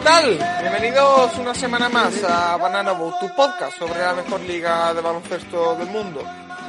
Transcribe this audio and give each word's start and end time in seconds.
¿qué 0.00 0.04
tal? 0.04 0.38
Bienvenidos 0.60 1.36
una 1.36 1.54
semana 1.54 1.88
más 1.90 2.24
a 2.24 2.56
Banana 2.56 2.92
Boat, 2.92 3.20
tu 3.20 3.34
podcast 3.34 3.78
sobre 3.78 3.98
la 3.98 4.14
mejor 4.14 4.40
liga 4.40 4.94
de 4.94 5.00
baloncesto 5.02 5.74
del 5.76 5.88
mundo. 5.88 6.22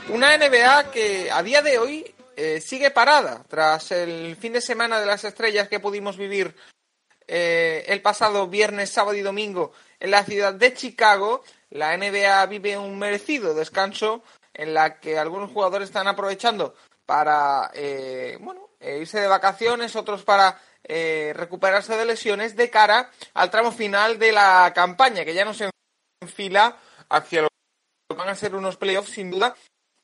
Una 0.09 0.37
NBA 0.37 0.91
que 0.91 1.31
a 1.31 1.41
día 1.41 1.61
de 1.61 1.77
hoy 1.77 2.15
eh, 2.35 2.59
sigue 2.59 2.91
parada 2.91 3.43
tras 3.47 3.91
el 3.91 4.35
fin 4.35 4.51
de 4.51 4.59
semana 4.59 4.99
de 4.99 5.05
las 5.05 5.23
estrellas 5.23 5.69
que 5.69 5.79
pudimos 5.79 6.17
vivir 6.17 6.55
eh, 7.25 7.85
el 7.87 8.01
pasado 8.01 8.47
viernes, 8.47 8.89
sábado 8.89 9.15
y 9.15 9.21
domingo 9.21 9.71
en 9.99 10.11
la 10.11 10.25
ciudad 10.25 10.53
de 10.53 10.73
Chicago. 10.73 11.43
La 11.69 11.95
NBA 11.95 12.45
vive 12.47 12.77
un 12.77 12.99
merecido 12.99 13.53
descanso 13.53 14.23
en 14.53 14.73
la 14.73 14.99
que 14.99 15.17
algunos 15.17 15.51
jugadores 15.51 15.87
están 15.87 16.07
aprovechando 16.07 16.75
para 17.05 17.71
eh, 17.73 18.37
bueno, 18.41 18.71
irse 18.81 19.21
de 19.21 19.27
vacaciones, 19.27 19.95
otros 19.95 20.23
para 20.23 20.59
eh, 20.83 21.33
recuperarse 21.35 21.95
de 21.95 22.05
lesiones 22.05 22.55
de 22.55 22.69
cara 22.69 23.11
al 23.33 23.49
tramo 23.49 23.71
final 23.71 24.19
de 24.19 24.31
la 24.31 24.71
campaña, 24.73 25.23
que 25.23 25.33
ya 25.33 25.45
no 25.45 25.53
se 25.53 25.69
enfila 26.21 26.77
hacia 27.09 27.43
lo 27.43 27.47
que 28.09 28.15
van 28.15 28.29
a 28.29 28.35
ser 28.35 28.55
unos 28.55 28.77
playoffs 28.77 29.11
sin 29.11 29.31
duda. 29.31 29.55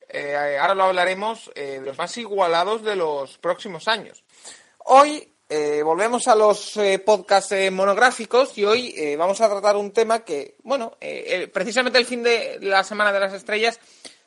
Eh, 0.10 0.58
ahora 0.60 0.76
lo 0.76 0.84
hablaremos 0.84 1.52
eh, 1.56 1.80
de 1.80 1.86
los 1.88 1.98
más 1.98 2.18
igualados 2.18 2.84
de 2.84 2.96
los 2.96 3.38
próximos 3.38 3.88
años. 3.88 4.24
Hoy 4.86 5.34
volvemos 5.84 6.28
a 6.28 6.36
los 6.36 6.78
podcasts 7.06 7.56
monográficos 7.72 8.58
y 8.58 8.66
hoy 8.66 9.16
vamos 9.16 9.40
a 9.40 9.48
tratar 9.48 9.78
un 9.78 9.92
tema 9.94 10.26
que, 10.26 10.58
bueno, 10.64 10.98
precisamente 11.54 11.98
el 11.98 12.06
fin 12.06 12.22
de 12.22 12.58
la 12.62 12.84
Semana 12.84 13.14
de 13.14 13.20
las 13.22 13.34
Estrellas 13.34 13.80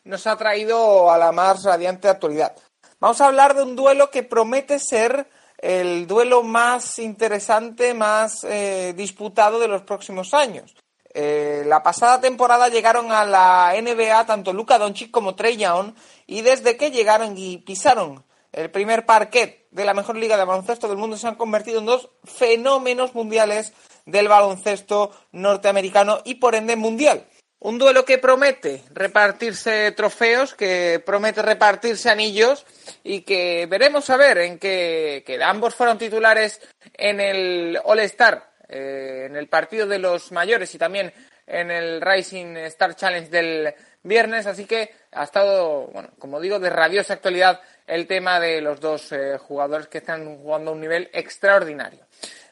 nos 0.05 0.27
ha 0.27 0.37
traído 0.37 1.11
a 1.11 1.19
la 1.19 1.31
más 1.31 1.63
radiante 1.65 2.09
actualidad. 2.09 2.57
Vamos 3.01 3.21
a 3.21 3.27
hablar 3.27 3.55
de 3.55 3.63
un 3.63 3.77
duelo 3.77 4.11
que 4.11 4.23
promete 4.23 4.79
ser 4.79 5.27
el 5.61 6.07
duelo 6.07 6.43
más 6.43 6.99
interesante, 6.99 7.93
más 7.93 8.45
eh, 8.45 8.95
disputado 8.97 9.59
de 9.59 9.69
los 9.69 9.83
próximos 9.83 10.33
años. 10.33 10.75
Eh, 11.13 11.65
la 11.67 11.83
pasada 11.83 12.21
temporada 12.21 12.69
llegaron 12.69 13.13
a 13.13 13.25
la 13.25 13.75
NBA 13.81 14.27
tanto 14.27 14.53
Luka 14.53 14.79
Doncic 14.79 15.11
como 15.11 15.35
Trey 15.35 15.57
Young 15.57 15.93
y 16.27 16.43
desde 16.43 16.77
que 16.77 16.91
llegaron 16.91 17.37
y 17.37 17.59
pisaron 17.59 18.25
el 18.53 18.71
primer 18.71 19.07
parquet 19.07 19.67
de 19.71 19.85
la 19.85 19.95
mejor 19.95 20.17
liga 20.17 20.37
de 20.37 20.45
baloncesto 20.45 20.89
del 20.89 20.97
mundo 20.97 21.17
se 21.17 21.27
han 21.27 21.35
convertido 21.35 21.81
en 21.81 21.87
dos 21.87 22.11
fenómenos 22.25 23.15
mundiales 23.15 23.73
del 24.07 24.29
baloncesto 24.29 25.13
norteamericano 25.33 26.21
y 26.25 26.37
por 26.37 26.55
ende 26.55 26.77
mundial. 26.77 27.27
Un 27.63 27.79
duelo 27.79 28.07
que 28.07 28.17
promete 28.17 28.83
repartirse 28.95 29.93
trofeos, 29.93 30.55
que 30.55 31.03
promete 31.05 31.43
repartirse 31.43 32.09
anillos 32.09 32.65
y 33.05 33.21
que 33.21 33.67
veremos 33.67 34.09
a 34.09 34.17
ver 34.17 34.39
en 34.39 34.59
que, 34.59 35.23
ambos 35.45 35.75
fueron 35.75 35.99
titulares 35.99 36.59
en 36.95 37.21
el 37.21 37.79
All-Star, 37.85 38.51
eh, 38.67 39.27
en 39.29 39.37
el 39.37 39.47
partido 39.49 39.87
de 39.87 39.99
los 39.99 40.33
mayores 40.33 40.75
y 40.75 40.79
también 40.79 41.13
en 41.47 41.71
el 41.71 42.01
Rising 42.01 42.57
Star 42.57 42.97
Challenge 42.97 43.29
del 43.29 43.75
viernes. 44.03 44.47
Así 44.47 44.65
que 44.65 44.95
ha 45.13 45.25
estado, 45.25 45.89
bueno, 45.89 46.09
como 46.19 46.41
digo, 46.41 46.59
de 46.61 46.71
rabiosa 46.71 47.13
actualidad 47.13 47.61
el 47.87 48.07
tema 48.07 48.41
de 48.41 48.63
los 48.63 48.81
dos 48.81 49.13
eh, 49.13 49.37
jugadores 49.37 49.87
que 49.89 49.99
están 49.99 50.39
jugando 50.39 50.71
a 50.71 50.75
un 50.75 50.81
nivel 50.81 51.11
extraordinario. 51.13 52.07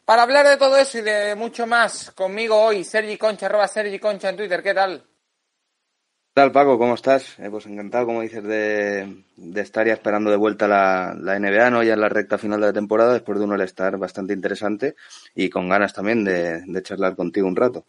Para 0.09 0.23
hablar 0.23 0.49
de 0.49 0.57
todo 0.57 0.79
eso 0.79 0.97
y 0.97 1.03
de 1.03 1.35
mucho 1.35 1.67
más, 1.67 2.13
conmigo 2.13 2.59
hoy 2.59 2.83
Sergi 2.83 3.19
Concha, 3.19 3.45
arroba 3.45 3.69
Sergi 3.69 3.99
Concha 3.99 4.31
en 4.31 4.39
Twitter. 4.39 4.63
¿Qué 4.63 4.73
tal? 4.73 5.01
¿Qué 5.01 6.33
tal, 6.33 6.51
Paco? 6.51 6.79
¿Cómo 6.79 6.95
estás? 6.95 7.39
Eh, 7.39 7.51
pues 7.51 7.67
encantado, 7.67 8.07
como 8.07 8.23
dices, 8.23 8.43
de, 8.43 9.23
estar 9.57 9.87
ya 9.87 9.93
esperando 9.93 10.31
de 10.31 10.39
vuelta 10.39 10.67
la, 10.67 11.15
la, 11.15 11.39
NBA, 11.39 11.69
¿no? 11.69 11.83
Ya 11.83 11.93
en 11.93 12.01
la 12.01 12.09
recta 12.09 12.39
final 12.39 12.59
de 12.59 12.69
la 12.69 12.73
temporada, 12.73 13.13
después 13.13 13.39
de 13.39 13.45
un 13.45 13.61
estar 13.61 13.99
bastante 13.99 14.33
interesante 14.33 14.97
y 15.35 15.51
con 15.51 15.69
ganas 15.69 15.93
también 15.93 16.25
de, 16.25 16.83
charlar 16.83 17.15
contigo 17.15 17.47
un 17.47 17.57
rato. 17.57 17.85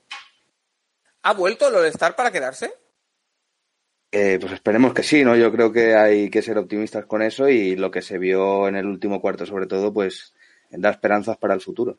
¿Ha 1.23 1.33
vuelto 1.33 1.69
el 1.69 1.75
All-Star 1.75 2.17
para 2.17 2.31
quedarse? 2.31 2.73
Eh, 4.11 4.39
pues 4.41 4.51
esperemos 4.51 4.93
que 4.93 5.03
sí, 5.03 5.23
¿no? 5.23 5.37
Yo 5.37 5.53
creo 5.53 5.71
que 5.71 5.95
hay 5.95 6.29
que 6.29 6.41
ser 6.41 6.57
optimistas 6.57 7.05
con 7.05 7.21
eso 7.21 7.47
y 7.47 7.77
lo 7.77 7.89
que 7.89 8.01
se 8.01 8.17
vio 8.17 8.67
en 8.67 8.75
el 8.75 8.87
último 8.87 9.21
cuarto, 9.21 9.45
sobre 9.45 9.67
todo, 9.67 9.93
pues 9.93 10.33
da 10.69 10.89
esperanzas 10.89 11.37
para 11.37 11.53
el 11.53 11.61
futuro. 11.61 11.97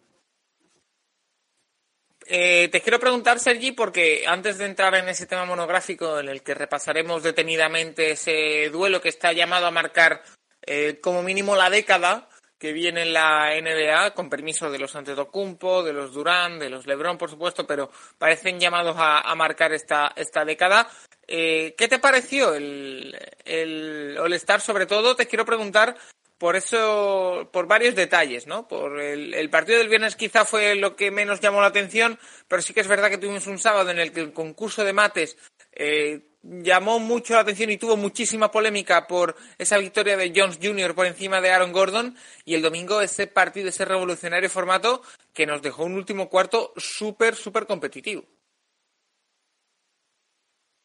Eh, 2.32 2.68
te 2.68 2.80
quiero 2.80 3.00
preguntar, 3.00 3.40
Sergi, 3.40 3.72
porque 3.72 4.22
antes 4.24 4.56
de 4.56 4.66
entrar 4.66 4.94
en 4.94 5.08
ese 5.08 5.26
tema 5.26 5.44
monográfico 5.44 6.20
en 6.20 6.28
el 6.28 6.44
que 6.44 6.54
repasaremos 6.54 7.24
detenidamente 7.24 8.12
ese 8.12 8.70
duelo 8.70 9.00
que 9.00 9.08
está 9.08 9.32
llamado 9.32 9.66
a 9.66 9.72
marcar 9.72 10.22
eh, 10.64 11.00
como 11.02 11.24
mínimo 11.24 11.56
la 11.56 11.68
década 11.70 12.28
que 12.56 12.72
viene 12.72 13.02
en 13.02 13.14
la 13.14 13.50
NBA, 13.60 14.14
con 14.14 14.30
permiso 14.30 14.70
de 14.70 14.78
los 14.78 14.94
Antetokounmpo, 14.94 15.82
de 15.82 15.92
los 15.92 16.12
Durán, 16.12 16.60
de 16.60 16.70
los 16.70 16.86
LeBron, 16.86 17.18
por 17.18 17.30
supuesto, 17.30 17.66
pero 17.66 17.90
parecen 18.16 18.60
llamados 18.60 18.94
a, 18.96 19.34
marcar 19.34 19.72
esta, 19.72 20.12
esta 20.14 20.44
década. 20.44 20.88
Eh, 21.26 21.74
¿Qué 21.76 21.88
te 21.88 21.98
pareció 21.98 22.54
el, 22.54 23.18
el 23.44 24.16
All-Star? 24.20 24.60
Sobre 24.60 24.86
todo, 24.86 25.16
te 25.16 25.26
quiero 25.26 25.44
preguntar 25.44 25.96
por 26.40 26.56
eso, 26.56 27.50
por 27.52 27.66
varios 27.66 27.94
detalles, 27.94 28.46
¿no? 28.46 28.66
Por 28.66 28.98
el, 28.98 29.50
partido 29.50 29.76
del 29.76 29.90
viernes 29.90 30.16
quizá 30.16 30.46
fue 30.46 30.74
lo 30.74 30.96
que 30.96 31.10
menos 31.10 31.38
llamó 31.38 31.60
la 31.60 31.66
atención, 31.66 32.18
pero 32.48 32.62
sí 32.62 32.72
que 32.72 32.80
es 32.80 32.88
verdad 32.88 33.10
que 33.10 33.18
tuvimos 33.18 33.46
un 33.46 33.58
sábado 33.58 33.90
en 33.90 33.98
el 33.98 34.10
que 34.10 34.20
el 34.20 34.32
concurso 34.32 34.82
de 34.82 34.94
mates 34.94 35.36
eh, 35.72 36.22
llamó 36.42 36.98
mucho 36.98 37.34
la 37.34 37.40
atención 37.40 37.68
y 37.68 37.76
tuvo 37.76 37.98
muchísima 37.98 38.50
polémica 38.50 39.06
por 39.06 39.36
esa 39.58 39.76
victoria 39.76 40.16
de 40.16 40.32
Jones 40.34 40.58
Jr. 40.62 40.94
por 40.94 41.04
encima 41.04 41.42
de 41.42 41.50
Aaron 41.50 41.72
Gordon 41.72 42.16
y 42.46 42.54
el 42.54 42.62
domingo 42.62 43.02
ese 43.02 43.26
partido, 43.26 43.68
ese 43.68 43.84
revolucionario 43.84 44.48
formato 44.48 45.02
que 45.34 45.44
nos 45.44 45.60
dejó 45.60 45.84
un 45.84 45.92
último 45.92 46.30
cuarto 46.30 46.72
súper, 46.78 47.34
súper 47.34 47.66
competitivo. 47.66 48.24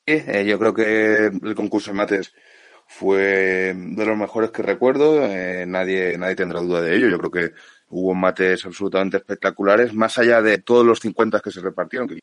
Sí, 0.05 0.21
eh, 0.27 0.43
yo 0.45 0.59
creo 0.59 0.73
que 0.73 1.47
el 1.47 1.55
concurso 1.55 1.91
de 1.91 1.97
mates 1.97 2.33
fue 2.85 3.73
de 3.75 4.05
los 4.05 4.17
mejores 4.17 4.51
que 4.51 4.61
recuerdo, 4.61 5.25
eh, 5.25 5.65
nadie, 5.65 6.17
nadie 6.17 6.35
tendrá 6.35 6.61
duda 6.61 6.81
de 6.81 6.95
ello. 6.95 7.09
Yo 7.09 7.17
creo 7.17 7.31
que 7.31 7.53
hubo 7.89 8.13
mates 8.13 8.65
absolutamente 8.65 9.17
espectaculares, 9.17 9.93
más 9.93 10.17
allá 10.17 10.41
de 10.41 10.59
todos 10.59 10.85
los 10.85 10.99
50 10.99 11.39
que 11.39 11.51
se 11.51 11.61
repartieron, 11.61 12.07
que 12.07 12.19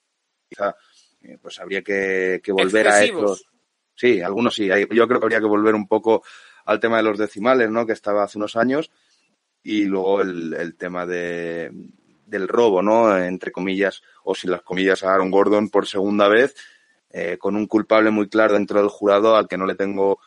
quizá 0.48 0.74
eh, 1.22 1.38
pues 1.40 1.58
habría 1.60 1.82
que, 1.82 2.40
volver 2.48 2.88
a 2.88 3.04
esos. 3.04 3.46
Sí, 3.94 4.20
algunos 4.20 4.54
sí. 4.54 4.68
Yo 4.68 5.08
creo 5.08 5.20
que 5.20 5.26
habría 5.26 5.40
que 5.40 5.46
volver 5.46 5.74
un 5.74 5.86
poco 5.86 6.22
al 6.64 6.80
tema 6.80 6.96
de 6.98 7.02
los 7.02 7.18
decimales, 7.18 7.70
¿no? 7.70 7.86
Que 7.86 7.92
estaba 7.92 8.24
hace 8.24 8.38
unos 8.38 8.56
años. 8.56 8.90
Y 9.62 9.84
luego 9.84 10.22
el, 10.22 10.54
el 10.54 10.74
tema 10.76 11.06
de, 11.06 11.70
del 12.32 12.48
robo, 12.48 12.82
¿no? 12.82 13.16
Entre 13.16 13.52
comillas, 13.52 14.02
o 14.24 14.34
sin 14.34 14.50
las 14.50 14.62
comillas, 14.62 15.04
a 15.04 15.14
Aaron 15.14 15.30
Gordon 15.30 15.68
por 15.68 15.86
segunda 15.86 16.26
vez, 16.26 16.56
eh, 17.10 17.36
con 17.38 17.54
un 17.54 17.66
culpable 17.66 18.10
muy 18.10 18.28
claro 18.28 18.54
dentro 18.54 18.80
del 18.80 18.88
jurado 18.88 19.36
al 19.36 19.46
que 19.46 19.58
no 19.58 19.66
le 19.66 19.76
tengo 19.76 20.18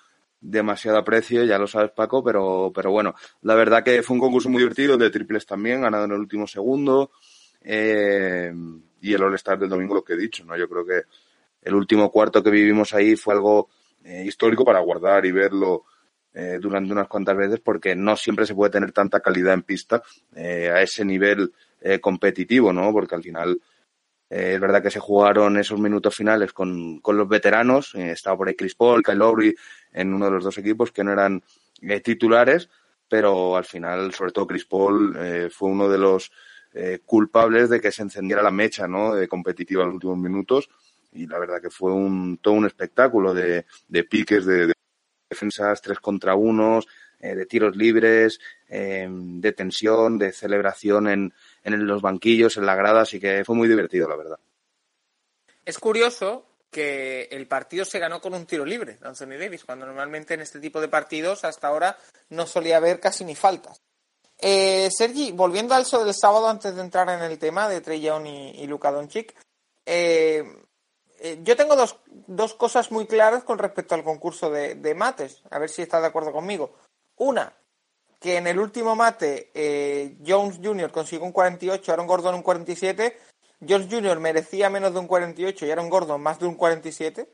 demasiado 0.42 0.98
aprecio, 0.98 1.44
ya 1.44 1.58
lo 1.58 1.68
sabes 1.68 1.92
Paco, 1.92 2.24
pero, 2.24 2.72
pero 2.74 2.92
bueno, 2.92 3.16
la 3.42 3.56
verdad 3.56 3.84
que 3.84 4.04
fue 4.04 4.16
un 4.16 4.22
concurso 4.22 4.50
muy 4.50 4.60
divertido, 4.60 4.98
de 4.98 5.10
triples 5.10 5.46
también, 5.46 5.82
ganado 5.82 6.06
en 6.06 6.12
el 6.12 6.20
último 6.20 6.48
segundo, 6.48 7.12
eh, 7.62 8.54
y 9.02 9.14
el 9.14 9.24
All-Star 9.24 9.60
del 9.60 9.70
domingo 9.70 9.96
lo 9.96 10.04
que 10.04 10.14
he 10.14 10.18
dicho, 10.18 10.46
¿no? 10.46 10.56
Yo 10.56 10.70
creo 10.70 10.86
que 10.86 11.02
el 11.62 11.74
último 11.74 12.12
cuarto 12.12 12.44
que 12.44 12.52
vivimos 12.52 12.94
ahí 12.94 13.16
fue 13.16 13.34
algo 13.34 13.70
eh, 14.04 14.24
histórico 14.26 14.64
para 14.64 14.80
guardar 14.80 15.26
y 15.26 15.32
verlo 15.32 15.86
eh, 16.34 16.60
durante 16.62 16.92
unas 16.92 17.08
cuantas 17.08 17.36
veces, 17.36 17.60
porque 17.60 17.96
no 17.96 18.16
siempre 18.16 18.46
se 18.46 18.54
puede 18.54 18.72
tener 18.72 18.92
tanta 18.92 19.20
calidad 19.22 19.54
en 19.54 19.64
pista 19.64 20.04
a 20.36 20.82
ese 20.82 21.06
nivel 21.06 21.54
competitivo, 22.02 22.74
¿no? 22.74 22.92
Porque 22.92 23.14
al 23.16 23.22
final 23.22 23.62
es 24.38 24.60
verdad 24.60 24.84
que 24.84 24.92
se 24.92 25.00
jugaron 25.00 25.58
esos 25.58 25.80
minutos 25.80 26.14
finales 26.14 26.52
con, 26.52 27.00
con 27.00 27.16
los 27.16 27.28
veteranos. 27.28 27.96
estaba 27.96 28.36
por 28.36 28.48
ahí 28.48 28.56
Chris 28.56 28.76
Paul, 28.76 29.02
Kyle 29.02 29.18
Lowry, 29.18 29.56
en 29.94 30.14
uno 30.14 30.26
de 30.26 30.32
los 30.32 30.44
dos 30.44 30.58
equipos 30.58 30.92
que 30.92 31.04
no 31.04 31.14
eran 31.14 31.42
eh, 31.82 32.02
titulares, 32.02 32.70
pero 33.08 33.56
al 33.56 33.66
final, 33.66 34.14
sobre 34.14 34.32
todo 34.32 34.48
Chris 34.48 34.66
Paul, 34.66 35.16
eh, 35.18 35.50
fue 35.50 35.70
uno 35.70 35.88
de 35.88 35.98
los 35.98 36.32
eh, 36.74 37.00
culpables 37.06 37.70
de 37.70 37.80
que 37.80 37.92
se 37.92 38.02
encendiera 38.02 38.44
la 38.44 38.52
mecha 38.52 38.88
¿no? 38.88 39.16
de 39.16 39.28
competitiva 39.28 39.84
en 39.84 39.90
los 39.90 39.96
últimos 39.96 40.18
minutos 40.18 40.70
y 41.14 41.28
la 41.28 41.40
verdad 41.40 41.62
que 41.62 41.70
fue 41.70 41.94
un, 41.94 42.38
todo 42.40 42.56
un 42.56 42.66
espectáculo 42.66 43.34
de, 43.34 43.66
de 43.88 44.04
piques, 44.04 44.46
de, 44.46 44.74
defensas 45.30 45.82
tres 45.82 46.00
contra 46.00 46.36
unos, 46.36 46.88
de 47.20 47.46
tiros 47.48 47.76
libres, 47.76 48.40
de 48.68 49.54
tensión, 49.56 50.20
de 50.20 50.32
celebración 50.32 51.08
en, 51.08 51.34
en 51.66 51.88
los 51.88 52.02
banquillos, 52.02 52.58
en 52.58 52.66
la 52.66 52.76
grada, 52.76 53.02
así 53.02 53.20
que 53.20 53.44
fue 53.44 53.56
muy 53.56 53.68
divertido, 53.68 54.08
la 54.08 54.16
verdad. 54.16 54.40
Es 55.66 55.80
curioso 55.80 56.46
que 56.70 57.28
el 57.32 57.48
partido 57.48 57.86
se 57.86 58.00
ganó 58.00 58.22
con 58.22 58.34
un 58.34 58.46
tiro 58.46 58.66
libre 58.66 59.00
Anthony 59.02 59.38
Davis, 59.40 59.66
cuando 59.66 59.86
normalmente 59.86 60.36
en 60.36 60.42
este 60.42 60.60
tipo 60.60 60.80
de 60.80 60.88
partidos 60.88 61.44
hasta 61.44 61.68
ahora 61.68 61.98
no 62.30 62.46
solía 62.46 62.78
haber 62.78 63.00
casi 63.00 63.26
ni 63.26 63.36
faltas. 63.36 63.82
Eh, 64.38 64.90
Sergi, 64.92 65.32
volviendo 65.32 65.74
al 65.74 65.86
sol 65.86 66.06
del 66.06 66.14
sábado 66.14 66.50
antes 66.50 66.76
de 66.76 66.82
entrar 66.82 67.10
en 67.10 67.24
el 67.24 67.40
tema 67.40 67.68
de 67.70 67.82
Trey 67.82 68.02
Young 68.02 68.28
y, 68.28 68.68
Luka 68.68 68.92
Doncic, 68.92 69.34
eh, 69.86 70.44
eh, 71.20 71.40
yo 71.42 71.56
tengo 71.56 71.76
dos, 71.76 71.98
dos, 72.28 72.54
cosas 72.54 72.92
muy 72.92 73.08
claras 73.08 73.44
con 73.44 73.58
respecto 73.58 73.96
al 73.96 74.04
concurso 74.04 74.52
de, 74.52 74.76
de, 74.76 74.94
mates, 74.94 75.42
a 75.50 75.58
ver 75.58 75.70
si 75.70 75.82
estás 75.82 76.02
de 76.02 76.08
acuerdo 76.08 76.34
conmigo. 76.34 76.76
Una, 77.16 77.56
que 78.20 78.38
en 78.38 78.48
el 78.48 78.60
último 78.60 78.96
mate 78.96 79.52
eh, 79.54 80.18
Jones 80.26 80.60
Jr. 80.64 80.92
consiguió 80.92 81.26
un 81.26 81.32
48, 81.32 81.92
Aaron 81.92 82.08
Gordon 82.08 82.36
un 82.36 82.42
47, 82.44 83.18
Jones 83.68 83.88
Jr. 83.90 84.20
merecía 84.20 84.70
menos 84.70 84.94
de 84.94 85.00
un 85.00 85.08
48 85.08 85.66
y 85.66 85.72
Aaron 85.72 85.90
Gordon 85.90 86.22
más 86.22 86.40
de 86.40 86.48
un 86.48 86.56
47, 86.56 87.30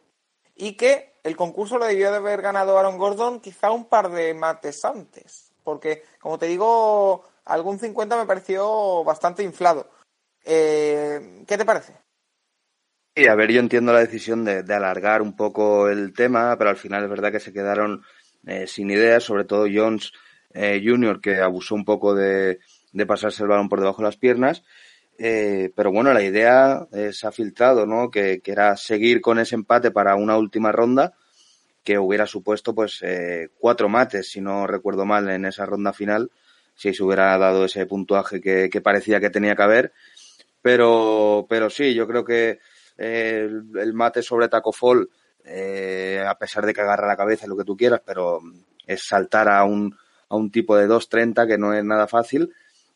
y 0.55 0.73
que 0.73 1.13
el 1.23 1.35
concurso 1.35 1.77
lo 1.77 1.85
debió 1.85 2.11
de 2.11 2.17
haber 2.17 2.41
ganado 2.41 2.77
Aaron 2.77 2.97
Gordon 2.97 3.39
quizá 3.39 3.71
un 3.71 3.85
par 3.85 4.11
de 4.11 4.33
mates 4.33 4.83
antes, 4.85 5.53
porque 5.63 6.03
como 6.19 6.37
te 6.37 6.47
digo, 6.47 7.25
algún 7.45 7.79
50 7.79 8.17
me 8.17 8.25
pareció 8.25 9.03
bastante 9.03 9.43
inflado. 9.43 9.89
Eh, 10.43 11.43
¿Qué 11.47 11.57
te 11.57 11.65
parece? 11.65 11.93
Sí, 13.15 13.27
a 13.27 13.35
ver, 13.35 13.51
yo 13.51 13.59
entiendo 13.59 13.91
la 13.91 13.99
decisión 13.99 14.45
de, 14.45 14.63
alargar 14.73 15.21
un 15.21 15.35
poco 15.35 15.89
el 15.89 16.13
tema, 16.13 16.55
pero 16.57 16.69
al 16.69 16.77
final 16.77 17.03
es 17.03 17.09
verdad 17.09 17.31
que 17.31 17.41
se 17.41 17.51
quedaron 17.51 18.03
eh, 18.45 18.67
sin 18.67 18.89
ideas, 18.89 19.23
sobre 19.23 19.43
todo 19.43 19.67
Jones 19.71 20.13
eh, 20.53 20.81
Junior, 20.83 21.21
que 21.21 21.39
abusó 21.39 21.75
un 21.75 21.85
poco 21.85 22.13
de, 22.13 22.59
pasarse 23.07 23.43
el 23.43 23.49
balón 23.49 23.69
por 23.69 23.79
debajo 23.79 24.01
de 24.01 24.07
las 24.07 24.17
piernas. 24.17 24.63
Eh, 25.17 25.71
pero 25.75 25.91
bueno, 25.91 26.13
la 26.13 26.23
idea 26.23 26.87
eh, 26.91 27.11
se 27.13 27.27
ha 27.27 27.31
filtrado, 27.31 27.85
¿no? 27.85 28.09
Que, 28.09 28.41
era 28.43 28.75
seguir 28.75 29.21
con 29.21 29.39
ese 29.39 29.55
empate 29.55 29.91
para 29.91 30.15
una 30.15 30.37
última 30.37 30.71
ronda 30.71 31.13
que 31.83 31.97
hubiera 31.97 32.27
supuesto 32.27 32.75
pues 32.75 33.03
cuatro 33.57 33.89
mates, 33.89 34.29
si 34.29 34.39
no 34.39 34.67
recuerdo 34.67 35.03
mal, 35.03 35.27
en 35.29 35.45
esa 35.45 35.65
ronda 35.65 35.93
final, 35.93 36.29
si 36.75 36.93
se 36.93 37.03
hubiera 37.03 37.35
dado 37.39 37.65
ese 37.65 37.87
puntuaje 37.87 38.39
que, 38.39 38.81
parecía 38.81 39.19
que 39.19 39.31
tenía 39.31 39.55
que 39.55 39.63
haber. 39.63 39.93
Pero, 40.61 41.47
pero 41.49 41.71
sí, 41.71 41.95
yo 41.95 42.07
creo 42.07 42.23
que 42.23 42.59
el, 42.97 43.93
mate 43.93 44.21
sobre 44.21 44.47
Taco 44.47 44.71
Fall, 44.71 45.09
a 46.23 46.37
pesar 46.37 46.67
de 46.67 46.73
que 46.73 46.81
agarra 46.81 47.07
la 47.07 47.17
cabeza, 47.17 47.47
lo 47.47 47.57
que 47.57 47.63
tú 47.63 47.75
quieras, 47.75 48.01
pero 48.05 48.41
es 48.85 49.03
saltar 49.07 49.49
a 49.49 49.63
un, 49.63 49.97
a 50.31 50.37
un 50.37 50.49
tipo 50.49 50.77
de 50.77 50.87
2.30 50.87 51.45
que 51.45 51.57
no 51.57 51.73
es 51.73 51.83
nada 51.83 52.07
fácil. 52.07 52.53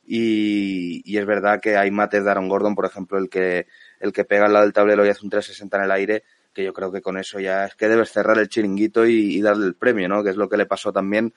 Y, 0.08 1.18
es 1.18 1.26
verdad 1.26 1.60
que 1.60 1.76
hay 1.78 1.92
mates 1.92 2.24
de 2.24 2.32
Aaron 2.32 2.48
Gordon, 2.48 2.76
por 2.76 2.86
ejemplo, 2.86 3.18
el 3.18 3.30
que, 3.30 3.68
el 4.00 4.14
que 4.14 4.24
pega 4.24 4.46
al 4.46 4.54
lado 4.54 4.64
del 4.64 4.74
tablero 4.74 5.06
y 5.06 5.10
hace 5.10 5.24
un 5.24 5.30
360 5.30 5.78
en 5.78 5.84
el 5.84 5.92
aire, 5.92 6.24
que 6.54 6.64
yo 6.64 6.74
creo 6.74 6.92
que 6.92 7.02
con 7.02 7.18
eso 7.18 7.40
ya 7.40 7.66
es 7.66 7.76
que 7.76 7.90
debes 7.90 8.12
cerrar 8.12 8.38
el 8.38 8.48
chiringuito 8.48 9.06
y, 9.06 9.42
darle 9.42 9.66
el 9.66 9.76
premio, 9.76 10.08
¿no? 10.08 10.24
Que 10.24 10.30
es 10.30 10.38
lo 10.38 10.48
que 10.48 10.58
le 10.58 10.66
pasó 10.66 10.94
también, 10.94 11.34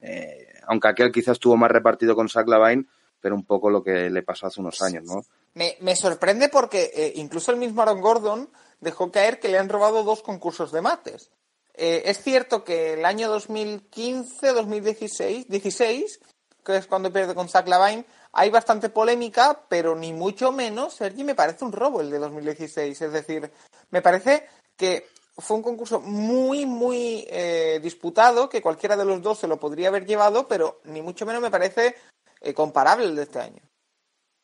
eh, 0.00 0.48
aunque 0.66 0.88
aquel 0.88 1.12
quizás 1.12 1.32
estuvo 1.32 1.56
más 1.56 1.70
repartido 1.70 2.14
con 2.14 2.28
Zach 2.30 2.48
Lavine, 2.48 2.86
pero 3.20 3.34
un 3.34 3.44
poco 3.44 3.68
lo 3.68 3.82
que 3.82 4.08
le 4.08 4.22
pasó 4.22 4.46
hace 4.46 4.60
unos 4.60 4.80
años, 4.80 5.04
¿no? 5.04 5.24
Me, 5.54 5.76
me 5.80 5.94
sorprende 5.96 6.48
porque 6.48 6.90
eh, 6.94 7.12
incluso 7.16 7.52
el 7.52 7.58
mismo 7.58 7.82
Aaron 7.82 8.00
Gordon 8.00 8.48
dejó 8.80 9.12
caer 9.12 9.38
que 9.38 9.48
le 9.48 9.58
han 9.58 9.68
robado 9.68 10.02
dos 10.02 10.22
concursos 10.22 10.72
de 10.72 10.80
mates. 10.80 11.30
Eh, 11.74 12.02
es 12.06 12.22
cierto 12.22 12.64
que 12.64 12.94
el 12.94 13.04
año 13.04 13.28
2015, 13.28 14.52
2016, 14.52 15.48
16, 15.48 16.20
que 16.64 16.76
es 16.76 16.86
cuando 16.86 17.12
pierde 17.12 17.34
con 17.34 17.48
Zach 17.48 17.66
Lavine, 17.66 18.04
hay 18.32 18.50
bastante 18.50 18.88
polémica, 18.88 19.62
pero 19.68 19.94
ni 19.94 20.12
mucho 20.12 20.52
menos, 20.52 20.94
Sergi, 20.94 21.24
me 21.24 21.34
parece 21.34 21.64
un 21.64 21.72
robo 21.72 22.00
el 22.00 22.10
de 22.10 22.18
2016. 22.18 23.00
Es 23.00 23.12
decir, 23.12 23.50
me 23.90 24.02
parece 24.02 24.46
que 24.76 25.06
fue 25.36 25.56
un 25.56 25.62
concurso 25.62 26.00
muy, 26.00 26.66
muy 26.66 27.26
eh, 27.30 27.80
disputado, 27.82 28.48
que 28.48 28.62
cualquiera 28.62 28.96
de 28.96 29.04
los 29.04 29.22
dos 29.22 29.38
se 29.38 29.48
lo 29.48 29.58
podría 29.58 29.88
haber 29.88 30.06
llevado, 30.06 30.46
pero 30.46 30.80
ni 30.84 31.00
mucho 31.00 31.24
menos 31.24 31.40
me 31.40 31.50
parece 31.50 31.96
eh, 32.40 32.52
comparable 32.52 33.06
el 33.06 33.16
de 33.16 33.22
este 33.22 33.40
año. 33.40 33.62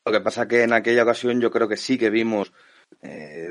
Lo 0.05 0.13
que 0.13 0.21
pasa 0.21 0.49
que 0.49 0.63
en 0.63 0.73
aquella 0.73 1.03
ocasión 1.03 1.41
yo 1.41 1.51
creo 1.51 1.69
que 1.69 1.77
sí 1.77 1.99
que 1.99 2.09
vimos, 2.09 2.53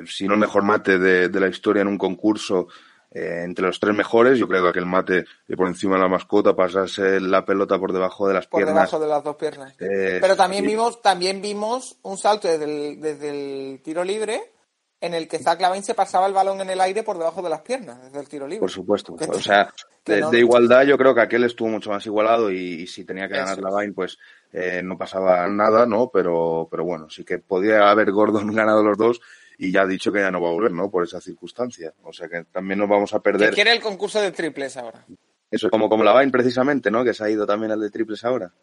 si 0.08 0.28
no 0.28 0.34
el 0.34 0.40
mejor 0.40 0.64
mate 0.64 0.98
de 0.98 1.40
la 1.40 1.48
historia 1.48 1.84
en 1.84 1.88
un 1.88 2.00
concurso, 2.00 2.68
eh, 3.12 3.42
entre 3.44 3.66
los 3.66 3.80
tres 3.80 3.96
mejores. 3.96 4.38
Yo 4.38 4.48
creo 4.48 4.64
que 4.64 4.70
aquel 4.70 4.86
mate 4.86 5.26
por 5.56 5.68
encima 5.68 5.96
de 5.96 6.02
la 6.02 6.10
mascota, 6.10 6.56
pasarse 6.56 7.20
la 7.20 7.46
pelota 7.46 7.80
por 7.80 7.94
debajo 7.94 8.28
de 8.28 8.34
las 8.34 8.48
piernas. 8.48 8.74
Por 8.74 8.76
debajo 8.76 9.00
de 9.00 9.08
las 9.08 9.24
dos 9.24 9.36
piernas. 9.36 9.74
Eh, 9.80 10.20
Pero 10.22 10.36
también 10.36 10.66
vimos, 10.66 11.02
también 11.02 11.42
vimos 11.42 11.98
un 12.04 12.18
salto 12.18 12.48
desde 12.48 12.66
el, 12.66 13.02
desde 13.02 13.30
el 13.30 13.82
tiro 13.82 14.04
libre 14.04 14.52
en 15.00 15.14
el 15.14 15.28
que 15.28 15.40
Zach 15.40 15.62
Lavin 15.62 15.84
se 15.84 15.94
pasaba 15.94 16.26
el 16.26 16.34
balón 16.34 16.60
en 16.62 16.70
el 16.70 16.82
aire 16.82 17.04
por 17.04 17.18
debajo 17.18 17.42
de 17.42 17.50
las 17.50 17.62
piernas, 17.62 18.02
desde 18.02 18.20
el 18.20 18.28
tiro 18.28 18.48
libre. 18.48 18.62
Por 18.62 18.72
supuesto. 18.72 19.14
o 19.14 19.40
sea, 19.40 19.72
de, 20.04 20.40
igualdad 20.40 20.84
yo 20.84 20.98
creo 20.98 21.14
que 21.14 21.22
aquel 21.22 21.44
estuvo 21.44 21.70
mucho 21.70 21.92
más 21.92 22.06
igualado 22.06 22.52
y, 22.52 22.88
si 22.88 23.04
tenía 23.04 23.28
que 23.28 23.36
ganar 23.36 23.60
Lavin, 23.60 23.94
pues 23.94 24.18
eh, 24.52 24.82
no 24.84 24.98
pasaba 24.98 25.48
nada, 25.48 25.86
¿no? 25.86 26.10
Pero, 26.12 26.68
pero 26.72 26.84
bueno, 26.84 27.10
sí 27.10 27.24
que 27.24 27.38
podía 27.38 27.90
haber 27.92 28.12
Gordon 28.12 28.52
ganado 28.56 28.84
los 28.84 28.98
dos 28.98 29.22
y 29.58 29.72
ya 29.72 29.82
ha 29.82 29.88
dicho 29.88 30.12
que 30.12 30.20
ya 30.20 30.32
no 30.32 30.42
va 30.42 30.50
a 30.50 30.54
volver, 30.54 30.72
¿no? 30.72 30.90
Por 30.92 31.04
esa 31.04 31.20
circunstancia. 31.20 31.94
O 32.04 32.14
sea 32.14 32.28
que 32.28 32.44
también 32.46 32.80
nos 32.80 32.90
vamos 32.90 33.14
a 33.14 33.20
perder. 33.20 33.54
quiere 33.54 33.72
el 33.72 33.82
concurso 33.82 34.22
de 34.22 34.32
triples 34.32 34.78
ahora. 34.78 35.06
Eso, 35.50 35.70
como, 35.70 35.90
como 35.90 36.04
la 36.04 36.12
Vain 36.12 36.30
precisamente, 36.30 36.92
¿no? 36.92 37.04
Que 37.04 37.14
se 37.14 37.24
ha 37.24 37.30
ido 37.30 37.48
también 37.48 37.72
al 37.72 37.80
de 37.80 37.90
triples 37.90 38.24
ahora. 38.24 38.54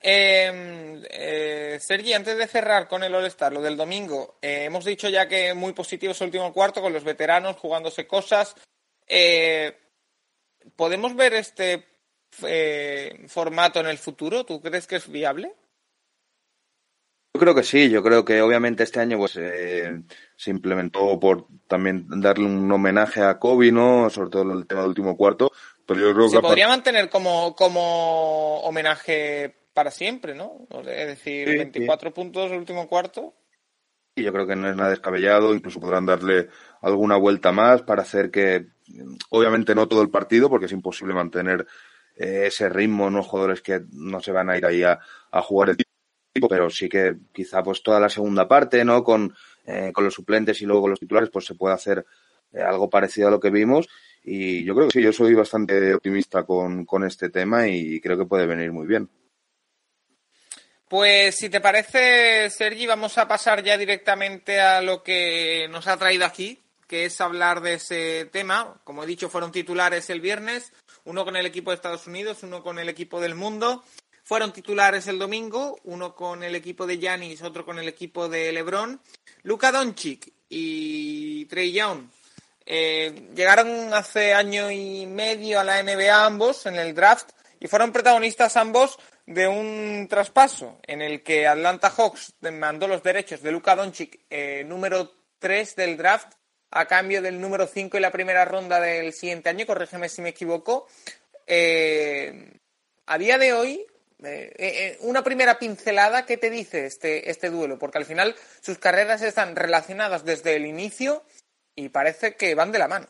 Eh, 0.00 1.02
eh, 1.10 1.78
Sergi, 1.80 2.12
antes 2.12 2.36
de 2.36 2.46
cerrar 2.46 2.86
con 2.86 3.02
el 3.02 3.14
All-Star, 3.14 3.52
lo 3.52 3.62
del 3.62 3.76
domingo, 3.76 4.38
eh, 4.40 4.64
hemos 4.64 4.84
dicho 4.84 5.08
ya 5.08 5.26
que 5.26 5.54
muy 5.54 5.72
positivo 5.72 6.12
es 6.12 6.20
el 6.20 6.26
último 6.26 6.52
cuarto 6.52 6.80
con 6.80 6.92
los 6.92 7.04
veteranos 7.04 7.56
jugándose 7.56 8.06
cosas. 8.06 8.54
Eh, 9.06 9.76
¿Podemos 10.76 11.16
ver 11.16 11.34
este 11.34 11.86
formato 13.28 13.80
en 13.80 13.86
el 13.86 13.96
futuro? 13.96 14.44
¿Tú 14.44 14.60
crees 14.60 14.86
que 14.86 14.96
es 14.96 15.08
viable? 15.08 15.54
Yo 17.36 17.40
creo 17.40 17.54
que 17.54 17.64
sí, 17.64 17.90
yo 17.90 18.02
creo 18.02 18.24
que 18.24 18.40
obviamente 18.40 18.82
este 18.82 18.98
año 18.98 19.18
pues 19.18 19.36
eh, 19.36 20.00
se 20.36 20.50
implementó 20.50 21.20
por 21.20 21.46
también 21.68 22.06
darle 22.08 22.46
un 22.46 22.72
homenaje 22.72 23.20
a 23.20 23.38
Kobe, 23.38 23.70
¿no? 23.70 24.08
Sobre 24.08 24.30
todo 24.30 24.54
el 24.54 24.66
tema 24.66 24.80
del 24.80 24.88
último 24.88 25.18
cuarto, 25.18 25.52
pero 25.84 26.00
yo 26.00 26.14
creo 26.14 26.28
se 26.30 26.40
podría 26.40 26.66
mantener 26.66 27.10
como, 27.10 27.54
como 27.54 28.60
homenaje 28.60 29.54
para 29.74 29.90
siempre, 29.90 30.34
¿no? 30.34 30.66
Es 30.86 31.08
decir, 31.08 31.46
24 31.46 32.14
puntos 32.14 32.50
el 32.50 32.56
último 32.56 32.88
cuarto. 32.88 33.34
Y 34.14 34.22
yo 34.22 34.32
creo 34.32 34.46
que 34.46 34.56
no 34.56 34.70
es 34.70 34.74
nada 34.74 34.88
descabellado, 34.88 35.54
incluso 35.54 35.78
podrán 35.78 36.06
darle 36.06 36.48
alguna 36.80 37.18
vuelta 37.18 37.52
más 37.52 37.82
para 37.82 38.00
hacer 38.00 38.30
que, 38.30 38.68
obviamente 39.28 39.74
no 39.74 39.88
todo 39.88 40.00
el 40.00 40.08
partido, 40.08 40.48
porque 40.48 40.64
es 40.64 40.72
imposible 40.72 41.12
mantener 41.12 41.66
eh, 42.16 42.44
ese 42.46 42.70
ritmo, 42.70 43.10
¿no? 43.10 43.22
Jugadores 43.22 43.60
que 43.60 43.82
no 43.92 44.22
se 44.22 44.32
van 44.32 44.48
a 44.48 44.56
ir 44.56 44.64
ahí 44.64 44.82
a, 44.82 44.98
a 45.30 45.42
jugar 45.42 45.68
el 45.68 45.85
pero 46.48 46.70
sí 46.70 46.88
que 46.88 47.16
quizá 47.32 47.62
pues 47.62 47.82
toda 47.82 48.00
la 48.00 48.08
segunda 48.08 48.46
parte, 48.48 48.84
¿no? 48.84 49.02
Con, 49.02 49.34
eh, 49.66 49.90
con 49.92 50.04
los 50.04 50.14
suplentes 50.14 50.60
y 50.60 50.66
luego 50.66 50.82
con 50.82 50.90
los 50.90 51.00
titulares, 51.00 51.30
pues 51.30 51.44
se 51.44 51.54
puede 51.54 51.74
hacer 51.74 52.04
eh, 52.52 52.60
algo 52.60 52.88
parecido 52.90 53.28
a 53.28 53.30
lo 53.30 53.40
que 53.40 53.50
vimos. 53.50 53.88
Y 54.22 54.64
yo 54.64 54.74
creo 54.74 54.88
que 54.88 54.98
sí, 54.98 55.02
yo 55.02 55.12
soy 55.12 55.34
bastante 55.34 55.94
optimista 55.94 56.44
con, 56.44 56.84
con 56.84 57.04
este 57.04 57.30
tema 57.30 57.68
y 57.68 58.00
creo 58.00 58.18
que 58.18 58.26
puede 58.26 58.46
venir 58.46 58.72
muy 58.72 58.86
bien. 58.86 59.08
Pues 60.88 61.34
si 61.34 61.48
te 61.48 61.60
parece, 61.60 62.48
Sergi, 62.48 62.86
vamos 62.86 63.18
a 63.18 63.26
pasar 63.26 63.62
ya 63.64 63.76
directamente 63.76 64.60
a 64.60 64.80
lo 64.80 65.02
que 65.02 65.66
nos 65.68 65.88
ha 65.88 65.96
traído 65.96 66.24
aquí, 66.24 66.62
que 66.86 67.06
es 67.06 67.20
hablar 67.20 67.60
de 67.60 67.74
ese 67.74 68.28
tema. 68.32 68.80
Como 68.84 69.02
he 69.02 69.06
dicho, 69.06 69.28
fueron 69.28 69.50
titulares 69.50 70.10
el 70.10 70.20
viernes, 70.20 70.72
uno 71.04 71.24
con 71.24 71.34
el 71.34 71.44
equipo 71.44 71.70
de 71.70 71.76
Estados 71.76 72.06
Unidos, 72.06 72.44
uno 72.44 72.62
con 72.62 72.78
el 72.78 72.88
equipo 72.88 73.20
del 73.20 73.34
mundo. 73.34 73.82
Fueron 74.26 74.52
titulares 74.52 75.06
el 75.06 75.20
domingo, 75.20 75.78
uno 75.84 76.16
con 76.16 76.42
el 76.42 76.56
equipo 76.56 76.84
de 76.84 76.98
Yanis, 76.98 77.42
otro 77.42 77.64
con 77.64 77.78
el 77.78 77.86
equipo 77.86 78.28
de 78.28 78.50
LeBron. 78.50 79.00
Luka 79.44 79.70
Doncic 79.70 80.32
y 80.48 81.44
Trey 81.44 81.70
Young 81.70 82.08
eh, 82.66 83.30
llegaron 83.36 83.94
hace 83.94 84.34
año 84.34 84.68
y 84.68 85.06
medio 85.06 85.60
a 85.60 85.64
la 85.64 85.80
NBA 85.80 86.26
ambos 86.26 86.66
en 86.66 86.74
el 86.74 86.92
draft 86.92 87.30
y 87.60 87.68
fueron 87.68 87.92
protagonistas 87.92 88.56
ambos 88.56 88.98
de 89.26 89.46
un 89.46 90.08
traspaso 90.10 90.80
en 90.82 91.02
el 91.02 91.22
que 91.22 91.46
Atlanta 91.46 91.90
Hawks 91.90 92.34
mandó 92.50 92.88
los 92.88 93.04
derechos 93.04 93.42
de 93.42 93.52
Luka 93.52 93.76
Doncic, 93.76 94.24
eh, 94.28 94.64
número 94.66 95.12
3 95.38 95.76
del 95.76 95.96
draft, 95.96 96.32
a 96.72 96.86
cambio 96.86 97.22
del 97.22 97.40
número 97.40 97.68
5 97.68 97.96
y 97.96 98.00
la 98.00 98.10
primera 98.10 98.44
ronda 98.44 98.80
del 98.80 99.12
siguiente 99.12 99.50
año, 99.50 99.66
corrígeme 99.66 100.08
si 100.08 100.20
me 100.20 100.30
equivoco. 100.30 100.88
Eh, 101.46 102.58
a 103.06 103.18
día 103.18 103.38
de 103.38 103.52
hoy, 103.52 103.86
eh, 104.22 104.52
eh, 104.56 104.98
una 105.02 105.22
primera 105.22 105.58
pincelada, 105.58 106.24
¿qué 106.24 106.36
te 106.38 106.48
dice 106.48 106.86
este, 106.86 107.30
este 107.30 107.50
duelo? 107.50 107.78
Porque 107.78 107.98
al 107.98 108.06
final 108.06 108.34
sus 108.60 108.78
carreras 108.78 109.22
están 109.22 109.54
relacionadas 109.56 110.24
desde 110.24 110.56
el 110.56 110.66
inicio 110.66 111.22
y 111.74 111.90
parece 111.90 112.34
que 112.34 112.54
van 112.54 112.72
de 112.72 112.78
la 112.78 112.88
mano. 112.88 113.06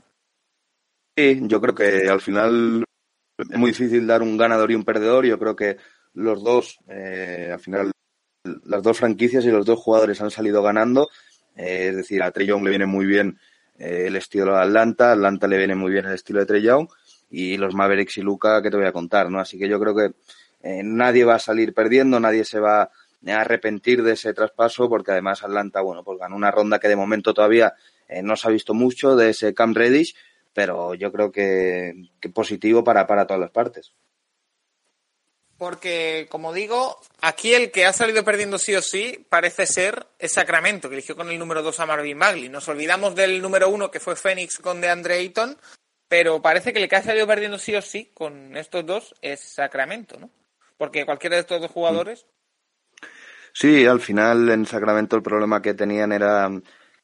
Sí, 1.17 1.41
yo 1.43 1.61
creo 1.61 1.75
que 1.75 2.09
al 2.09 2.21
final 2.21 2.85
es 3.39 3.59
muy 3.59 3.71
difícil 3.71 4.07
dar 4.07 4.23
un 4.23 4.37
ganador 4.37 4.71
y 4.71 4.75
un 4.75 4.85
perdedor. 4.85 5.25
Yo 5.25 5.39
creo 5.39 5.55
que 5.55 5.77
los 6.15 6.43
dos, 6.43 6.79
eh, 6.89 7.51
al 7.53 7.61
final, 7.61 7.93
las 8.65 8.83
dos 8.83 8.99
franquicias 8.99 9.45
y 9.45 9.51
los 9.51 9.65
dos 9.65 9.79
jugadores 9.79 10.21
han 10.21 10.31
salido 10.31 10.63
ganando. 10.63 11.09
es 11.55 11.97
decir, 11.97 12.23
a 12.23 12.33
Trey 12.33 12.47
Young 12.47 12.65
le 12.65 12.71
viene 12.71 12.87
muy 12.87 13.07
bien 13.07 13.39
el 13.79 14.17
estilo 14.17 14.55
de 14.55 14.63
Atlanta, 14.63 15.13
Atlanta 15.13 15.47
le 15.47 15.59
viene 15.59 15.75
muy 15.75 15.93
bien 15.93 16.07
el 16.07 16.15
estilo 16.15 16.41
de 16.41 16.47
Trey 16.47 16.63
Young 16.63 16.89
y 17.31 17.57
los 17.57 17.75
Mavericks 17.75 18.19
y 18.19 18.23
Luca, 18.23 18.63
que 18.63 18.71
te 18.71 18.77
voy 18.77 18.87
a 18.87 18.93
contar, 18.93 19.31
¿no? 19.31 19.41
Así 19.41 19.59
que 19.59 19.69
yo 19.69 19.79
creo 19.81 19.95
que 19.95 20.13
eh, 20.63 20.83
nadie 20.83 21.25
va 21.25 21.37
a 21.37 21.41
salir 21.41 21.75
perdiendo, 21.75 22.21
nadie 22.21 22.45
se 22.45 22.61
va 22.61 22.83
a 22.83 22.91
arrepentir 23.41 24.03
de 24.03 24.13
ese 24.13 24.35
traspaso, 24.35 24.89
porque 24.89 25.13
además 25.13 25.43
Atlanta, 25.43 25.81
bueno, 25.81 26.05
pues 26.05 26.19
ganó 26.19 26.37
una 26.37 26.51
ronda 26.51 26.79
que 26.79 26.89
de 26.89 26.97
momento 26.97 27.35
todavía 27.35 27.75
eh, 28.09 28.23
no 28.23 28.37
se 28.37 28.49
ha 28.49 28.51
visto 28.51 28.75
mucho 28.75 29.17
de 29.17 29.31
ese 29.31 29.55
Camp 29.55 29.77
Reddish, 29.77 30.15
pero 30.53 30.95
yo 30.95 31.13
creo 31.13 31.31
que, 31.31 31.95
positivo 32.33 32.83
para, 32.83 33.07
para 33.07 33.27
todas 33.27 33.41
las 33.41 33.51
partes. 33.51 33.93
Porque, 35.59 36.27
como 36.31 36.53
digo, 36.53 37.01
aquí 37.21 37.55
el 37.55 37.71
que 37.71 37.87
ha 37.87 37.93
salido 37.93 38.25
perdiendo 38.25 38.59
sí 38.59 38.75
o 38.75 38.83
sí 38.83 39.25
parece 39.29 39.67
ser 39.67 40.07
el 40.19 40.29
Sacramento, 40.29 40.89
que 40.89 40.97
eligió 40.97 41.17
con 41.17 41.31
el 41.31 41.39
número 41.39 41.63
2 41.63 41.81
a 41.81 41.87
Marvin 41.87 42.19
Bagley. 42.19 42.49
Nos 42.49 42.69
olvidamos 42.69 43.15
del 43.15 43.41
número 43.41 43.71
1 43.71 43.91
que 43.91 44.01
fue 44.01 44.17
Phoenix 44.17 44.59
con 44.59 44.81
DeAndre 44.81 45.15
Ayton, 45.15 45.57
pero 46.09 46.43
parece 46.43 46.73
que 46.73 46.83
el 46.83 46.89
que 46.89 46.97
ha 46.97 47.03
salido 47.03 47.27
perdiendo 47.27 47.59
sí 47.59 47.75
o 47.75 47.81
sí 47.81 48.11
con 48.13 48.57
estos 48.57 48.85
dos 48.85 49.15
es 49.23 49.41
Sacramento, 49.41 50.19
¿no? 50.19 50.31
Porque 50.77 51.07
cualquiera 51.07 51.37
de 51.37 51.41
estos 51.41 51.61
dos 51.61 51.71
jugadores. 51.71 52.27
Sí, 53.53 53.87
al 53.87 54.01
final 54.01 54.51
en 54.51 54.67
Sacramento 54.67 55.17
el 55.17 55.23
problema 55.23 55.63
que 55.63 55.73
tenían 55.73 56.13
era 56.13 56.51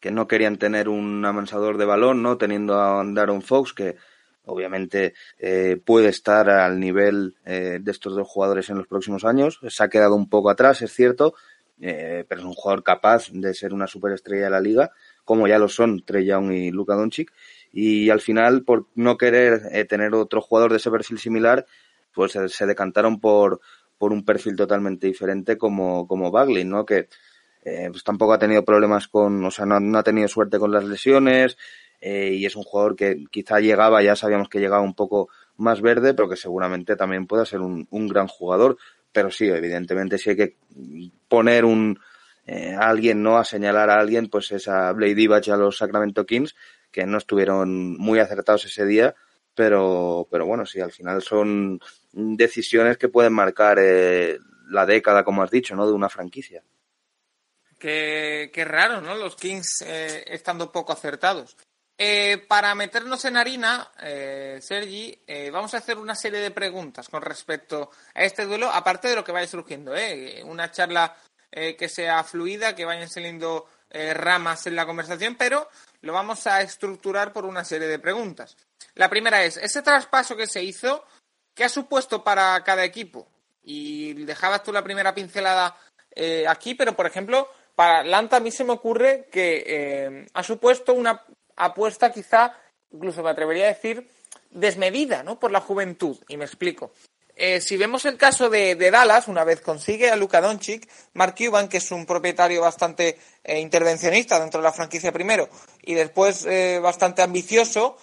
que 0.01 0.11
no 0.11 0.27
querían 0.27 0.59
tener 0.59 0.89
un 0.89 1.25
amansador 1.25 1.79
de 1.79 1.85
balón, 1.85 2.23
¿no? 2.23 2.37
Teniendo 2.37 2.79
a 2.79 3.03
Daron 3.07 3.41
Fox, 3.41 3.73
que 3.73 3.97
obviamente 4.45 5.15
eh, 5.39 5.81
puede 5.83 6.09
estar 6.09 6.51
al 6.51 6.79
nivel 6.81 7.37
eh, 7.45 7.79
de 7.81 7.91
estos 7.91 8.15
dos 8.15 8.29
jugadores 8.29 8.69
en 8.69 8.79
los 8.79 8.87
próximos 8.87 9.25
años. 9.25 9.61
Se 9.69 9.83
ha 9.83 9.89
quedado 9.89 10.15
un 10.17 10.29
poco 10.29 10.51
atrás, 10.51 10.83
es 10.83 10.93
cierto, 10.93 11.35
eh, 11.81 12.25
pero 12.29 12.41
es 12.41 12.47
un 12.47 12.55
jugador 12.55 12.83
capaz 12.83 13.31
de 13.31 13.55
ser 13.55 13.73
una 13.73 13.87
superestrella 13.87 14.45
de 14.45 14.51
la 14.51 14.61
liga, 14.61 14.91
como 15.25 15.47
ya 15.47 15.59
lo 15.59 15.69
son 15.69 16.05
Trey 16.05 16.27
Young 16.27 16.53
y 16.53 16.71
Luka 16.71 16.95
Doncic. 16.95 17.33
Y 17.73 18.11
al 18.11 18.21
final, 18.21 18.65
por 18.65 18.89
no 18.95 19.17
querer 19.17 19.87
tener 19.87 20.13
otro 20.15 20.43
jugador 20.43 20.73
de 20.73 20.77
ese 20.77 20.91
perfil 20.91 21.19
similar, 21.19 21.65
pues 22.15 22.33
se 22.47 22.67
decantaron 22.67 23.21
por, 23.21 23.61
por 23.99 24.13
un 24.13 24.25
perfil 24.25 24.57
totalmente 24.57 25.07
diferente 25.07 25.57
como, 25.57 26.07
como 26.07 26.31
Bagley, 26.31 26.65
¿no? 26.65 26.85
Que 26.85 27.09
pues 27.65 28.03
tampoco 28.03 28.33
ha 28.33 28.41
tenido 28.41 28.65
problemas 28.65 29.07
con, 29.07 29.45
o 29.45 29.51
sea, 29.53 29.65
no 29.65 29.97
ha 29.97 30.03
tenido 30.03 30.27
suerte 30.27 30.59
con 30.59 30.73
las 30.73 30.83
lesiones, 30.83 31.57
eh, 32.05 32.35
y 32.35 32.47
es 32.47 32.57
un 32.57 32.65
jugador 32.65 32.97
que 32.97 33.25
quizá 33.31 33.61
llegaba, 33.61 34.03
ya 34.03 34.17
sabíamos 34.17 34.49
que 34.49 34.59
llegaba 34.59 34.83
un 34.83 34.95
poco 34.95 35.29
más 35.57 35.81
verde, 35.81 36.15
pero 36.15 36.29
que 36.29 36.35
seguramente 36.35 36.97
también 36.97 37.29
pueda 37.29 37.47
ser 37.47 37.61
un, 37.61 37.87
un 37.91 38.09
gran 38.09 38.27
jugador. 38.27 38.77
Pero 39.13 39.31
sí, 39.31 39.47
evidentemente, 39.47 40.19
si 40.19 40.31
hay 40.31 40.37
que 40.37 40.57
poner 41.29 41.65
un 41.65 42.01
eh, 42.45 42.75
alguien, 42.77 43.23
no 43.23 43.39
a 43.39 43.45
señalar 43.45 43.89
a 43.89 44.01
alguien, 44.01 44.27
pues 44.29 44.51
es 44.51 44.67
a 44.67 44.91
Blade 44.93 45.15
Divac 45.15 45.47
y 45.47 45.53
a 45.53 45.57
los 45.57 45.79
Sacramento 45.79 46.27
Kings, 46.27 46.57
que 46.91 47.07
no 47.07 47.19
estuvieron 47.19 47.97
muy 47.97 48.19
acertados 48.19 48.65
ese 48.65 48.85
día, 48.85 49.15
pero, 49.55 50.27
pero 50.31 50.47
bueno, 50.47 50.67
sí, 50.67 50.81
al 50.81 50.93
final 50.93 51.23
son 51.23 51.81
decisiones 52.13 52.99
que 52.99 53.09
pueden 53.09 53.33
marcar 53.33 53.79
eh, 53.81 54.39
la 54.69 54.87
década, 54.87 55.25
como 55.25 55.43
has 55.43 55.51
dicho, 55.51 55.75
¿no? 55.75 55.87
De 55.87 55.93
una 55.93 56.09
franquicia. 56.09 56.63
Qué, 57.79 58.51
qué 58.53 58.65
raro, 58.65 59.01
¿no? 59.01 59.15
Los 59.17 59.37
Kings 59.37 59.83
estando 59.83 60.71
poco 60.71 60.93
acertados. 60.93 61.57
Eh, 62.05 62.45
para 62.49 62.75
meternos 62.75 63.25
en 63.27 63.37
harina, 63.37 63.93
eh, 64.01 64.59
Sergi, 64.61 65.23
eh, 65.27 65.51
vamos 65.53 65.73
a 65.75 65.77
hacer 65.77 65.99
una 65.99 66.17
serie 66.17 66.41
de 66.41 66.51
preguntas 66.51 67.09
con 67.09 67.23
respecto 67.23 67.91
a 68.15 68.25
este 68.25 68.45
duelo, 68.45 68.71
aparte 68.71 69.09
de 69.09 69.15
lo 69.15 69.23
que 69.23 69.31
vaya 69.31 69.47
surgiendo, 69.47 69.95
¿eh? 69.95 70.43
una 70.45 70.71
charla 70.71 71.17
que 71.49 71.89
sea 71.89 72.25
fluida, 72.25 72.75
que 72.75 72.87
vayan 72.87 73.11
saliendo 73.11 73.69
ramas 74.15 74.67
en 74.67 74.75
la 74.75 74.87
conversación, 74.87 75.37
pero 75.37 75.69
lo 76.01 76.15
vamos 76.15 76.47
a 76.47 76.63
estructurar 76.63 77.31
por 77.31 77.45
una 77.45 77.63
serie 77.63 77.89
de 77.89 77.99
preguntas. 77.99 78.57
La 78.95 79.09
primera 79.09 79.45
es, 79.45 79.57
ese 79.57 79.83
traspaso 79.83 80.37
que 80.37 80.47
se 80.47 80.63
hizo, 80.63 81.05
¿qué 81.55 81.65
ha 81.65 81.69
supuesto 81.69 82.23
para 82.23 82.63
cada 82.65 82.85
equipo? 82.85 83.27
Y 83.63 84.15
dejabas 84.25 84.63
tú 84.63 84.73
la 84.73 84.85
primera 84.85 85.15
pincelada 85.15 85.77
aquí, 86.49 86.75
pero 86.75 86.95
por 86.95 87.07
ejemplo, 87.07 87.49
para 87.75 88.01
Atlanta 88.01 88.37
a 88.37 88.41
mí 88.41 88.51
se 88.51 88.65
me 88.65 88.73
ocurre 88.73 89.29
que 89.31 90.27
ha 90.35 90.43
supuesto 90.43 90.93
una 90.93 91.25
apuesta 91.57 92.13
quizá, 92.13 92.55
incluso 92.91 93.23
me 93.23 93.31
atrevería 93.31 93.65
a 93.65 93.69
decir, 93.69 94.09
desmedida, 94.51 95.23
¿no? 95.23 95.39
Por 95.39 95.51
la 95.51 95.61
juventud. 95.61 96.19
Y 96.29 96.37
me 96.37 96.45
explico. 96.45 96.93
Eh, 97.35 97.61
si 97.61 97.77
vemos 97.77 98.05
el 98.05 98.19
caso 98.19 98.51
de, 98.51 98.75
Dallas, 98.91 99.27
una 99.27 99.45
vez 99.45 99.61
consigue 99.61 100.11
a 100.11 100.17
Luka 100.17 100.41
Doncic, 100.41 100.89
Mark 101.15 101.35
Cuban, 101.37 101.69
que 101.69 101.79
es 101.79 101.91
un 101.91 102.05
propietario 102.05 102.61
bastante 102.61 103.19
eh, 103.43 103.59
intervencionista 103.59 104.39
dentro 104.39 104.61
de 104.61 104.65
la 104.65 104.73
franquicia 104.73 105.13
primero, 105.13 105.49
y 105.83 105.95
después 105.95 106.45
eh, 106.45 106.79
bastante 106.81 107.23
ambicioso, 107.23 107.97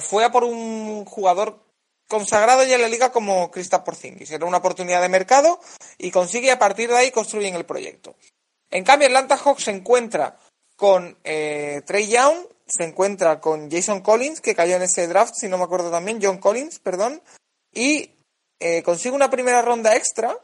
fue 0.00 0.24
a 0.24 0.30
por 0.30 0.44
un 0.44 1.04
jugador 1.04 1.62
consagrado 2.08 2.64
ya 2.64 2.76
en 2.76 2.82
la 2.82 2.88
liga 2.88 3.12
como 3.12 3.50
Kristaps 3.50 3.84
Porzingis. 3.84 4.30
Era 4.30 4.46
una 4.46 4.58
oportunidad 4.58 5.02
de 5.02 5.08
mercado 5.08 5.60
y 5.98 6.10
consigue 6.10 6.50
a 6.50 6.58
partir 6.58 6.88
de 6.88 6.96
ahí 6.96 7.10
construyen 7.10 7.54
el 7.54 7.66
proyecto. 7.66 8.14
En 8.70 8.84
cambio, 8.84 9.08
Atlanta 9.08 9.36
Hawks 9.36 9.64
se 9.64 9.70
encuentra 9.72 10.38
con 10.76 11.18
Trey 11.22 12.08
Young 12.08 12.46
se 12.66 12.84
encuentra 12.84 13.40
con 13.40 13.70
Jason 13.70 14.00
Collins, 14.00 14.40
que 14.40 14.54
cayó 14.54 14.76
en 14.76 14.82
ese 14.82 15.06
draft, 15.06 15.34
si 15.36 15.48
no 15.48 15.58
me 15.58 15.64
acuerdo 15.64 15.90
también, 15.90 16.18
John 16.20 16.38
Collins, 16.38 16.80
perdón, 16.80 17.22
y 17.72 18.10
eh, 18.58 18.82
consigue 18.82 19.14
una 19.14 19.30
primera 19.30 19.62
ronda 19.62 19.94
extra 19.94 20.36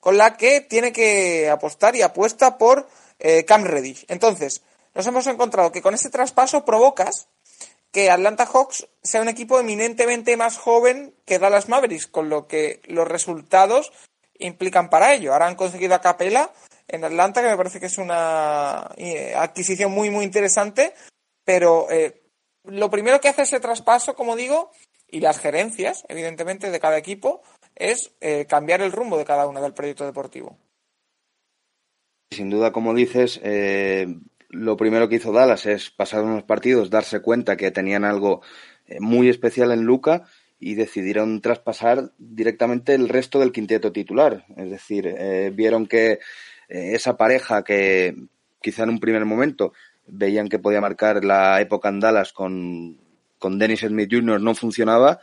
con 0.00 0.16
la 0.16 0.36
que 0.36 0.60
tiene 0.60 0.92
que 0.92 1.50
apostar 1.50 1.96
y 1.96 2.02
apuesta 2.02 2.56
por 2.58 2.88
eh, 3.18 3.44
Cam 3.44 3.64
Reddish. 3.64 4.04
Entonces, 4.08 4.62
nos 4.94 5.06
hemos 5.06 5.26
encontrado 5.26 5.72
que 5.72 5.82
con 5.82 5.94
ese 5.94 6.10
traspaso 6.10 6.64
provocas 6.64 7.28
que 7.92 8.10
Atlanta 8.10 8.46
Hawks 8.46 8.88
sea 9.02 9.22
un 9.22 9.28
equipo 9.28 9.58
eminentemente 9.58 10.36
más 10.36 10.58
joven 10.58 11.14
que 11.24 11.38
Dallas 11.38 11.68
Mavericks, 11.68 12.06
con 12.06 12.28
lo 12.28 12.46
que 12.46 12.80
los 12.86 13.08
resultados 13.08 13.92
implican 14.38 14.90
para 14.90 15.14
ello. 15.14 15.32
Ahora 15.32 15.46
han 15.46 15.56
conseguido 15.56 15.94
a 15.94 16.00
Capela 16.00 16.52
en 16.86 17.04
Atlanta, 17.04 17.42
que 17.42 17.48
me 17.48 17.56
parece 17.56 17.80
que 17.80 17.86
es 17.86 17.98
una 17.98 18.90
eh, 18.96 19.34
adquisición 19.36 19.92
muy, 19.92 20.10
muy 20.10 20.24
interesante, 20.24 20.94
pero 21.44 21.90
eh, 21.90 22.22
lo 22.64 22.90
primero 22.90 23.20
que 23.20 23.28
hace 23.28 23.42
ese 23.42 23.60
traspaso, 23.60 24.14
como 24.14 24.36
digo, 24.36 24.70
y 25.10 25.20
las 25.20 25.38
gerencias, 25.38 26.04
evidentemente, 26.08 26.70
de 26.70 26.80
cada 26.80 26.98
equipo, 26.98 27.42
es 27.74 28.12
eh, 28.20 28.46
cambiar 28.46 28.82
el 28.82 28.92
rumbo 28.92 29.16
de 29.16 29.24
cada 29.24 29.46
uno 29.46 29.62
del 29.62 29.72
proyecto 29.72 30.04
deportivo. 30.04 30.58
Sin 32.30 32.50
duda, 32.50 32.72
como 32.72 32.92
dices, 32.92 33.40
eh, 33.42 34.06
lo 34.48 34.76
primero 34.76 35.08
que 35.08 35.16
hizo 35.16 35.32
Dallas 35.32 35.66
es 35.66 35.90
pasar 35.90 36.24
unos 36.24 36.44
partidos, 36.44 36.90
darse 36.90 37.20
cuenta 37.20 37.56
que 37.56 37.70
tenían 37.70 38.04
algo 38.04 38.42
muy 39.00 39.28
especial 39.28 39.70
en 39.72 39.82
Luca 39.82 40.24
y 40.58 40.74
decidieron 40.74 41.40
traspasar 41.40 42.12
directamente 42.18 42.94
el 42.94 43.08
resto 43.08 43.38
del 43.38 43.52
quinteto 43.52 43.92
titular. 43.92 44.46
Es 44.56 44.70
decir, 44.70 45.14
vieron 45.52 45.86
que 45.86 46.20
esa 46.68 47.16
pareja 47.16 47.62
que 47.62 48.16
quizá 48.62 48.84
en 48.84 48.90
un 48.90 49.00
primer 49.00 49.24
momento 49.24 49.72
veían 50.06 50.48
que 50.48 50.58
podía 50.58 50.80
marcar 50.80 51.24
la 51.24 51.60
época 51.60 51.88
en 51.88 52.00
Dallas 52.00 52.32
con, 52.32 52.98
con 53.38 53.58
Dennis 53.58 53.80
Smith 53.80 54.08
Jr. 54.10 54.40
no 54.40 54.54
funcionaba 54.54 55.20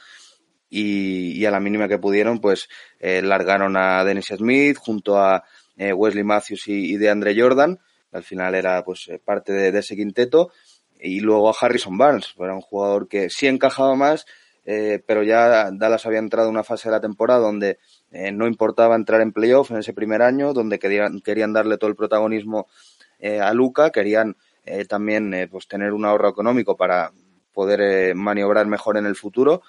y, 0.69 1.45
a 1.45 1.51
la 1.51 1.59
mínima 1.59 1.87
que 1.87 1.99
pudieron 1.99 2.39
pues 2.39 2.69
eh, 2.99 3.21
largaron 3.21 3.77
a 3.77 4.03
Dennis 4.03 4.27
Smith 4.35 4.77
junto 4.77 5.19
a 5.19 5.43
eh, 5.77 5.93
Wesley 5.93 6.23
Matthews 6.23 6.67
y, 6.67 6.97
de 6.97 7.09
Andre 7.09 7.39
Jordan 7.39 7.79
al 8.15 8.23
final 8.23 8.55
era 8.55 8.83
pues 8.83 9.07
eh, 9.07 9.19
parte 9.23 9.53
de, 9.53 9.77
ese 9.77 9.95
quinteto 9.95 10.51
y 10.99 11.19
luego 11.19 11.49
a 11.49 11.55
Harrison 11.59 11.97
Barnes 11.97 12.33
era 12.39 12.53
un 12.53 12.61
jugador 12.61 13.07
que 13.07 13.29
sí 13.29 13.47
encajaba 13.47 13.95
más 13.95 14.25
pero 14.65 15.21
ya 15.21 15.69
Dallas 15.71 16.07
había 16.07 16.17
entrado 16.17 16.47
en 16.47 16.55
una 16.55 16.63
fase 16.63 16.89
de 16.89 16.93
la 16.93 16.99
temporada 16.99 17.39
donde 17.39 17.77
no 18.33 18.47
importaba 18.47 18.95
entrar 18.95 19.21
en 19.21 19.31
playoff 19.31 19.69
en 19.69 19.77
ese 19.77 19.93
primer 19.93 20.23
año 20.23 20.53
donde 20.53 20.79
querían, 20.79 21.21
querían 21.21 21.53
darle 21.53 21.77
todo 21.77 21.91
el 21.91 21.95
protagonismo 21.95 22.65
a 23.21 23.53
Luca 23.53 23.91
querían 23.91 24.35
eh, 24.65 24.85
también 24.85 25.31
eh, 25.33 25.47
pues 25.47 25.67
tener 25.67 25.93
un 25.93 26.05
ahorro 26.05 26.29
económico 26.29 26.75
para 26.75 27.11
poder 27.53 27.81
eh, 27.81 28.15
maniobrar 28.15 28.65
mejor 28.65 28.97
en 28.97 29.05
el 29.05 29.15
futuro 29.15 29.61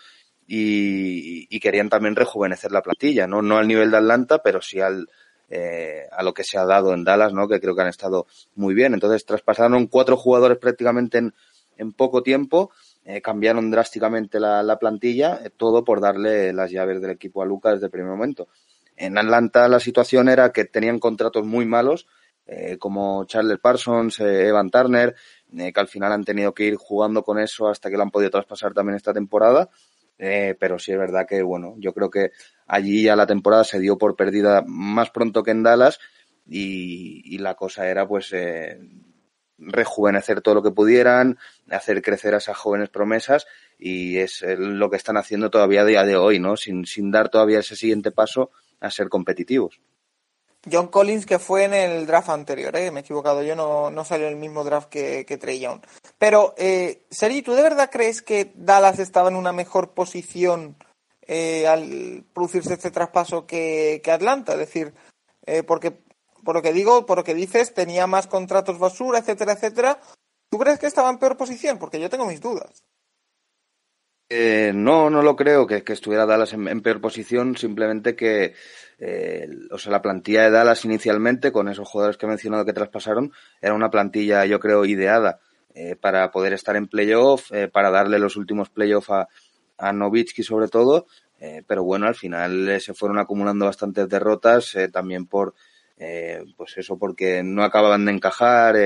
y, 0.46 1.46
querían 1.58 1.88
también 1.88 2.14
rejuvenecer 2.14 2.70
la 2.70 2.82
plantilla, 2.82 3.26
¿no? 3.26 3.42
No 3.42 3.56
al 3.56 3.66
nivel 3.66 3.90
de 3.90 3.96
Atlanta, 3.96 4.42
pero 4.42 4.62
sí 4.62 4.80
al, 4.80 5.08
a 5.48 6.22
lo 6.22 6.34
que 6.34 6.44
se 6.44 6.58
ha 6.58 6.64
dado 6.64 6.92
en 6.92 7.04
Dallas, 7.04 7.32
¿no? 7.32 7.46
Que 7.48 7.60
creo 7.60 7.74
que 7.74 7.82
han 7.82 7.88
estado 7.88 8.26
muy 8.54 8.74
bien. 8.74 8.94
Entonces 8.94 9.24
traspasaron 9.24 9.86
cuatro 9.86 10.16
jugadores 10.16 10.58
prácticamente 10.58 11.18
en, 11.18 11.34
en 11.76 11.92
poco 11.92 12.22
tiempo, 12.22 12.70
cambiaron 13.22 13.70
drásticamente 13.70 14.40
la, 14.40 14.62
la 14.62 14.78
plantilla, 14.78 15.40
todo 15.56 15.84
por 15.84 16.00
darle 16.00 16.52
las 16.52 16.70
llaves 16.70 17.00
del 17.00 17.10
equipo 17.10 17.42
a 17.42 17.46
Lucas 17.46 17.74
desde 17.74 17.86
el 17.86 17.92
primer 17.92 18.10
momento. 18.10 18.48
En 18.96 19.18
Atlanta 19.18 19.68
la 19.68 19.78
situación 19.78 20.28
era 20.28 20.52
que 20.52 20.64
tenían 20.64 20.98
contratos 20.98 21.44
muy 21.44 21.66
malos 21.66 22.06
eh, 22.46 22.78
como 22.78 23.24
Charles 23.24 23.58
Parsons, 23.58 24.20
eh, 24.20 24.46
Evan 24.46 24.70
Turner, 24.70 25.16
eh, 25.56 25.72
que 25.72 25.80
al 25.80 25.88
final 25.88 26.12
han 26.12 26.24
tenido 26.24 26.54
que 26.54 26.64
ir 26.64 26.76
jugando 26.76 27.24
con 27.24 27.40
eso 27.40 27.68
hasta 27.68 27.90
que 27.90 27.96
lo 27.96 28.04
han 28.04 28.10
podido 28.10 28.30
traspasar 28.30 28.72
también 28.72 28.96
esta 28.96 29.12
temporada. 29.12 29.68
Pero 30.18 30.78
sí 30.78 30.92
es 30.92 30.98
verdad 30.98 31.26
que, 31.28 31.42
bueno, 31.42 31.74
yo 31.78 31.92
creo 31.92 32.10
que 32.10 32.32
allí 32.66 33.02
ya 33.02 33.16
la 33.16 33.26
temporada 33.26 33.64
se 33.64 33.80
dio 33.80 33.98
por 33.98 34.16
perdida 34.16 34.64
más 34.66 35.10
pronto 35.10 35.42
que 35.42 35.50
en 35.50 35.62
Dallas 35.62 35.98
y, 36.46 37.38
la 37.38 37.54
cosa 37.54 37.88
era 37.88 38.06
pues 38.08 38.34
rejuvenecer 39.58 40.40
todo 40.40 40.56
lo 40.56 40.62
que 40.62 40.70
pudieran, 40.70 41.38
hacer 41.70 42.02
crecer 42.02 42.34
a 42.34 42.38
esas 42.38 42.56
jóvenes 42.56 42.88
promesas 42.88 43.46
y 43.78 44.18
es 44.18 44.42
lo 44.42 44.90
que 44.90 44.96
están 44.96 45.16
haciendo 45.16 45.50
todavía 45.50 45.82
a 45.82 45.86
día 45.86 46.04
de 46.04 46.16
hoy, 46.16 46.38
¿no? 46.38 46.56
Sin, 46.56 46.86
sin 46.86 47.10
dar 47.10 47.28
todavía 47.28 47.60
ese 47.60 47.76
siguiente 47.76 48.10
paso 48.10 48.50
a 48.80 48.90
ser 48.90 49.08
competitivos. 49.08 49.80
John 50.70 50.88
Collins, 50.88 51.26
que 51.26 51.38
fue 51.38 51.64
en 51.64 51.74
el 51.74 52.06
draft 52.06 52.28
anterior, 52.28 52.74
¿eh? 52.76 52.90
me 52.90 53.00
he 53.00 53.02
equivocado 53.02 53.42
yo, 53.42 53.54
no, 53.54 53.90
no 53.90 54.04
salió 54.04 54.26
en 54.26 54.34
el 54.34 54.38
mismo 54.38 54.64
draft 54.64 54.88
que, 54.88 55.24
que 55.24 55.38
Trey 55.38 55.60
Young. 55.60 55.80
Pero, 56.18 56.54
eh, 56.56 57.06
¿tú 57.44 57.52
de 57.52 57.62
verdad 57.62 57.90
crees 57.90 58.22
que 58.22 58.52
Dallas 58.54 58.98
estaba 58.98 59.28
en 59.28 59.36
una 59.36 59.52
mejor 59.52 59.90
posición 59.90 60.76
eh, 61.28 61.66
al 61.66 62.24
producirse 62.32 62.74
este 62.74 62.92
traspaso 62.92 63.46
que, 63.46 64.00
Atlanta. 64.06 64.52
Es 64.52 64.58
decir, 64.58 64.94
eh, 65.44 65.64
porque 65.64 65.98
por 66.44 66.54
lo 66.54 66.62
que 66.62 66.72
digo, 66.72 67.04
por 67.04 67.18
lo 67.18 67.24
que 67.24 67.34
dices, 67.34 67.74
tenía 67.74 68.06
más 68.06 68.28
contratos 68.28 68.78
basura, 68.78 69.18
etcétera, 69.18 69.52
etcétera. 69.52 70.00
¿Tú 70.48 70.58
crees 70.58 70.78
que 70.78 70.86
estaba 70.86 71.10
en 71.10 71.18
peor 71.18 71.36
posición? 71.36 71.78
Porque 71.78 71.98
yo 71.98 72.08
tengo 72.08 72.26
mis 72.26 72.40
dudas. 72.40 72.84
Eh, 74.28 74.72
no, 74.74 75.08
no 75.08 75.22
lo 75.22 75.36
creo 75.36 75.66
que, 75.66 75.84
estuviera 75.86 76.26
Dallas 76.26 76.52
en, 76.52 76.80
peor 76.80 77.00
posición, 77.00 77.56
simplemente 77.56 78.16
que 78.16 78.54
o 79.70 79.78
sea, 79.78 79.92
la 79.92 80.02
plantilla 80.02 80.44
de 80.44 80.50
Dallas 80.50 80.84
inicialmente, 80.84 81.52
con 81.52 81.68
esos 81.68 81.88
jugadores 81.88 82.16
que 82.16 82.26
he 82.26 82.28
mencionado 82.28 82.64
que 82.64 82.72
traspasaron, 82.72 83.32
era 83.60 83.74
una 83.74 83.90
plantilla, 83.90 84.46
yo 84.46 84.58
creo, 84.58 84.84
ideada 84.84 85.38
para 86.00 86.30
poder 86.30 86.54
estar 86.54 86.74
en 86.76 86.86
playoff, 86.86 87.50
para 87.72 87.90
darle 87.90 88.18
los 88.18 88.36
últimos 88.36 88.70
playoffs 88.70 89.10
a, 89.10 89.28
a 89.78 89.92
Novitsky 89.92 90.42
sobre 90.42 90.68
todo, 90.68 91.06
eh, 91.38 91.62
pero 91.66 91.84
bueno, 91.84 92.06
al 92.06 92.14
final 92.14 92.68
eh, 92.68 92.80
se 92.80 92.94
fueron 92.94 93.18
acumulando 93.18 93.66
bastantes 93.66 94.08
derrotas, 94.08 94.74
eh, 94.74 94.88
también 94.88 95.26
por, 95.26 95.54
pues 96.56 96.76
eso, 96.76 96.98
porque 96.98 97.42
no 97.42 97.62
acababan 97.62 98.04
de 98.04 98.12
encajar 98.12 98.76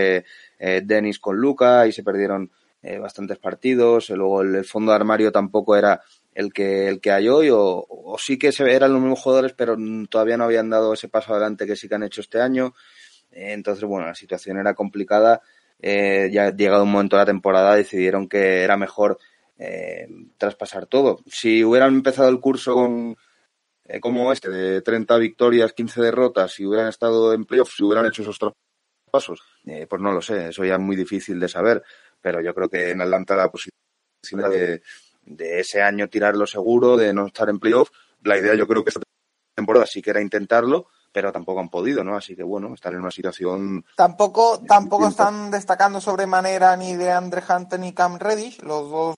Denis 0.60 1.18
con 1.18 1.38
Luca 1.38 1.84
y 1.88 1.92
se 1.92 2.04
perdieron 2.04 2.52
bastantes 3.00 3.38
partidos, 3.38 4.08
luego 4.10 4.42
el, 4.42 4.64
fondo 4.64 4.92
de 4.92 4.96
armario 4.96 5.30
tampoco 5.32 5.76
era 5.76 6.00
el 6.32 6.52
que, 6.52 6.88
el 6.88 7.00
que 7.00 7.10
hay 7.10 7.28
hoy, 7.28 7.48
o, 7.52 7.86
sí 8.18 8.38
que 8.38 8.52
se, 8.52 8.74
eran 8.74 8.92
los 8.92 9.00
mismos 9.00 9.20
jugadores, 9.20 9.52
pero 9.52 9.76
todavía 10.08 10.38
no 10.38 10.44
habían 10.44 10.70
dado 10.70 10.94
ese 10.94 11.08
paso 11.08 11.32
adelante 11.32 11.66
que 11.66 11.76
sí 11.76 11.88
que 11.88 11.96
han 11.96 12.04
hecho 12.04 12.22
este 12.22 12.40
año. 12.40 12.74
entonces, 13.30 13.84
bueno, 13.84 14.06
la 14.06 14.14
situación 14.14 14.56
era 14.58 14.74
complicada. 14.74 15.42
ya 15.82 16.50
llegado 16.50 16.84
un 16.84 16.92
momento 16.92 17.16
de 17.16 17.22
la 17.22 17.26
temporada 17.26 17.74
decidieron 17.74 18.28
que 18.28 18.62
era 18.62 18.76
mejor 18.76 19.18
eh, 19.62 20.08
traspasar 20.38 20.86
todo. 20.86 21.20
Si 21.26 21.62
hubieran 21.62 21.94
empezado 21.94 22.30
el 22.30 22.40
curso 22.40 22.72
con, 22.72 23.14
eh, 23.84 24.00
como 24.00 24.32
este, 24.32 24.48
de 24.48 24.80
30 24.80 25.18
victorias, 25.18 25.74
15 25.74 26.00
derrotas, 26.00 26.54
si 26.54 26.64
hubieran 26.64 26.88
estado 26.88 27.34
en 27.34 27.44
playoffs, 27.44 27.76
si 27.76 27.84
hubieran 27.84 28.06
hecho 28.06 28.22
esos 28.22 28.38
traspasos, 28.38 29.42
eh, 29.66 29.86
pues 29.86 30.00
no 30.00 30.12
lo 30.12 30.22
sé, 30.22 30.48
eso 30.48 30.64
ya 30.64 30.76
es 30.76 30.80
muy 30.80 30.96
difícil 30.96 31.38
de 31.38 31.48
saber, 31.48 31.82
pero 32.20 32.40
yo 32.40 32.54
creo 32.54 32.68
que 32.68 32.90
en 32.90 33.00
Atlanta 33.00 33.36
la 33.36 33.50
posibilidad 33.50 34.50
de, 34.50 34.82
de 35.24 35.60
ese 35.60 35.82
año 35.82 36.08
tirarlo 36.08 36.46
seguro, 36.46 36.96
de 36.96 37.12
no 37.12 37.26
estar 37.26 37.48
en 37.48 37.58
playoffs, 37.58 37.92
la 38.22 38.38
idea 38.38 38.54
yo 38.54 38.66
creo 38.66 38.84
que 38.84 38.90
esta 38.90 39.00
temporada 39.54 39.86
sí 39.86 40.02
que 40.02 40.10
era 40.10 40.20
intentarlo, 40.20 40.88
pero 41.12 41.32
tampoco 41.32 41.60
han 41.60 41.68
podido, 41.68 42.04
¿no? 42.04 42.16
Así 42.16 42.36
que 42.36 42.42
bueno, 42.42 42.74
estar 42.74 42.92
en 42.92 43.00
una 43.00 43.10
situación. 43.10 43.84
Tampoco, 43.96 44.62
tampoco 44.66 45.08
están 45.08 45.50
destacando 45.50 46.00
sobremanera 46.00 46.76
ni 46.76 46.96
de 46.96 47.10
Andre 47.10 47.42
Hunter 47.48 47.80
ni 47.80 47.92
Cam 47.92 48.18
Reddish, 48.18 48.60
los 48.62 48.90
dos 48.90 49.14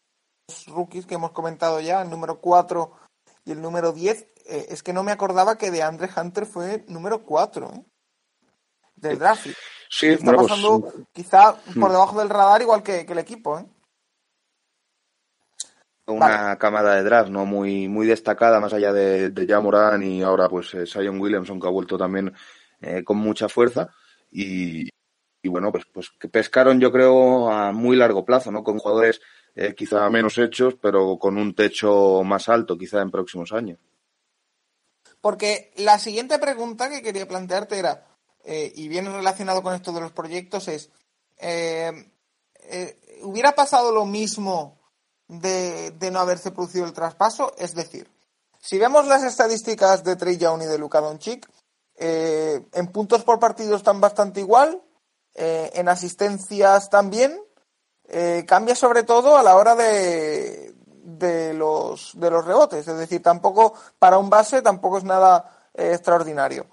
rookies 0.68 1.06
que 1.06 1.14
hemos 1.14 1.32
comentado 1.32 1.80
ya, 1.80 2.02
el 2.02 2.10
número 2.10 2.40
4 2.40 2.92
y 3.44 3.52
el 3.52 3.60
número 3.60 3.92
10, 3.92 4.20
eh, 4.46 4.66
es 4.70 4.82
que 4.82 4.92
no 4.92 5.02
me 5.02 5.12
acordaba 5.12 5.58
que 5.58 5.70
de 5.70 5.82
Andre 5.82 6.08
Hunter 6.14 6.46
fue 6.46 6.84
número 6.88 7.24
4 7.24 7.72
¿eh? 7.74 7.84
del 8.96 9.18
draft. 9.18 9.46
Sí, 9.94 10.06
está 10.06 10.32
pues, 10.32 10.48
pasando 10.48 10.92
quizá 11.12 11.54
por 11.54 11.90
hmm. 11.90 11.92
debajo 11.92 12.18
del 12.18 12.30
radar 12.30 12.62
igual 12.62 12.82
que, 12.82 13.00
el 13.00 13.18
equipo. 13.18 13.58
¿eh? 13.58 13.66
Una 16.06 16.56
camada 16.56 16.94
de 16.94 17.02
draft 17.02 17.28
no 17.28 17.44
muy 17.44 17.88
muy 17.88 18.06
destacada, 18.06 18.58
más 18.58 18.72
allá 18.72 18.92
de, 18.92 19.28
de 19.28 19.46
Jamoran 19.46 20.02
y 20.02 20.22
ahora 20.22 20.48
pues 20.48 20.72
eh, 20.72 20.86
Sion 20.86 21.20
Williamson 21.20 21.60
que 21.60 21.66
ha 21.66 21.70
vuelto 21.70 21.98
también 21.98 22.34
con 23.04 23.16
mucha 23.16 23.48
fuerza 23.48 23.94
y, 24.28 24.88
y 25.40 25.48
bueno 25.48 25.70
pues 25.70 25.84
pues 25.92 26.10
que 26.18 26.28
pescaron 26.28 26.80
yo 26.80 26.90
creo 26.90 27.52
a 27.52 27.70
muy 27.70 27.94
largo 27.94 28.24
plazo, 28.24 28.50
¿no? 28.50 28.64
Con 28.64 28.78
jugadores 28.78 29.20
eh, 29.54 29.74
quizá 29.74 30.08
menos 30.08 30.38
hechos, 30.38 30.76
pero 30.80 31.18
con 31.18 31.36
un 31.36 31.54
techo 31.54 32.22
más 32.24 32.48
alto, 32.48 32.78
quizá 32.78 33.02
en 33.02 33.10
próximos 33.10 33.52
años. 33.52 33.78
Porque 35.20 35.72
la 35.76 35.98
siguiente 35.98 36.38
pregunta 36.38 36.88
que 36.88 37.02
quería 37.02 37.28
plantearte 37.28 37.78
era, 37.78 38.06
eh, 38.44 38.72
y 38.74 38.88
viene 38.88 39.10
relacionado 39.10 39.62
con 39.62 39.74
esto 39.74 39.92
de 39.92 40.00
los 40.00 40.12
proyectos, 40.12 40.68
es, 40.68 40.90
eh, 41.38 42.10
¿hubiera 43.22 43.54
pasado 43.54 43.92
lo 43.92 44.04
mismo 44.04 44.78
de, 45.28 45.94
no 46.12 46.20
haberse 46.20 46.50
producido 46.50 46.84
el 46.84 46.92
traspaso? 46.92 47.54
Es 47.58 47.74
decir, 47.74 48.10
si 48.60 48.78
vemos 48.78 49.06
las 49.06 49.24
estadísticas 49.24 50.04
de 50.04 50.16
Trey 50.16 50.36
Young 50.36 50.62
y 50.62 50.66
de 50.66 50.78
Luka 50.78 51.00
Doncic, 51.00 51.48
en 51.94 52.86
puntos 52.88 53.22
por 53.22 53.38
partido 53.38 53.76
están 53.76 54.00
bastante 54.00 54.40
igual, 54.40 54.82
en 55.34 55.88
asistencias 55.88 56.90
también, 56.90 57.40
eh, 58.14 58.44
cambia 58.46 58.74
sobre 58.74 59.04
todo 59.04 59.38
a 59.38 59.42
la 59.42 59.56
hora 59.56 59.74
de, 59.74 60.74
de, 60.76 61.54
los, 61.54 62.12
de 62.14 62.30
los 62.30 62.44
rebotes. 62.44 62.86
Es 62.86 62.96
decir, 62.98 63.22
tampoco 63.22 63.72
para 63.98 64.18
un 64.18 64.28
base 64.28 64.60
tampoco 64.60 64.98
es 64.98 65.04
nada 65.04 65.70
eh, 65.74 65.92
extraordinario. 65.94 66.66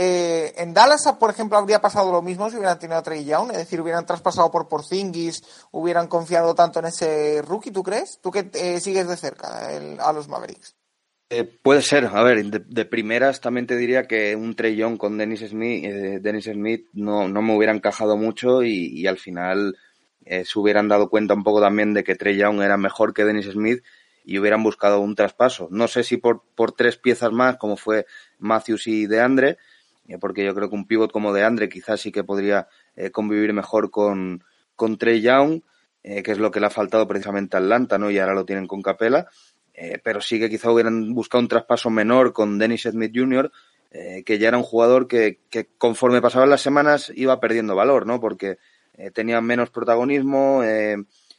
Eh, 0.00 0.54
en 0.56 0.74
Dallas, 0.74 1.12
por 1.18 1.30
ejemplo, 1.30 1.58
habría 1.58 1.80
pasado 1.80 2.12
lo 2.12 2.22
mismo 2.22 2.48
si 2.48 2.56
hubieran 2.56 2.78
tenido 2.78 2.98
a 2.98 3.02
Trey 3.02 3.24
Young, 3.24 3.50
es 3.50 3.58
decir, 3.58 3.80
hubieran 3.80 4.06
traspasado 4.06 4.48
por 4.50 4.68
Porzingis, 4.68 5.42
hubieran 5.72 6.06
confiado 6.06 6.54
tanto 6.54 6.78
en 6.78 6.86
ese 6.86 7.42
rookie, 7.42 7.72
¿tú 7.72 7.82
crees? 7.82 8.20
¿Tú 8.22 8.30
que 8.30 8.80
sigues 8.80 9.08
de 9.08 9.16
cerca 9.16 9.68
a 9.98 10.12
los 10.12 10.28
Mavericks? 10.28 10.76
puede 11.62 11.82
ser, 11.82 12.06
a 12.06 12.22
ver, 12.22 12.42
de, 12.42 12.84
primeras 12.86 13.42
también 13.42 13.66
te 13.66 13.76
diría 13.76 14.08
que 14.08 14.34
un 14.34 14.56
Trey 14.56 14.76
Young 14.76 14.96
con 14.96 15.18
Dennis 15.18 15.40
Smith, 15.40 15.84
Dennis 16.22 16.46
Smith 16.46 16.86
no, 16.94 17.28
no 17.28 17.42
me 17.42 17.54
hubiera 17.54 17.74
encajado 17.74 18.16
mucho 18.16 18.62
y 18.62 19.06
al 19.06 19.18
final 19.18 19.76
eh, 20.30 20.44
se 20.44 20.58
hubieran 20.58 20.88
dado 20.88 21.08
cuenta 21.08 21.32
un 21.32 21.42
poco 21.42 21.60
también 21.60 21.94
de 21.94 22.04
que 22.04 22.14
Trey 22.14 22.36
Young 22.36 22.60
era 22.60 22.76
mejor 22.76 23.14
que 23.14 23.24
Dennis 23.24 23.46
Smith 23.46 23.82
y 24.24 24.38
hubieran 24.38 24.62
buscado 24.62 25.00
un 25.00 25.14
traspaso. 25.14 25.68
No 25.70 25.88
sé 25.88 26.04
si 26.04 26.18
por, 26.18 26.42
por 26.54 26.72
tres 26.72 26.98
piezas 26.98 27.32
más, 27.32 27.56
como 27.56 27.78
fue 27.78 28.04
Matthews 28.38 28.86
y 28.88 29.06
DeAndre, 29.06 29.52
eh, 29.52 29.56
porque 30.20 30.44
yo 30.44 30.54
creo 30.54 30.68
que 30.68 30.74
un 30.74 30.86
pivot 30.86 31.12
como 31.12 31.32
DeAndre 31.32 31.68
quizás 31.68 32.00
sí 32.00 32.10
que 32.10 32.24
podría 32.24 32.68
eh, 32.96 33.10
convivir 33.10 33.52
mejor 33.52 33.90
con, 33.90 34.44
con 34.76 34.96
Trey 34.98 35.20
Young, 35.20 35.62
que 36.02 36.32
es 36.32 36.38
lo 36.38 36.50
que 36.50 36.58
le 36.58 36.66
ha 36.66 36.70
faltado 36.70 37.06
precisamente 37.06 37.56
a 37.56 37.60
Atlanta, 37.60 37.98
¿no? 37.98 38.10
Y 38.10 38.18
ahora 38.18 38.32
lo 38.32 38.46
tienen 38.46 38.66
con 38.66 38.80
Capela. 38.80 39.28
pero 40.02 40.22
sí 40.22 40.38
que 40.38 40.48
quizá 40.48 40.70
hubieran 40.70 41.12
buscado 41.12 41.42
un 41.42 41.48
traspaso 41.48 41.90
menor 41.90 42.32
con 42.32 42.56
Dennis 42.58 42.84
Smith 42.84 43.12
Jr., 43.14 43.52
que 43.90 44.38
ya 44.38 44.48
era 44.48 44.56
un 44.56 44.62
jugador 44.62 45.06
que, 45.06 45.40
que 45.50 45.66
conforme 45.76 46.22
pasaban 46.22 46.48
las 46.48 46.62
semanas 46.62 47.12
iba 47.14 47.40
perdiendo 47.40 47.76
valor, 47.76 48.06
¿no? 48.06 48.20
Porque 48.20 48.56
eh, 48.98 49.12
tenía 49.12 49.40
menos 49.40 49.70
protagonismo, 49.70 50.64
eh, 50.64 50.96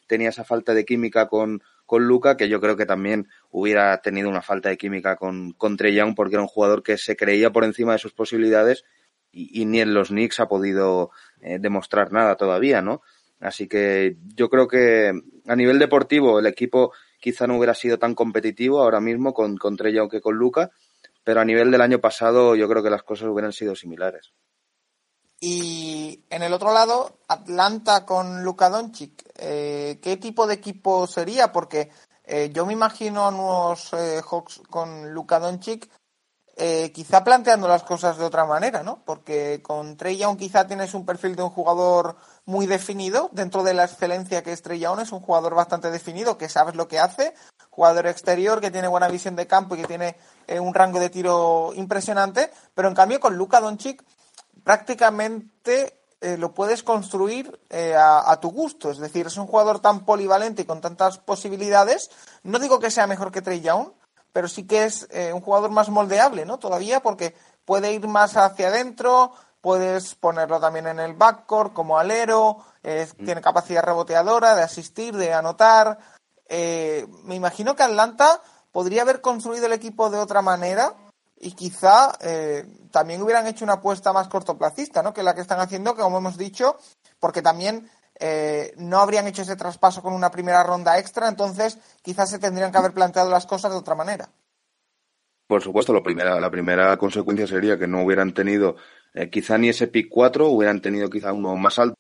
tenía 0.08 0.30
esa 0.30 0.46
falta 0.46 0.74
de 0.74 0.86
química 0.86 1.28
con, 1.28 1.62
con 1.90 2.06
Luca, 2.06 2.38
que 2.38 2.50
yo 2.50 2.62
creo 2.62 2.78
que 2.78 2.86
también 2.86 3.28
hubiera 3.50 4.00
tenido 4.04 4.30
una 4.30 4.44
falta 4.44 4.70
de 4.70 4.78
química 4.78 5.16
con, 5.16 5.54
con 5.54 5.76
Trey 5.76 5.96
Young, 5.96 6.14
porque 6.14 6.36
era 6.36 6.44
un 6.44 6.48
jugador 6.48 6.84
que 6.84 7.00
se 7.00 7.16
creía 7.16 7.50
por 7.50 7.64
encima 7.64 7.94
de 7.94 7.98
sus 7.98 8.14
posibilidades 8.14 8.86
y, 9.32 9.66
ni 9.66 9.82
en 9.82 9.96
los 9.96 10.10
Knicks 10.10 10.40
ha 10.40 10.48
podido 10.48 11.10
eh, 11.42 11.58
demostrar 11.60 12.12
nada 12.12 12.36
todavía, 12.36 12.84
¿no? 12.84 13.02
Así 13.40 13.68
que 13.68 14.18
yo 14.36 14.52
creo 14.52 14.68
que 14.68 15.12
a 15.48 15.56
nivel 15.56 15.80
deportivo 15.80 16.38
el 16.38 16.46
equipo 16.46 16.94
quizá 17.20 17.48
no 17.48 17.58
hubiera 17.58 17.74
sido 17.74 17.98
tan 17.98 18.14
competitivo 18.14 18.84
ahora 18.84 19.00
mismo 19.00 19.34
con, 19.34 19.58
con 19.58 19.76
Trey 19.76 19.92
Young 19.92 20.12
que 20.12 20.22
con 20.22 20.36
Luca, 20.36 20.70
pero 21.24 21.42
a 21.42 21.46
nivel 21.46 21.72
del 21.72 21.82
año 21.82 21.98
pasado 21.98 22.56
yo 22.56 22.70
creo 22.70 22.84
que 22.84 22.92
las 22.92 23.02
cosas 23.02 23.30
hubieran 23.30 23.52
sido 23.52 23.76
similares. 23.76 24.32
Y 25.40 26.26
en 26.30 26.44
el 26.44 26.54
otro 26.54 26.74
lado, 26.74 27.20
Atlanta 27.28 28.06
con 28.06 28.44
Luka 28.44 28.70
Doncic. 28.70 29.24
Eh, 29.36 30.00
¿Qué 30.02 30.18
tipo 30.18 30.48
de 30.48 30.56
equipo 30.56 31.08
sería? 31.08 31.54
Porque 31.54 31.92
eh, 32.26 32.50
yo 32.54 32.66
me 32.66 32.74
imagino 32.74 33.26
a 33.26 33.32
nuevos 33.32 33.94
eh, 33.94 34.22
Hawks 34.22 34.62
con 34.70 35.14
Luka 35.14 35.40
Doncic 35.40 35.90
quizá 36.94 37.24
planteando 37.24 37.70
las 37.70 37.84
cosas 37.84 38.18
de 38.18 38.26
otra 38.26 38.44
manera, 38.44 38.84
¿no? 38.84 39.02
Porque 39.06 39.62
con 39.64 39.96
Trey 39.96 40.18
Young 40.18 40.38
quizá 40.38 40.68
tienes 40.68 40.94
un 40.94 41.06
perfil 41.06 41.38
de 41.38 41.44
un 41.44 41.52
jugador 41.52 42.18
muy 42.44 42.68
definido. 42.68 43.30
Dentro 43.32 43.64
de 43.64 43.74
la 43.74 43.86
excelencia 43.86 44.44
que 44.44 44.52
es 44.52 44.62
Trey 44.62 44.78
Young, 44.78 45.00
es 45.00 45.14
un 45.14 45.22
jugador 45.22 45.56
bastante 45.56 45.90
definido, 45.90 46.38
que 46.38 46.50
sabes 46.50 46.76
lo 46.76 46.90
que 46.90 47.00
hace. 47.00 47.34
Jugador 47.70 48.08
exterior, 48.08 48.60
que 48.60 48.72
tiene 48.72 48.90
buena 48.90 49.08
visión 49.08 49.38
de 49.38 49.48
campo 49.48 49.76
y 49.76 49.78
que 49.84 49.88
tiene 49.88 50.18
un 50.60 50.74
rango 50.74 51.00
de 51.00 51.10
tiro 51.10 51.72
impresionante. 51.76 52.52
Pero 52.76 52.90
en 52.90 52.94
cambio 52.94 53.22
con 53.22 53.38
Luka 53.38 53.62
Doncic 53.62 54.04
prácticamente 54.70 56.00
eh, 56.22 56.38
lo 56.38 56.54
puedes 56.54 56.84
construir 56.84 57.60
eh, 57.72 57.96
a, 57.98 58.40
tu 58.40 58.52
gusto. 58.52 58.92
Es 58.92 59.00
decir, 59.00 59.26
es 59.26 59.36
un 59.36 59.48
jugador 59.48 59.80
tan 59.80 60.06
polivalente 60.06 60.62
y 60.62 60.66
con 60.66 60.80
tantas 60.80 61.18
posibilidades. 61.18 62.12
No 62.44 62.60
digo 62.60 62.80
que 62.80 62.92
sea 62.92 63.08
mejor 63.08 63.32
que 63.32 63.42
Trey 63.42 63.62
Young, 63.62 63.88
pero 64.32 64.48
sí 64.48 64.68
que 64.68 64.84
es 64.84 65.08
eh, 65.10 65.34
un 65.34 65.42
jugador 65.42 65.72
más 65.72 65.90
moldeable, 65.90 66.46
¿no? 66.46 66.60
Todavía 66.60 67.00
porque 67.00 67.36
puede 67.66 67.94
ir 67.94 68.08
más 68.08 68.38
hacia 68.38 68.68
adentro, 68.68 69.32
puedes 69.60 70.14
ponerlo 70.14 70.60
también 70.60 70.86
en 70.86 71.00
el 71.00 71.16
backcourt 71.16 71.74
como 71.74 71.98
alero, 71.98 72.58
mm. 72.84 73.26
tiene 73.26 73.42
capacidad 73.42 73.82
reboteadora 73.82 74.56
de 74.56 74.62
asistir, 74.62 75.18
de 75.18 75.34
anotar. 75.34 75.98
me 76.48 77.34
imagino 77.34 77.76
que 77.76 77.82
Atlanta 77.82 78.40
podría 78.72 79.02
haber 79.02 79.20
construido 79.20 79.66
el 79.66 79.74
equipo 79.74 80.12
de 80.12 80.20
otra 80.20 80.44
manera 80.44 80.94
y 81.40 81.54
quizá 81.54 82.18
eh, 82.22 82.66
también 82.92 83.22
hubieran 83.22 83.48
hecho 83.48 83.64
una 83.64 83.76
apuesta 83.76 84.12
más 84.12 84.28
cortoplacista, 84.28 85.02
¿no? 85.02 85.14
Que 85.14 85.24
la 85.24 85.34
que 85.34 85.42
están 85.42 85.60
haciendo, 85.60 85.96
que 85.96 86.02
como 86.02 86.18
hemos 86.18 86.38
dicho, 86.38 86.78
porque 87.20 87.42
también 87.42 87.90
eh, 88.20 88.74
no 88.78 89.00
habrían 89.00 89.28
hecho 89.28 89.44
ese 89.44 89.56
traspaso 89.56 90.02
con 90.02 90.14
una 90.14 90.32
primera 90.32 90.64
ronda 90.64 91.00
extra, 91.00 91.30
entonces 91.30 91.78
quizás 92.02 92.30
se 92.30 92.40
tendrían 92.40 92.72
que 92.72 92.78
haber 92.78 92.94
planteado 92.94 93.30
las 93.30 93.46
cosas 93.46 93.72
de 93.72 93.78
otra 93.78 93.96
manera. 93.96 94.30
Por 95.48 95.64
supuesto, 95.64 95.94
lo 95.94 96.04
primera, 96.04 96.40
la 96.40 96.52
primera 96.52 96.96
consecuencia 96.98 97.48
sería 97.48 97.80
que 97.80 97.88
no 97.88 98.04
hubieran 98.04 98.34
tenido 98.34 98.76
eh, 99.14 99.30
quizá 99.30 99.58
ni 99.58 99.70
ese 99.70 99.88
pick 99.88 100.10
4, 100.10 100.48
hubieran 100.48 100.82
tenido 100.82 101.10
quizá 101.10 101.32
uno 101.32 101.56
más 101.56 101.80
alto, 101.80 101.96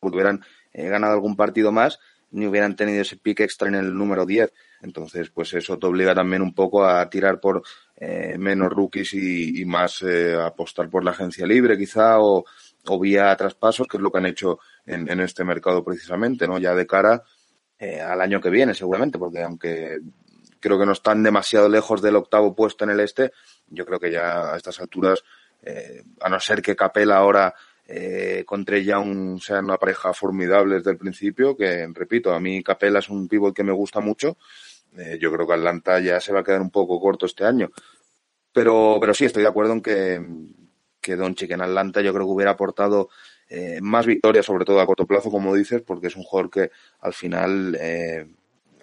hubieran 0.00 0.44
eh, 0.72 0.88
ganado 0.88 1.14
algún 1.14 1.36
partido 1.36 1.72
más, 1.72 1.98
ni 2.34 2.46
hubieran 2.46 2.76
tenido 2.76 3.02
ese 3.02 3.16
pick 3.16 3.40
extra 3.40 3.68
en 3.68 3.74
el 3.74 3.94
número 3.94 4.26
10. 4.26 4.52
Entonces, 4.82 5.30
pues 5.30 5.54
eso 5.54 5.78
te 5.78 5.86
obliga 5.86 6.14
también 6.14 6.42
un 6.42 6.54
poco 6.54 6.84
a 6.84 7.08
tirar 7.08 7.40
por 7.40 7.62
eh, 7.96 8.36
menos 8.38 8.70
rookies 8.70 9.14
y, 9.14 9.64
más 9.64 10.04
apostar 10.42 10.90
por 10.90 11.04
la 11.04 11.12
agencia 11.12 11.46
libre 11.46 11.78
quizá 11.78 12.20
o, 12.20 12.44
o, 12.86 13.00
vía 13.00 13.34
traspasos, 13.36 13.86
que 13.86 13.96
es 13.96 14.02
lo 14.02 14.10
que 14.10 14.18
han 14.18 14.26
hecho 14.26 14.58
en, 14.84 15.10
en 15.10 15.20
este 15.20 15.44
mercado 15.44 15.82
precisamente, 15.82 16.46
¿no? 16.46 16.58
Ya 16.58 16.74
de 16.74 16.86
cara 16.86 17.22
al 17.78 18.20
año 18.20 18.40
que 18.40 18.50
viene 18.50 18.72
seguramente, 18.72 19.18
porque 19.18 19.42
aunque 19.42 19.98
creo 20.64 20.78
que 20.78 20.86
no 20.86 20.92
están 20.92 21.22
demasiado 21.22 21.68
lejos 21.68 22.00
del 22.00 22.16
octavo 22.16 22.54
puesto 22.54 22.84
en 22.84 22.90
el 22.90 23.00
este. 23.00 23.32
Yo 23.66 23.84
creo 23.84 24.00
que 24.00 24.10
ya 24.10 24.54
a 24.54 24.56
estas 24.56 24.80
alturas, 24.80 25.22
eh, 25.62 26.02
a 26.22 26.30
no 26.30 26.40
ser 26.40 26.62
que 26.62 26.74
Capela 26.74 27.18
ahora 27.18 27.54
eh, 27.86 28.44
con 28.46 28.64
Trey 28.64 28.84
Young 28.84 29.38
sean 29.40 29.66
una 29.66 29.76
pareja 29.76 30.12
formidable 30.14 30.76
desde 30.76 30.92
el 30.92 30.96
principio, 30.96 31.56
que 31.56 31.86
repito, 31.92 32.32
a 32.32 32.40
mí 32.40 32.62
Capela 32.62 33.00
es 33.00 33.10
un 33.10 33.28
pívot 33.28 33.54
que 33.54 33.64
me 33.64 33.72
gusta 33.72 34.00
mucho. 34.00 34.38
Eh, 34.96 35.18
yo 35.20 35.32
creo 35.32 35.46
que 35.46 35.54
Atlanta 35.54 36.00
ya 36.00 36.20
se 36.20 36.32
va 36.32 36.40
a 36.40 36.44
quedar 36.44 36.62
un 36.62 36.70
poco 36.70 37.00
corto 37.00 37.26
este 37.26 37.44
año. 37.44 37.70
Pero, 38.52 38.98
pero 39.00 39.12
sí, 39.12 39.24
estoy 39.24 39.42
de 39.42 39.48
acuerdo 39.48 39.72
en 39.72 39.82
que, 39.82 40.24
que 41.00 41.16
Doncic 41.16 41.50
en 41.50 41.62
Atlanta 41.62 42.00
yo 42.00 42.14
creo 42.14 42.26
que 42.26 42.32
hubiera 42.32 42.52
aportado 42.52 43.10
eh, 43.48 43.80
más 43.82 44.06
victorias, 44.06 44.46
sobre 44.46 44.64
todo 44.64 44.80
a 44.80 44.86
corto 44.86 45.06
plazo, 45.06 45.30
como 45.30 45.54
dices, 45.54 45.82
porque 45.82 46.06
es 46.06 46.16
un 46.16 46.22
jugador 46.22 46.50
que 46.50 46.70
al 47.00 47.12
final 47.12 47.76
eh, 47.78 48.26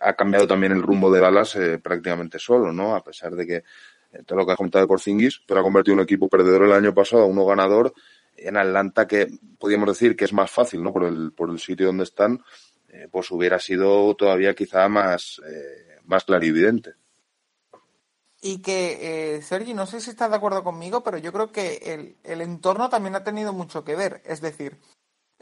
ha 0.01 0.13
cambiado 0.13 0.45
también 0.47 0.73
el 0.73 0.81
rumbo 0.83 1.11
de 1.11 1.21
Dallas 1.21 1.57
prácticamente 1.81 2.37
solo, 2.37 2.71
¿no? 2.71 2.95
A 2.95 3.03
pesar 3.03 3.33
de 3.35 3.47
que 3.47 3.63
todo 4.25 4.39
lo 4.39 4.45
que 4.45 4.51
ha 4.51 4.57
comentado 4.57 4.83
de 4.83 4.87
Porzingis, 4.87 5.41
pero 5.47 5.61
ha 5.61 5.63
convertido 5.63 5.95
un 5.95 6.01
equipo 6.01 6.27
perdedor 6.27 6.63
el 6.63 6.73
año 6.73 6.93
pasado 6.93 7.23
a 7.23 7.27
uno 7.27 7.45
ganador 7.45 7.93
en 8.41 8.57
Atlanta 8.57 9.07
que 9.07 9.27
podríamos 9.57 9.87
decir 9.89 10.15
que 10.15 10.25
es 10.25 10.33
más 10.33 10.51
fácil, 10.51 10.83
¿no? 10.83 10.91
Por 10.91 11.05
el, 11.05 11.31
por 11.33 11.49
el 11.49 11.59
sitio 11.59 11.87
donde 11.87 12.03
están, 12.03 12.43
eh, 12.89 13.07
pues 13.11 13.31
hubiera 13.31 13.59
sido 13.59 14.15
todavía 14.15 14.53
quizá 14.53 14.87
más, 14.89 15.41
eh, 15.45 15.99
más 16.05 16.23
clarividente. 16.25 16.95
Y 18.41 18.61
que, 18.63 19.35
eh, 19.35 19.41
Sergi, 19.43 19.75
no 19.75 19.85
sé 19.85 20.01
si 20.01 20.09
estás 20.09 20.31
de 20.31 20.35
acuerdo 20.35 20.63
conmigo, 20.63 21.03
pero 21.03 21.19
yo 21.19 21.31
creo 21.31 21.51
que 21.51 21.75
el, 21.85 22.17
el 22.23 22.41
entorno 22.41 22.89
también 22.89 23.15
ha 23.15 23.23
tenido 23.23 23.53
mucho 23.53 23.83
que 23.83 23.95
ver. 23.95 24.23
Es 24.25 24.41
decir, 24.41 24.79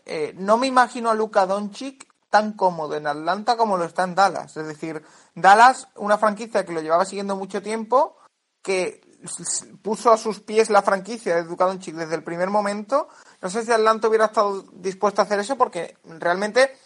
eh, 0.05 0.33
no 0.35 0.57
me 0.57 0.67
imagino 0.67 1.09
a 1.09 1.15
Luka 1.15 1.45
Doncic 1.45 2.07
tan 2.29 2.53
cómodo 2.53 2.95
en 2.95 3.07
Atlanta 3.07 3.55
como 3.55 3.77
lo 3.77 3.85
está 3.85 4.03
en 4.03 4.15
Dallas. 4.15 4.57
Es 4.57 4.67
decir, 4.67 5.03
Dallas, 5.35 5.87
una 5.95 6.17
franquicia 6.17 6.65
que 6.65 6.73
lo 6.73 6.81
llevaba 6.81 7.05
siguiendo 7.05 7.35
mucho 7.35 7.61
tiempo, 7.61 8.17
que 8.61 9.01
puso 9.81 10.11
a 10.11 10.17
sus 10.17 10.39
pies 10.39 10.69
la 10.69 10.81
franquicia 10.81 11.35
de 11.35 11.43
Luka 11.43 11.65
Doncic 11.65 11.95
desde 11.95 12.15
el 12.15 12.23
primer 12.23 12.49
momento. 12.49 13.09
No 13.41 13.49
sé 13.49 13.63
si 13.63 13.71
Atlanta 13.71 14.07
hubiera 14.07 14.25
estado 14.25 14.63
dispuesto 14.73 15.21
a 15.21 15.25
hacer 15.25 15.39
eso 15.39 15.57
porque 15.57 15.97
realmente 16.03 16.77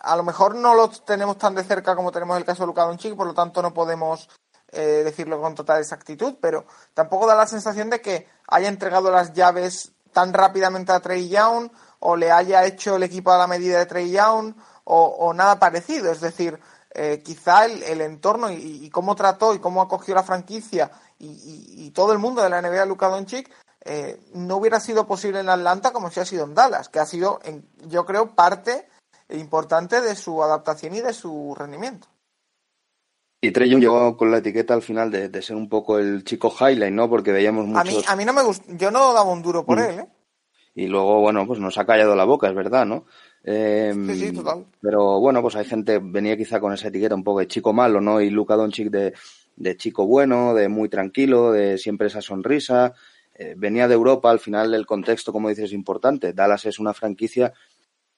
a 0.00 0.16
lo 0.16 0.22
mejor 0.22 0.54
no 0.54 0.74
lo 0.74 0.88
tenemos 0.88 1.38
tan 1.38 1.54
de 1.54 1.64
cerca 1.64 1.96
como 1.96 2.12
tenemos 2.12 2.36
el 2.36 2.44
caso 2.44 2.62
de 2.62 2.66
Luka 2.68 2.84
Doncic, 2.84 3.16
por 3.16 3.26
lo 3.26 3.34
tanto 3.34 3.62
no 3.62 3.72
podemos 3.72 4.28
eh, 4.72 5.02
decirlo 5.04 5.40
con 5.40 5.54
total 5.54 5.80
exactitud, 5.80 6.36
pero 6.40 6.66
tampoco 6.94 7.26
da 7.26 7.34
la 7.34 7.46
sensación 7.46 7.90
de 7.90 8.00
que 8.00 8.28
haya 8.48 8.68
entregado 8.68 9.10
las 9.10 9.32
llaves 9.32 9.92
tan 10.12 10.32
rápidamente 10.32 10.92
a 10.92 11.00
Trey 11.00 11.28
Young 11.28 11.70
o 12.00 12.16
le 12.16 12.32
haya 12.32 12.64
hecho 12.64 12.96
el 12.96 13.02
equipo 13.02 13.30
a 13.30 13.38
la 13.38 13.46
medida 13.46 13.78
de 13.78 13.86
Trey 13.86 14.10
Young 14.10 14.54
o, 14.84 15.32
nada 15.32 15.58
parecido. 15.58 16.10
Es 16.12 16.20
decir, 16.20 16.58
eh, 16.90 17.22
quizá 17.24 17.66
el, 17.66 18.00
entorno 18.00 18.50
y, 18.50 18.90
cómo 18.90 19.14
trató 19.14 19.54
y 19.54 19.58
cómo 19.58 19.80
acogió 19.80 20.14
la 20.14 20.22
franquicia 20.22 20.90
y, 21.24 21.82
y, 21.82 21.86
y 21.86 21.90
todo 21.90 22.12
el 22.12 22.18
mundo 22.18 22.42
de 22.42 22.50
la 22.50 22.60
NBA 22.60 22.84
Luka 22.86 23.08
Doncic 23.08 23.50
eh, 23.84 24.18
no 24.32 24.56
hubiera 24.56 24.80
sido 24.80 25.06
posible 25.06 25.40
en 25.40 25.48
Atlanta 25.50 25.92
como 25.92 26.10
si 26.10 26.18
ha 26.18 26.24
sido 26.24 26.44
en 26.44 26.54
Dallas, 26.54 26.88
que 26.88 27.00
ha 27.00 27.06
sido, 27.06 27.40
en, 27.44 27.68
yo 27.86 28.06
creo, 28.06 28.34
parte 28.34 28.88
importante 29.28 30.00
de 30.00 30.16
su 30.16 30.42
adaptación 30.42 30.94
y 30.94 31.00
de 31.00 31.12
su 31.12 31.54
rendimiento. 31.56 32.08
Y 33.42 33.50
Trey 33.50 33.68
Young 33.68 33.82
llegó 33.82 34.16
con 34.16 34.30
la 34.30 34.38
etiqueta 34.38 34.72
al 34.72 34.80
final 34.80 35.10
de, 35.10 35.28
de, 35.28 35.42
ser 35.42 35.56
un 35.56 35.68
poco 35.68 35.98
el 35.98 36.24
chico 36.24 36.50
highlight, 36.58 36.94
¿no? 36.94 37.10
Porque 37.10 37.30
veíamos 37.30 37.66
muchos... 37.66 37.82
A 37.82 37.84
mí, 37.84 38.02
a 38.06 38.16
mí 38.16 38.24
no 38.24 38.32
me 38.32 38.42
gustó, 38.42 38.64
yo 38.72 38.90
no 38.90 39.12
daba 39.12 39.30
un 39.30 39.42
duro 39.42 39.66
por 39.66 39.78
mm. 39.78 39.82
él, 39.82 39.98
¿eh? 39.98 40.08
Y 40.76 40.86
luego, 40.86 41.20
bueno, 41.20 41.46
pues 41.46 41.60
nos 41.60 41.76
ha 41.76 41.84
callado 41.84 42.16
la 42.16 42.24
boca, 42.24 42.48
es 42.48 42.54
verdad, 42.54 42.86
¿no? 42.86 43.04
Eh, 43.44 43.92
sí, 43.94 44.18
sí, 44.18 44.32
total. 44.32 44.66
Pero 44.80 45.20
bueno, 45.20 45.42
pues 45.42 45.54
hay 45.56 45.66
gente, 45.66 46.00
venía 46.02 46.36
quizá 46.36 46.58
con 46.58 46.72
esa 46.72 46.88
etiqueta 46.88 47.14
un 47.14 47.22
poco 47.22 47.40
de 47.40 47.46
chico 47.46 47.72
malo, 47.74 48.00
¿no? 48.00 48.20
Y 48.20 48.30
Luka 48.30 48.56
Doncic 48.56 48.90
de, 48.90 49.12
de 49.56 49.76
chico 49.76 50.06
bueno, 50.06 50.54
de 50.54 50.68
muy 50.68 50.88
tranquilo, 50.88 51.52
de 51.52 51.78
siempre 51.78 52.08
esa 52.08 52.20
sonrisa. 52.20 52.94
Eh, 53.34 53.54
venía 53.56 53.88
de 53.88 53.94
Europa, 53.94 54.30
al 54.30 54.40
final 54.40 54.74
el 54.74 54.86
contexto, 54.86 55.32
como 55.32 55.48
dices, 55.48 55.66
es 55.66 55.72
importante. 55.72 56.32
Dallas 56.32 56.66
es 56.66 56.78
una 56.78 56.94
franquicia 56.94 57.52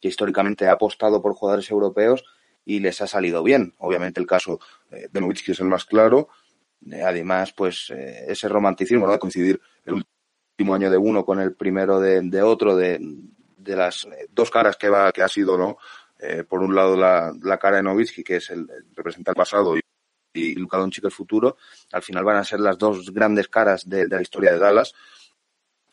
que 0.01 0.09
históricamente 0.09 0.67
ha 0.67 0.73
apostado 0.73 1.23
por 1.23 1.35
jugadores 1.35 1.71
europeos 1.71 2.25
y 2.65 2.81
les 2.81 3.01
ha 3.01 3.07
salido 3.07 3.43
bien. 3.43 3.75
Obviamente 3.79 4.21
el 4.21 4.27
caso 4.27 4.61
eh, 4.91 5.09
de 5.11 5.21
Nowitzki 5.21 5.53
es 5.53 5.61
el 5.61 5.69
más 5.69 5.85
claro. 5.85 6.29
Eh, 6.91 7.03
además, 7.03 7.53
pues 7.53 7.91
ese 7.91 8.49
romanticismo, 8.49 9.07
¿no? 9.07 9.13
De 9.13 9.19
coincidir 9.19 9.61
el 9.85 10.05
último 10.55 10.75
año 10.75 10.91
de 10.91 10.99
uno 10.99 11.25
con 11.25 11.41
el 11.41 11.55
primero 11.55 12.01
de, 12.01 12.21
de 12.23 12.43
otro, 12.43 12.77
de, 12.77 12.99
de 13.57 13.77
las 13.77 14.07
dos 14.31 14.51
caras 14.51 14.77
que 14.77 14.89
va 14.89 15.13
que 15.13 15.23
ha 15.23 15.29
sido 15.29 15.59
no 15.59 15.77
por 16.49 16.63
un 16.63 16.75
lado 16.75 16.97
la, 16.97 17.31
la, 17.43 17.59
cara 17.59 17.77
de 17.77 17.83
Novitsky 17.83 18.25
que 18.25 18.37
es 18.37 18.49
el, 18.49 18.67
el 18.71 19.35
pasado 19.35 19.77
y, 19.77 19.83
y 20.37 20.55
Luka 20.55 20.79
Doncic 20.79 21.05
el 21.05 21.11
futuro 21.11 21.57
al 21.93 22.03
final 22.03 22.25
van 22.25 22.37
a 22.37 22.45
ser 22.45 22.61
las 22.61 22.79
dos 22.79 23.13
grandes 23.13 23.49
caras 23.49 23.89
de, 23.89 24.07
la 24.07 24.21
historia 24.21 24.53
de 24.53 24.59
Dallas. 24.59 24.93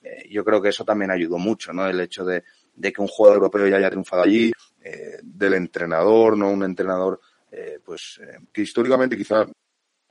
Eh, 0.01 0.27
yo 0.29 0.43
creo 0.43 0.61
que 0.61 0.69
eso 0.69 0.83
también 0.83 1.11
ayudó 1.11 1.37
mucho 1.37 1.71
no 1.71 1.87
el 1.87 1.99
hecho 1.99 2.25
de, 2.25 2.43
que 2.81 3.01
un 3.01 3.07
jugador 3.07 3.37
europeo 3.37 3.67
ya 3.67 3.77
haya 3.77 3.89
triunfado 3.89 4.23
allí 4.23 4.51
eh, 4.81 5.19
del 5.21 5.53
entrenador 5.53 6.37
no 6.37 6.51
un 6.51 6.63
entrenador 6.63 7.21
eh, 7.49 7.79
pues 7.83 8.19
que 8.51 8.61
históricamente 8.61 9.15
quizá 9.15 9.45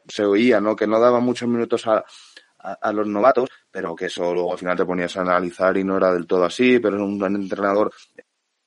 se 0.09 0.25
oía 0.25 0.61
no 0.61 0.75
que 0.75 0.87
no 0.87 0.99
daba 0.99 1.21
muchos 1.21 1.49
minutos 1.49 1.85
a 1.87 2.93
los 2.93 3.09
novatos, 3.09 3.49
pero 3.73 3.97
que 3.97 4.07
eso 4.07 4.33
luego 4.33 4.53
al 4.53 4.59
final 4.59 4.77
te 4.77 4.85
ponías 4.85 5.17
a 5.17 5.23
analizar 5.23 5.77
y 5.77 5.83
no 5.83 5.97
era 5.97 6.13
del 6.13 6.29
todo 6.29 6.45
así, 6.45 6.79
pero 6.79 6.95
es 6.95 7.03
un 7.03 7.21
entrenador 7.25 7.93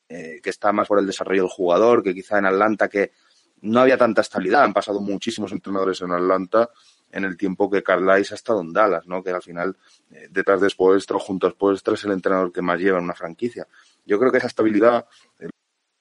que 0.07 0.41
está 0.43 0.73
más 0.73 0.85
por 0.85 0.99
el 0.99 1.07
desarrollo 1.07 1.43
del 1.43 1.51
jugador, 1.51 2.03
que 2.03 2.13
quizá 2.13 2.39
en 2.39 2.45
Atlanta 2.45 2.89
que 2.89 3.11
no 3.61 3.79
había 3.79 3.97
tanta 3.97 4.21
estabilidad, 4.21 4.63
han 4.63 4.73
pasado 4.73 5.01
muchísimos 5.01 5.51
entrenadores 5.51 6.01
en 6.01 6.11
Atlanta 6.11 6.69
en 7.11 7.23
el 7.23 7.37
tiempo 7.37 7.69
que 7.69 7.81
Carlisle 7.81 8.33
ha 8.33 8.35
estado 8.35 8.61
en 8.61 8.73
Dallas, 8.73 9.07
¿no? 9.07 9.23
que 9.23 9.31
al 9.31 9.41
final 9.41 9.77
eh, 10.11 10.27
detrás 10.29 10.59
de 10.59 10.69
Spoelstra 10.69 11.17
junto 11.17 11.47
a 11.47 11.51
Spoelstra 11.51 11.93
es 11.93 12.03
el 12.03 12.11
entrenador 12.11 12.51
que 12.51 12.61
más 12.61 12.79
lleva 12.79 12.97
en 12.97 13.05
una 13.05 13.13
franquicia. 13.13 13.67
Yo 14.05 14.19
creo 14.19 14.31
que 14.31 14.39
esa 14.39 14.47
estabilidad, 14.47 15.05
eh, 15.39 15.47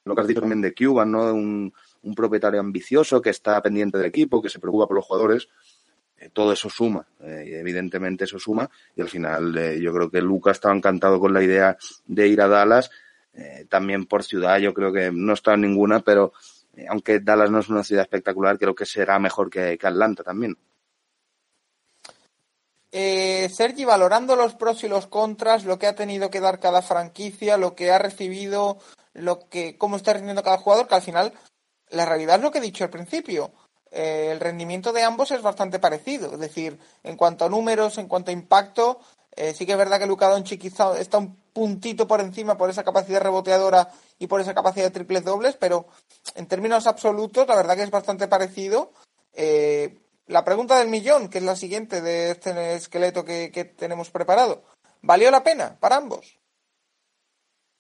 lo 0.04 0.14
que 0.14 0.20
has 0.20 0.26
dicho 0.26 0.40
también 0.40 0.60
de 0.60 0.74
Cuban, 0.74 1.12
¿no? 1.12 1.32
un, 1.32 1.72
un 2.02 2.14
propietario 2.14 2.58
ambicioso 2.58 3.22
que 3.22 3.30
está 3.30 3.62
pendiente 3.62 3.96
del 3.96 4.08
equipo, 4.08 4.42
que 4.42 4.48
se 4.48 4.58
preocupa 4.58 4.88
por 4.88 4.96
los 4.96 5.04
jugadores, 5.04 5.48
eh, 6.18 6.30
todo 6.32 6.52
eso 6.52 6.68
suma, 6.68 7.06
evidentemente 7.20 8.24
eso 8.24 8.40
suma, 8.40 8.68
y 8.96 9.00
al 9.00 9.08
final 9.08 9.80
yo 9.80 9.92
creo 9.92 10.10
que 10.10 10.20
Lucas 10.20 10.56
estaba 10.56 10.74
encantado 10.74 11.20
con 11.20 11.32
la 11.32 11.42
idea 11.42 11.76
de 12.06 12.28
ir 12.28 12.40
a 12.40 12.48
Dallas, 12.48 12.90
también 13.68 14.06
por 14.06 14.22
ciudad, 14.22 14.58
yo 14.58 14.72
creo 14.72 14.92
que 14.92 15.10
no 15.12 15.32
está 15.32 15.54
en 15.54 15.62
ninguna, 15.62 16.00
pero 16.00 16.32
aunque 16.88 17.20
Dallas 17.20 17.50
no 17.50 17.60
es 17.60 17.68
una 17.68 17.84
ciudad 17.84 18.02
espectacular, 18.02 18.58
creo 18.58 18.74
que 18.74 18.86
será 18.86 19.18
mejor 19.18 19.50
que, 19.50 19.78
Atlanta 19.82 20.22
también. 20.22 20.56
Eh, 22.92 23.48
Sergi, 23.52 23.84
valorando 23.84 24.36
los 24.36 24.54
pros 24.54 24.84
y 24.84 24.88
los 24.88 25.08
contras, 25.08 25.64
lo 25.64 25.78
que 25.78 25.88
ha 25.88 25.94
tenido 25.94 26.30
que 26.30 26.40
dar 26.40 26.60
cada 26.60 26.80
franquicia, 26.80 27.56
lo 27.56 27.74
que 27.74 27.90
ha 27.90 27.98
recibido, 27.98 28.78
lo 29.12 29.48
que, 29.48 29.76
cómo 29.76 29.96
está 29.96 30.12
rindiendo 30.12 30.42
cada 30.42 30.58
jugador, 30.58 30.86
que 30.86 30.94
al 30.94 31.02
final 31.02 31.32
la 31.90 32.06
realidad 32.06 32.36
es 32.36 32.42
lo 32.42 32.50
que 32.50 32.58
he 32.58 32.62
dicho 32.62 32.84
al 32.84 32.90
principio 32.90 33.52
eh, 33.94 34.32
el 34.32 34.40
rendimiento 34.40 34.92
de 34.92 35.04
ambos 35.04 35.30
es 35.30 35.40
bastante 35.40 35.78
parecido. 35.78 36.34
Es 36.34 36.40
decir, 36.40 36.78
en 37.04 37.16
cuanto 37.16 37.44
a 37.44 37.48
números, 37.48 37.96
en 37.98 38.08
cuanto 38.08 38.32
a 38.32 38.34
impacto, 38.34 38.98
eh, 39.36 39.54
sí 39.54 39.64
que 39.64 39.72
es 39.72 39.78
verdad 39.78 40.00
que 40.00 40.06
Luka 40.06 40.28
Doncic 40.28 40.64
está 40.64 41.18
un 41.18 41.43
puntito 41.54 42.06
por 42.06 42.20
encima 42.20 42.58
por 42.58 42.68
esa 42.68 42.84
capacidad 42.84 43.22
reboteadora 43.22 43.88
y 44.18 44.26
por 44.26 44.40
esa 44.40 44.54
capacidad 44.54 44.86
de 44.86 44.90
triples 44.90 45.24
dobles, 45.24 45.56
pero 45.56 45.86
en 46.34 46.46
términos 46.46 46.86
absolutos, 46.86 47.48
la 47.48 47.56
verdad 47.56 47.76
que 47.76 47.84
es 47.84 47.90
bastante 47.90 48.28
parecido. 48.28 48.92
Eh, 49.32 50.00
la 50.26 50.44
pregunta 50.44 50.78
del 50.78 50.88
millón, 50.88 51.28
que 51.28 51.38
es 51.38 51.44
la 51.44 51.56
siguiente 51.56 52.02
de 52.02 52.32
este 52.32 52.74
esqueleto 52.74 53.24
que, 53.24 53.50
que 53.50 53.64
tenemos 53.64 54.10
preparado, 54.10 54.64
¿valió 55.00 55.30
la 55.30 55.44
pena 55.44 55.78
para 55.80 55.96
ambos? 55.96 56.38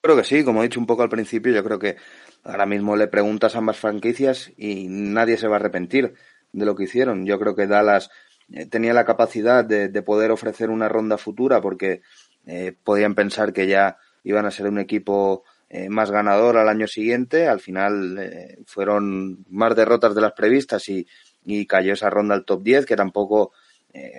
Creo 0.00 0.16
que 0.16 0.24
sí, 0.24 0.44
como 0.44 0.60
he 0.60 0.68
dicho 0.68 0.80
un 0.80 0.86
poco 0.86 1.02
al 1.02 1.08
principio, 1.08 1.52
yo 1.52 1.64
creo 1.64 1.78
que 1.78 1.96
ahora 2.44 2.66
mismo 2.66 2.94
le 2.94 3.08
preguntas 3.08 3.54
a 3.54 3.58
ambas 3.58 3.78
franquicias 3.78 4.52
y 4.56 4.86
nadie 4.88 5.38
se 5.38 5.48
va 5.48 5.56
a 5.56 5.58
arrepentir 5.58 6.14
de 6.52 6.66
lo 6.66 6.76
que 6.76 6.84
hicieron. 6.84 7.24
Yo 7.26 7.38
creo 7.38 7.56
que 7.56 7.66
Dallas 7.66 8.10
eh, 8.52 8.66
tenía 8.66 8.92
la 8.92 9.06
capacidad 9.06 9.64
de, 9.64 9.88
de, 9.88 10.02
poder 10.02 10.30
ofrecer 10.30 10.68
una 10.68 10.90
ronda 10.90 11.16
futura 11.16 11.62
porque 11.62 12.02
eh, 12.46 12.74
podían 12.82 13.14
pensar 13.14 13.52
que 13.52 13.66
ya 13.66 13.98
iban 14.22 14.46
a 14.46 14.50
ser 14.50 14.66
un 14.66 14.78
equipo 14.78 15.44
eh, 15.70 15.88
más 15.88 16.10
ganador 16.10 16.56
al 16.56 16.68
año 16.68 16.86
siguiente. 16.86 17.48
Al 17.48 17.60
final 17.60 18.18
eh, 18.18 18.58
fueron 18.66 19.44
más 19.48 19.74
derrotas 19.74 20.14
de 20.14 20.20
las 20.20 20.32
previstas 20.32 20.88
y, 20.88 21.06
y, 21.44 21.66
cayó 21.66 21.92
esa 21.94 22.10
ronda 22.10 22.34
al 22.34 22.44
top 22.44 22.62
10 22.62 22.86
que 22.86 22.96
tampoco 22.96 23.52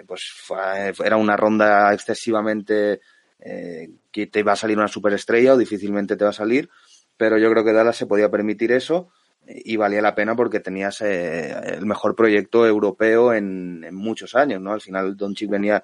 pues 0.07 0.31
era 1.03 1.17
una 1.17 1.35
ronda 1.35 1.93
excesivamente 1.93 3.01
que 4.09 4.27
te 4.27 4.41
va 4.41 4.53
a 4.53 4.55
salir 4.55 4.77
una 4.77 4.87
superestrella 4.87 5.53
o 5.53 5.57
difícilmente 5.57 6.15
te 6.15 6.23
va 6.23 6.29
a 6.29 6.33
salir, 6.33 6.69
pero 7.17 7.37
yo 7.37 7.51
creo 7.51 7.65
que 7.65 7.73
Dallas 7.73 7.97
se 7.97 8.05
podía 8.05 8.31
permitir 8.31 8.71
eso 8.71 9.09
y 9.45 9.75
valía 9.75 10.01
la 10.01 10.15
pena 10.15 10.33
porque 10.33 10.61
tenías 10.61 11.01
el 11.01 11.85
mejor 11.85 12.15
proyecto 12.15 12.65
europeo 12.65 13.33
en, 13.33 13.93
muchos 13.93 14.33
años, 14.33 14.61
¿no? 14.61 14.71
Al 14.71 14.79
final 14.79 15.17
Doncic 15.17 15.49
venía 15.49 15.83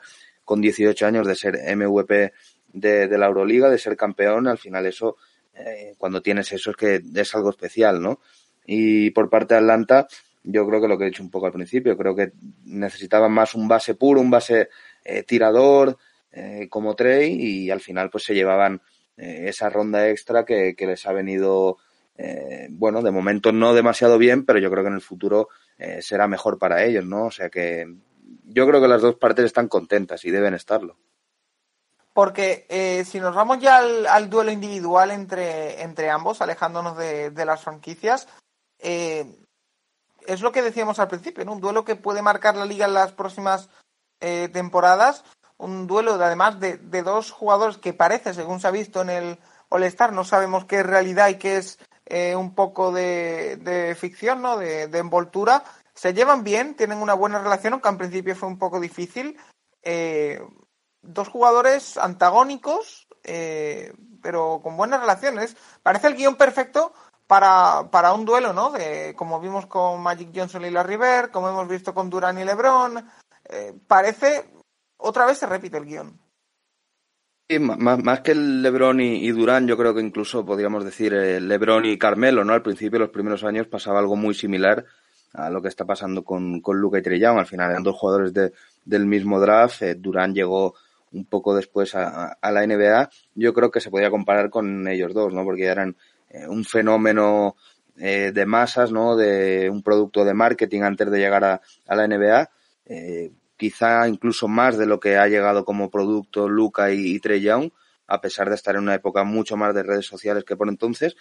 con 0.51 0.59
18 0.59 1.05
años 1.05 1.25
de 1.25 1.35
ser 1.35 1.57
MVP 1.77 2.33
de, 2.73 3.17
la 3.17 3.27
Euroliga, 3.27 3.69
de 3.69 3.77
ser 3.77 3.95
campeón, 3.95 4.49
al 4.49 4.57
final 4.57 4.85
eso, 4.85 5.15
eh, 5.53 5.95
cuando 5.97 6.21
tienes 6.21 6.51
eso 6.51 6.71
es 6.71 6.75
que 6.75 7.01
es 7.15 7.35
algo 7.35 7.51
especial, 7.51 8.01
¿no? 8.01 8.19
Y 8.65 9.11
por 9.11 9.29
parte 9.29 9.53
de 9.53 9.61
Atlanta, 9.61 10.09
yo 10.43 10.67
creo 10.67 10.81
que 10.81 10.89
lo 10.89 10.97
que 10.97 11.05
he 11.05 11.07
dicho 11.07 11.23
un 11.23 11.31
poco 11.31 11.45
al 11.45 11.53
principio, 11.53 11.95
creo 11.95 12.13
que 12.13 12.33
necesitaban 12.65 13.31
más 13.31 13.55
un 13.55 13.69
base 13.69 13.95
puro, 13.95 14.19
un 14.19 14.29
base 14.29 14.67
eh, 15.05 15.23
tirador 15.23 15.97
eh, 16.33 16.67
como 16.69 16.95
Trey 16.95 17.31
y 17.31 17.71
al 17.71 17.79
final 17.79 18.09
pues 18.09 18.25
se 18.25 18.35
llevaban 18.35 18.81
esa 19.15 19.69
ronda 19.69 20.09
extra 20.09 20.43
que, 20.43 20.75
les 20.77 21.05
ha 21.05 21.13
venido, 21.13 21.77
bueno, 22.71 23.01
de 23.03 23.11
momento 23.11 23.53
no 23.53 23.73
demasiado 23.73 24.17
bien, 24.17 24.45
pero 24.45 24.59
yo 24.59 24.69
creo 24.69 24.83
que 24.83 24.89
en 24.89 24.95
el 24.95 25.01
futuro 25.01 25.47
será 25.99 26.27
mejor 26.27 26.57
para 26.57 26.83
ellos, 26.83 27.05
¿no? 27.05 27.25
O 27.25 27.31
sea 27.31 27.49
que 27.49 27.85
yo 28.53 28.67
creo 28.67 28.81
que 28.81 28.87
las 28.87 29.01
dos 29.01 29.15
partes 29.15 29.45
están 29.45 29.67
contentas 29.67 30.25
y 30.25 30.31
deben 30.31 30.53
estarlo. 30.53 30.97
Porque 32.13 32.65
eh, 32.69 33.05
si 33.05 33.19
nos 33.19 33.33
vamos 33.33 33.59
ya 33.59 33.77
al, 33.77 34.29
duelo 34.29 34.51
individual 34.51 35.11
entre, 35.11 35.81
entre 35.81 36.09
ambos, 36.09 36.41
alejándonos 36.41 36.97
de, 36.97 37.45
las 37.45 37.63
franquicias, 37.63 38.27
eh, 38.79 39.25
es 40.27 40.41
lo 40.41 40.51
que 40.51 40.61
decíamos 40.61 40.99
al 40.99 41.07
principio, 41.07 41.45
¿no? 41.45 41.53
Un 41.53 41.61
duelo 41.61 41.85
que 41.85 41.95
puede 41.95 42.21
marcar 42.21 42.57
la 42.57 42.65
liga 42.65 42.85
en 42.85 42.93
las 42.93 43.13
próximas 43.13 43.69
eh, 44.19 44.49
temporadas. 44.51 45.23
Un 45.57 45.87
duelo, 45.87 46.15
además, 46.15 46.59
de, 46.59 46.77
dos 47.01 47.31
jugadores 47.31 47.77
que 47.77 47.93
parece, 47.93 48.33
según 48.33 48.59
se 48.59 48.67
ha 48.67 48.71
visto 48.71 49.01
en 49.01 49.09
el 49.09 49.39
All-Star, 49.69 50.11
no 50.11 50.25
sabemos 50.25 50.65
qué 50.65 50.79
es 50.79 50.85
realidad 50.85 51.29
y 51.29 51.35
qué 51.35 51.57
es 51.57 51.79
un 52.35 52.55
poco 52.55 52.91
de, 52.91 53.95
ficción, 53.97 54.41
¿no? 54.41 54.57
De, 54.57 54.87
de, 54.87 54.99
envoltura. 54.99 55.63
Se 56.01 56.15
llevan 56.15 56.43
bien, 56.43 56.73
tienen 56.73 56.97
una 56.97 57.13
buena 57.13 57.37
relación, 57.37 57.73
aunque 57.73 57.89
al 57.89 57.97
principio 57.97 58.35
fue 58.35 58.49
un 58.49 58.57
poco 58.57 58.79
difícil. 58.79 59.37
Eh, 59.83 60.41
dos 61.03 61.27
jugadores 61.27 61.95
antagónicos, 61.95 63.07
eh, 63.23 63.93
pero 64.19 64.61
con 64.63 64.75
buenas 64.75 64.99
relaciones. 64.99 65.55
Parece 65.83 66.07
el 66.07 66.15
guion 66.15 66.37
perfecto 66.37 66.91
para, 67.27 67.91
para 67.91 68.13
un 68.13 68.25
duelo, 68.25 68.51
¿no? 68.51 68.71
De, 68.71 69.13
como 69.15 69.39
vimos 69.39 69.67
con 69.67 70.01
Magic 70.01 70.31
Johnson 70.33 70.65
y 70.65 70.71
la 70.71 70.81
River, 70.81 71.29
como 71.29 71.49
hemos 71.49 71.67
visto 71.67 71.93
con 71.93 72.09
Durán 72.09 72.39
y 72.39 72.45
LeBron. 72.45 73.07
Eh, 73.47 73.75
parece, 73.85 74.49
otra 74.97 75.27
vez 75.27 75.37
se 75.37 75.45
repite 75.45 75.77
el 75.77 75.85
guion. 75.85 76.19
Sí, 77.47 77.59
más, 77.59 78.21
que 78.21 78.31
el 78.31 78.63
LeBron 78.63 79.01
y, 79.01 79.29
Durán, 79.29 79.67
yo 79.67 79.77
creo 79.77 79.93
que 79.93 80.01
incluso 80.01 80.43
podríamos 80.43 80.83
decir 80.83 81.13
eh, 81.13 81.39
LeBron 81.39 81.85
y 81.85 81.99
Carmelo, 81.99 82.43
¿no? 82.43 82.53
Al 82.53 82.63
principio, 82.63 82.97
los 82.97 83.09
primeros 83.11 83.43
años, 83.43 83.67
pasaba 83.67 83.99
algo 83.99 84.15
muy 84.15 84.33
similar 84.33 84.83
a 85.33 85.49
lo 85.49 85.61
que 85.61 85.67
está 85.67 85.85
pasando 85.85 86.23
con, 86.23 86.61
con 86.61 86.77
Luca 86.77 86.99
y 86.99 87.01
Trey 87.01 87.23
Al 87.23 87.45
final 87.45 87.71
eran 87.71 87.83
dos 87.83 87.95
jugadores 87.95 88.33
de, 88.33 88.51
del 88.85 89.05
mismo 89.05 89.39
draft. 89.39 89.83
Durán 89.97 90.33
llegó 90.33 90.75
un 91.13 91.25
poco 91.25 91.55
después 91.55 91.93
a, 91.95 92.37
la 92.41 92.65
NBA, 92.65 93.09
yo 93.35 93.53
creo 93.53 93.69
que 93.69 93.81
se 93.81 93.89
podía 93.89 94.09
comparar 94.09 94.49
con 94.49 94.87
ellos 94.87 95.13
dos, 95.13 95.33
¿no? 95.33 95.43
Porque 95.43 95.65
eran 95.65 95.95
eh, 96.29 96.47
un 96.47 96.63
fenómeno 96.63 97.55
eh, 97.97 98.31
de 98.33 98.45
masas, 98.45 98.91
¿no? 98.91 99.15
De 99.15 99.69
un 99.69 99.83
producto 99.83 100.23
de 100.23 100.33
marketing 100.33 100.81
antes 100.81 101.11
de 101.11 101.19
llegar 101.19 101.43
a, 101.43 101.61
la 101.87 102.07
NBA. 102.07 102.49
Eh, 102.85 103.31
quizá 103.57 104.07
incluso 104.07 104.47
más 104.47 104.77
de 104.77 104.85
lo 104.85 104.99
que 104.99 105.17
ha 105.17 105.27
llegado 105.27 105.65
como 105.65 105.91
producto 105.91 106.49
Luca 106.49 106.91
y, 106.91 107.19
Trey 107.19 107.41
Young, 107.41 107.71
a 108.07 108.19
pesar 108.21 108.49
de 108.49 108.55
estar 108.55 108.75
en 108.75 108.81
una 108.81 108.95
época 108.95 109.23
mucho 109.23 109.55
más 109.55 109.75
de 109.75 109.83
redes 109.83 110.05
sociales 110.05 110.43
que 110.43 110.55
por 110.55 110.69
entonces. 110.69 111.15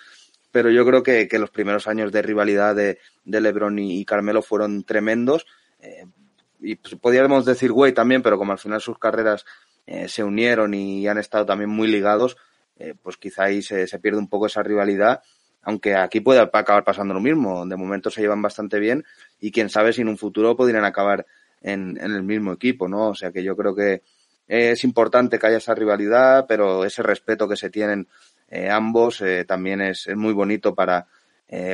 Pero 0.50 0.70
yo 0.70 0.84
creo 0.84 1.02
que, 1.02 1.28
los 1.38 1.50
primeros 1.50 1.86
años 1.86 2.12
de 2.12 2.22
rivalidad 2.22 2.74
de, 2.74 2.98
LeBron 3.24 3.78
y, 3.78 4.04
Carmelo 4.04 4.42
fueron 4.42 4.84
tremendos. 4.84 5.46
y 6.60 6.76
pues, 6.76 6.96
podríamos 6.96 7.44
decir 7.44 7.72
güey 7.72 7.92
también, 7.92 8.22
pero 8.22 8.38
como 8.38 8.52
al 8.52 8.58
final 8.58 8.80
sus 8.80 8.98
carreras 8.98 9.44
eh, 9.86 10.06
se 10.06 10.22
unieron 10.22 10.72
y 10.72 11.08
han 11.08 11.18
estado 11.18 11.44
también 11.44 11.68
muy 11.68 11.88
ligados, 11.88 12.36
eh, 12.78 12.94
pues 13.02 13.16
quizá 13.16 13.44
ahí 13.44 13.60
se, 13.60 13.86
pierde 13.98 14.18
un 14.18 14.28
poco 14.28 14.46
esa 14.46 14.62
rivalidad, 14.62 15.20
aunque 15.62 15.96
aquí 15.96 16.20
puede 16.20 16.40
acabar 16.40 16.84
pasando 16.84 17.12
lo 17.12 17.20
mismo. 17.20 17.66
De 17.66 17.76
momento 17.76 18.08
se 18.08 18.20
llevan 18.20 18.40
bastante 18.40 18.78
bien 18.78 19.04
y 19.40 19.50
quién 19.50 19.68
sabe 19.68 19.92
si 19.92 20.02
en 20.02 20.08
un 20.08 20.16
futuro 20.16 20.56
podrían 20.56 20.84
acabar 20.84 21.26
en, 21.60 21.98
el 22.00 22.22
mismo 22.22 22.52
equipo, 22.52 22.88
¿no? 22.88 23.08
O 23.08 23.14
sea 23.16 23.32
que 23.32 23.42
yo 23.42 23.56
creo 23.56 23.74
que 23.74 24.02
es 24.46 24.84
importante 24.84 25.40
que 25.40 25.46
haya 25.48 25.58
esa 25.58 25.74
rivalidad, 25.74 26.46
pero 26.48 26.84
ese 26.84 27.02
respeto 27.02 27.48
que 27.48 27.56
se 27.56 27.68
tienen 27.68 28.00
eh, 28.00 28.06
ambos 28.70 29.22
también 29.46 29.80
es, 29.80 30.08
muy 30.16 30.32
bonito 30.32 30.74
para, 30.74 31.06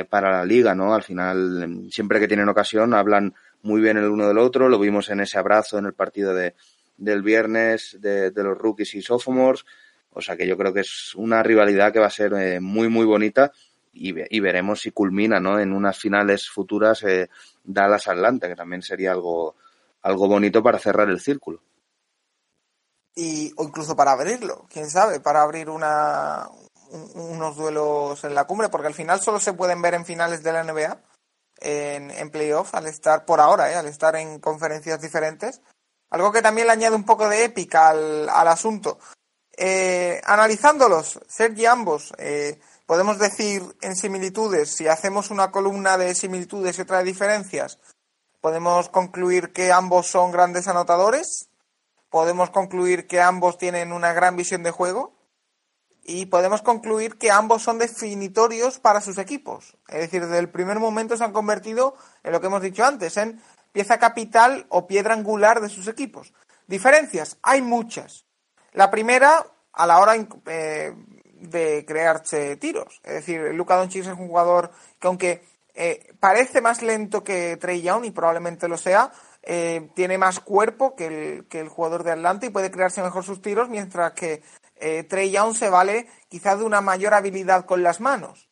para 0.09 0.31
la 0.31 0.45
liga, 0.45 0.75
¿no? 0.75 0.93
Al 0.93 1.03
final, 1.03 1.87
siempre 1.89 2.19
que 2.19 2.27
tienen 2.27 2.49
ocasión, 2.49 2.93
hablan 2.93 3.33
muy 3.61 3.81
bien 3.81 3.97
el 3.97 4.09
uno 4.09 4.27
del 4.27 4.37
otro. 4.37 4.69
Lo 4.69 4.79
vimos 4.79 5.09
en 5.09 5.19
ese 5.21 5.37
abrazo 5.37 5.77
en 5.77 5.85
el 5.85 5.93
partido 5.93 6.33
de, 6.33 6.55
del 6.97 7.21
viernes 7.21 7.97
de, 7.99 8.31
los 8.35 8.57
rookies 8.57 8.95
y 8.95 9.01
sophomores. 9.01 9.65
O 10.11 10.21
sea 10.21 10.35
que 10.35 10.47
yo 10.47 10.57
creo 10.57 10.73
que 10.73 10.81
es 10.81 11.13
una 11.15 11.43
rivalidad 11.43 11.93
que 11.93 11.99
va 11.99 12.07
a 12.07 12.11
ser 12.11 12.33
eh, 12.33 12.59
muy, 12.59 12.89
muy 12.89 13.05
bonita 13.05 13.51
y, 13.93 14.39
veremos 14.39 14.81
si 14.81 14.91
culmina 14.91 15.39
¿no? 15.39 15.59
en 15.59 15.73
unas 15.73 15.97
finales 15.97 16.49
futuras 16.49 17.01
eh, 17.03 17.29
Dallas-Atlanta, 17.63 18.47
que 18.47 18.55
también 18.55 18.83
sería 18.83 19.11
algo, 19.11 19.55
algo 20.03 20.27
bonito 20.27 20.61
para 20.61 20.77
cerrar 20.77 21.09
el 21.09 21.19
círculo. 21.19 21.61
Y, 23.15 23.51
o 23.57 23.63
incluso 23.63 23.95
para 23.95 24.11
abrirlo, 24.11 24.67
quién 24.71 24.87
sabe, 24.87 25.19
para 25.19 25.41
abrir 25.41 25.69
una, 25.69 26.47
unos 26.91 27.55
duelos 27.55 28.23
en 28.23 28.35
la 28.35 28.45
cumbre, 28.45 28.69
porque 28.69 28.87
al 28.87 28.93
final 28.93 29.21
solo 29.21 29.39
se 29.39 29.53
pueden 29.53 29.81
ver 29.81 29.93
en 29.93 30.05
finales 30.05 30.43
de 30.43 30.53
la 30.53 30.63
NBA, 30.63 31.01
en, 31.59 32.11
en 32.11 32.29
playoff, 32.29 32.73
al 32.75 32.87
estar 32.87 33.25
por 33.25 33.39
ahora, 33.39 33.71
¿eh? 33.71 33.75
al 33.75 33.87
estar 33.87 34.15
en 34.15 34.39
conferencias 34.39 35.01
diferentes. 35.01 35.61
Algo 36.09 36.31
que 36.31 36.41
también 36.41 36.67
le 36.67 36.73
añade 36.73 36.95
un 36.95 37.05
poco 37.05 37.27
de 37.27 37.43
épica 37.43 37.89
al, 37.89 38.29
asunto. 38.47 38.97
Eh, 39.57 40.21
analizándolos, 40.23 41.19
Sergi 41.27 41.65
ambos, 41.65 42.13
eh, 42.17 42.59
podemos 42.85 43.17
decir 43.17 43.63
en 43.81 43.95
similitudes, 43.95 44.75
si 44.75 44.87
hacemos 44.87 45.31
una 45.31 45.51
columna 45.51 45.97
de 45.97 46.15
similitudes 46.15 46.77
y 46.77 46.81
otra 46.81 46.99
de 46.99 47.05
diferencias, 47.05 47.79
podemos 48.39 48.89
concluir 48.89 49.51
que 49.51 49.71
ambos 49.71 50.07
son 50.07 50.31
grandes 50.31 50.67
anotadores, 50.67 51.49
podemos 52.09 52.51
concluir 52.51 53.07
que 53.07 53.19
ambos 53.19 53.57
tienen 53.57 53.91
una 53.91 54.13
gran 54.13 54.35
visión 54.35 54.63
de 54.63 54.71
juego 54.71 55.16
y 56.07 56.27
podemos 56.27 56.61
concluir 56.61 57.17
que 57.17 57.29
ambos 57.29 57.61
son 57.61 57.77
definitorios 57.77 58.79
para 58.79 59.01
sus 59.01 59.17
equipos. 59.17 59.77
Es 59.89 59.99
decir, 59.99 60.23
desde 60.25 60.39
el 60.39 60.49
primer 60.49 60.79
momento 60.79 61.17
se 61.17 61.23
han 61.25 61.33
convertido 61.33 61.95
en 62.23 62.31
lo 62.31 62.39
que 62.39 62.47
hemos 62.47 62.61
dicho 62.61 62.85
antes, 62.85 63.17
en 63.17 63.41
pieza 63.73 63.99
capital 63.99 64.65
o 64.69 64.87
piedra 64.87 65.13
angular 65.13 65.59
de 65.59 65.67
sus 65.67 65.87
equipos. 65.89 66.33
Diferencias, 66.65 67.37
hay 67.43 67.61
muchas. 67.61 68.25
La 68.71 68.89
primera, 68.89 69.45
a 69.73 69.85
la 69.85 69.99
hora 69.99 70.15
eh, 70.45 70.95
de 71.33 71.85
crearse 71.85 72.55
tiros. 72.55 73.01
Es 73.03 73.15
decir, 73.15 73.41
Luka 73.53 73.75
Doncic 73.75 74.03
es 74.03 74.07
un 74.07 74.29
jugador 74.29 74.71
que 74.99 75.07
aunque 75.07 75.43
eh, 75.75 76.13
parece 76.21 76.61
más 76.61 76.81
lento 76.81 77.21
que 77.21 77.57
Trey 77.57 77.81
Young 77.81 78.05
y 78.05 78.11
probablemente 78.11 78.69
lo 78.69 78.77
sea, 78.77 79.11
eh, 79.43 79.89
tiene 79.93 80.17
más 80.17 80.39
cuerpo 80.39 80.95
que 80.95 81.07
el, 81.07 81.47
que 81.47 81.59
el, 81.59 81.67
jugador 81.67 82.03
de 82.03 82.11
Atlanta 82.11 82.45
y 82.45 82.49
puede 82.49 82.71
crearse 82.71 83.03
mejor 83.03 83.23
sus 83.23 83.41
tiros, 83.41 83.69
mientras 83.69 84.13
que 84.13 84.41
Trey 85.07 85.31
Young 85.31 85.55
se 85.55 85.69
vale 85.69 86.07
quizá 86.29 86.55
de 86.55 86.63
una 86.63 86.81
mayor 86.81 87.13
habilidad 87.13 87.65
con 87.65 87.83
las 87.83 87.99
manos. 87.99 88.47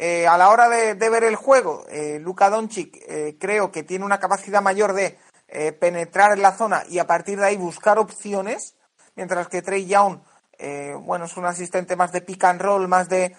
Eh, 0.00 0.28
a 0.28 0.38
la 0.38 0.50
hora 0.50 0.68
de, 0.68 0.94
ver 0.94 1.24
el 1.24 1.34
juego, 1.34 1.84
eh, 1.88 2.20
Luka 2.20 2.50
Doncic 2.50 2.96
eh, 3.08 3.36
creo 3.38 3.72
que 3.72 3.82
tiene 3.82 4.04
una 4.04 4.20
capacidad 4.20 4.62
mayor 4.62 4.92
de 4.92 5.18
penetrar 5.80 6.32
en 6.32 6.42
la 6.42 6.52
zona 6.52 6.84
y 6.90 6.98
a 6.98 7.06
partir 7.06 7.38
de 7.38 7.46
ahí 7.46 7.56
buscar 7.56 7.98
opciones, 7.98 8.76
mientras 9.16 9.48
que 9.48 9.62
Trey 9.62 9.86
Young, 9.86 10.20
bueno, 11.00 11.24
es 11.24 11.38
un 11.38 11.46
asistente 11.46 11.96
más 11.96 12.12
de 12.12 12.20
pick 12.20 12.44
and 12.44 12.60
roll, 12.60 12.86
más 12.86 13.08
de 13.08 13.34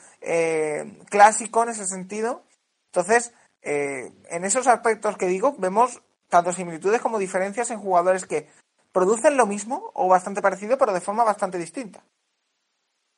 clásico 1.07 1.61
en 1.61 1.69
ese 1.69 1.85
sentido. 1.85 2.45
Entonces, 2.87 3.31
en 3.61 4.43
esos 4.43 4.65
aspectos 4.65 5.17
que 5.17 5.27
digo, 5.27 5.55
vemos 5.59 6.01
tanto 6.29 6.51
similitudes 6.51 6.99
como 6.99 7.19
diferencias 7.19 7.69
en 7.69 7.79
jugadores 7.79 8.25
que 8.25 8.49
producen 8.91 9.37
lo 9.37 9.45
mismo 9.45 9.91
o 9.93 10.07
bastante 10.07 10.41
parecido, 10.41 10.79
pero 10.79 10.93
de 10.93 11.01
forma 11.01 11.23
bastante 11.23 11.59
distinta. 11.59 12.03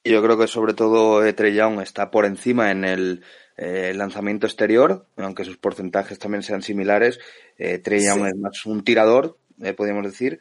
Yo 0.03 0.23
creo 0.23 0.37
que 0.37 0.47
sobre 0.47 0.73
todo 0.73 1.23
eh, 1.23 1.33
Trey 1.33 1.53
Young 1.53 1.79
está 1.81 2.09
por 2.09 2.25
encima 2.25 2.71
en 2.71 2.85
el 2.85 3.23
eh, 3.63 3.93
lanzamiento 3.93 4.47
exterior, 4.47 5.05
aunque 5.17 5.45
sus 5.45 5.57
porcentajes 5.57 6.17
también 6.17 6.41
sean 6.41 6.63
similares. 6.63 7.19
Eh, 7.59 7.77
Trey 7.77 8.03
Young 8.03 8.25
es 8.25 8.35
más 8.35 8.65
un 8.65 8.83
tirador, 8.83 9.37
eh, 9.61 9.73
podríamos 9.73 10.03
decir, 10.03 10.39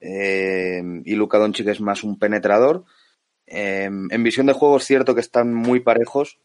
y 0.00 1.14
Luka 1.14 1.38
Doncic 1.38 1.68
es 1.68 1.80
más 1.80 2.02
un 2.02 2.18
penetrador. 2.18 2.84
en 3.46 4.22
visión 4.22 4.46
de 4.46 4.54
juego 4.54 4.78
es 4.78 4.84
cierto 4.84 5.14
que 5.14 5.20
están 5.20 5.52
muy 5.52 5.80
parejos. 5.80 6.40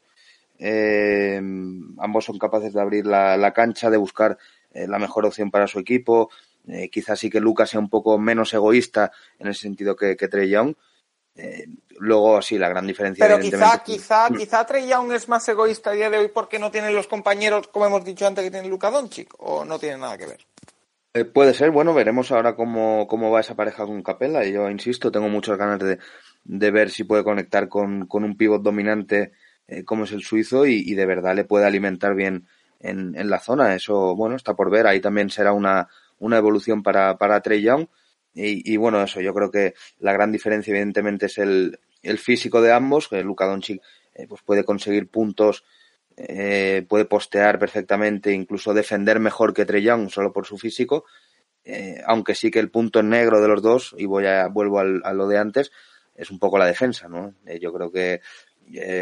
ambos 0.60 2.26
son 2.26 2.38
capaces 2.38 2.74
de 2.74 2.82
abrir 2.82 3.06
la, 3.08 3.38
la 3.38 3.54
cancha, 3.54 3.90
de 3.90 3.98
buscar 3.98 4.38
la 4.74 5.00
mejor 5.00 5.26
opción 5.26 5.50
para 5.50 5.68
su 5.68 5.80
equipo, 5.80 6.30
quizás 6.92 7.20
sí 7.20 7.30
que 7.32 7.40
Lucas 7.40 7.70
sea 7.72 7.80
un 7.80 7.90
poco 7.90 8.20
menos 8.20 8.54
egoísta 8.54 9.12
en 9.40 9.48
ese 9.48 9.62
sentido 9.62 9.96
que, 9.96 10.18
que 10.18 10.28
Trey 10.28 10.50
Young. 10.50 10.76
Eh, 11.38 11.68
luego, 12.00 12.42
sí, 12.42 12.58
la 12.58 12.70
gran 12.70 12.88
diferencia. 12.88 13.26
Pero 13.26 13.40
quizá, 13.40 13.84
quizá, 13.84 14.28
quizá 14.30 14.66
Trey 14.66 14.88
Young 14.88 15.12
es 15.14 15.30
más 15.30 15.48
egoísta 15.48 15.92
a 15.92 15.94
día 15.94 16.10
de 16.10 16.18
hoy 16.18 16.28
porque 16.34 16.60
no 16.60 16.72
tiene 16.72 16.92
los 16.92 17.08
compañeros, 17.08 17.68
como 17.68 17.86
hemos 17.86 18.04
dicho 18.04 18.26
antes, 18.26 18.44
que 18.44 18.52
tiene 18.52 18.68
Luka 18.68 18.90
Doncic, 18.90 19.34
o 19.38 19.64
no 19.64 19.78
tiene 19.78 19.98
nada 19.98 20.18
que 20.18 20.26
ver. 20.26 20.46
Eh, 21.14 21.26
puede 21.26 21.54
ser, 21.54 21.72
bueno, 21.72 21.94
veremos 21.94 22.32
ahora 22.32 22.56
cómo, 22.56 23.08
cómo 23.08 23.32
va 23.32 23.40
esa 23.40 23.56
pareja 23.56 23.86
con 23.86 24.02
Capella. 24.04 24.44
Y 24.44 24.54
yo 24.54 24.70
insisto, 24.70 25.12
tengo 25.12 25.30
muchas 25.30 25.58
ganas 25.58 25.80
de, 25.80 26.00
de 26.44 26.72
ver 26.72 26.90
si 26.90 27.04
puede 27.04 27.24
conectar 27.24 27.70
con, 27.70 28.08
con 28.08 28.24
un 28.24 28.36
pivot 28.36 28.62
dominante 28.62 29.32
eh, 29.68 29.84
como 29.84 30.06
es 30.06 30.14
el 30.14 30.24
suizo 30.24 30.66
y, 30.66 30.76
y, 30.86 30.96
de 30.96 31.06
verdad 31.06 31.36
le 31.36 31.44
puede 31.44 31.66
alimentar 31.66 32.16
bien 32.16 32.48
en, 32.80 33.16
en, 33.18 33.30
la 33.30 33.40
zona. 33.40 33.76
Eso, 33.76 34.16
bueno, 34.16 34.36
está 34.36 34.56
por 34.56 34.70
ver. 34.70 34.88
Ahí 34.88 35.02
también 35.02 35.30
será 35.30 35.52
una, 35.52 35.90
una 36.20 36.38
evolución 36.38 36.84
para, 36.84 37.18
para 37.18 37.42
Trey 37.42 37.62
Young. 37.62 37.88
Y, 38.40 38.78
bueno, 38.78 39.02
eso, 39.02 39.20
yo 39.20 39.34
creo 39.34 39.50
que 39.50 39.74
la 40.00 40.14
gran 40.14 40.32
diferencia 40.32 40.72
evidentemente 40.72 41.26
es 41.26 41.40
el, 41.40 41.80
el 42.04 42.20
físico 42.20 42.62
de 42.62 42.72
ambos, 42.72 43.08
que 43.08 43.24
Luka 43.24 43.48
Doncic 43.48 43.82
eh, 44.14 44.28
pues 44.28 44.44
puede 44.44 44.64
conseguir 44.64 45.10
puntos, 45.10 45.64
eh, 46.20 46.84
puede 46.90 47.06
postear 47.06 47.60
perfectamente, 47.60 48.32
incluso 48.34 48.74
defender 48.74 49.20
mejor 49.20 49.54
que 49.54 49.66
Trey 49.66 49.84
Young 49.84 50.10
solo 50.10 50.34
por 50.34 50.48
su 50.48 50.58
físico, 50.58 51.06
eh, 51.64 52.02
aunque 52.08 52.34
sí 52.34 52.50
que 52.50 52.60
el 52.60 52.72
punto 52.72 53.04
negro 53.04 53.40
de 53.40 53.48
los 53.48 53.62
dos, 53.62 53.96
y 53.98 54.06
voy 54.06 54.26
a, 54.26 54.48
vuelvo 54.48 54.80
al, 54.80 55.02
a 55.04 55.14
lo 55.14 55.28
de 55.28 55.38
antes, 55.38 55.72
es 56.16 56.32
un 56.32 56.40
poco 56.40 56.58
la 56.58 56.66
defensa, 56.66 57.08
¿no? 57.08 57.36
Eh, 57.46 57.60
yo 57.60 57.72
creo 57.72 57.92
que 57.92 58.22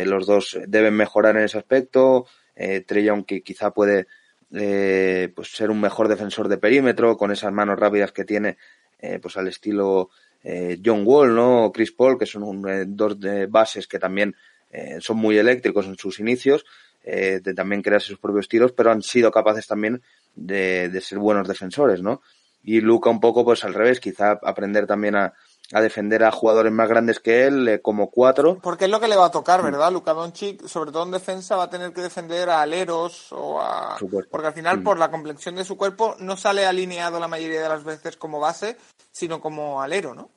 los 0.06 0.28
dos 0.28 0.60
deben 0.68 0.94
mejorar 0.94 1.36
en 1.38 1.46
ese 1.46 1.58
aspecto, 1.58 2.28
Trey 2.54 3.04
Young 3.04 3.26
que 3.26 3.42
quizá 3.42 3.72
puede 3.72 4.06
pues 4.48 5.56
ser 5.56 5.72
un 5.72 5.82
mejor 5.82 6.08
defensor 6.08 6.50
de 6.50 6.60
perímetro 6.60 7.18
con 7.18 7.32
esas 7.32 7.52
manos 7.52 7.80
rápidas 7.80 8.12
que 8.12 8.26
tiene 8.26 8.58
eh, 9.00 9.20
pues 9.22 9.38
al 9.38 9.48
estilo 9.48 10.10
eh, 10.44 10.80
John 10.84 11.04
Wall, 11.06 11.36
¿no? 11.36 11.72
Chris 11.74 11.92
Paul, 11.92 12.18
que 12.18 12.26
son 12.26 12.44
un, 12.44 12.70
eh, 12.70 12.86
dos 12.88 13.20
de 13.20 13.48
bases 13.48 13.88
que 13.88 14.00
también 14.00 14.36
eh, 14.72 14.98
son 15.00 15.18
muy 15.18 15.38
eléctricos 15.38 15.88
en 15.88 15.98
sus 15.98 16.20
inicios, 16.20 16.66
eh, 17.04 17.40
de 17.44 17.54
también 17.54 17.82
crearse 17.82 18.08
sus 18.08 18.20
propios 18.20 18.48
tiros, 18.48 18.72
pero 18.72 18.92
han 18.92 19.02
sido 19.02 19.32
capaces 19.32 19.68
también 19.68 20.02
de, 20.36 20.90
de 20.90 21.02
ser 21.02 21.18
buenos 21.18 21.48
defensores, 21.48 22.02
¿no? 22.02 22.22
Y 22.64 22.82
Luca 22.82 23.10
un 23.10 23.20
poco, 23.20 23.46
pues 23.46 23.64
al 23.64 23.74
revés, 23.74 24.00
quizá 24.00 24.40
aprender 24.44 24.88
también 24.88 25.16
a, 25.16 25.34
a 25.74 25.82
defender 25.82 26.24
a 26.24 26.32
jugadores 26.32 26.72
más 26.72 26.88
grandes 26.88 27.20
que 27.20 27.48
él, 27.48 27.68
eh, 27.68 27.82
como 27.82 28.12
cuatro. 28.12 28.60
Porque 28.62 28.86
es 28.86 28.92
lo 28.92 29.00
que 29.00 29.08
le 29.08 29.16
va 29.16 29.26
a 29.26 29.32
tocar, 29.32 29.64
¿verdad? 29.64 29.92
Luka 29.92 30.14
Doncic, 30.14 30.66
sobre 30.68 30.92
todo 30.92 31.04
en 31.04 31.12
defensa, 31.12 31.56
va 31.56 31.64
a 31.64 31.70
tener 31.70 31.92
que 31.92 32.02
defender 32.02 32.50
a 32.50 32.62
aleros 32.62 33.32
o 33.32 33.60
a... 33.60 33.98
Porque 34.30 34.48
al 34.48 34.54
final, 34.54 34.80
mm. 34.80 34.84
por 34.84 35.00
la 35.00 35.10
complexión 35.10 35.56
de 35.56 35.66
su 35.66 35.78
cuerpo, 35.78 36.16
no 36.20 36.38
sale 36.38 36.66
alineado 36.66 37.20
la 37.20 37.28
mayoría 37.28 37.62
de 37.62 37.70
las 37.70 37.84
veces 37.84 38.18
como 38.18 38.40
base, 38.40 38.78
sino 39.12 39.42
como 39.42 39.82
alero, 39.82 40.14
¿no? 40.14 40.30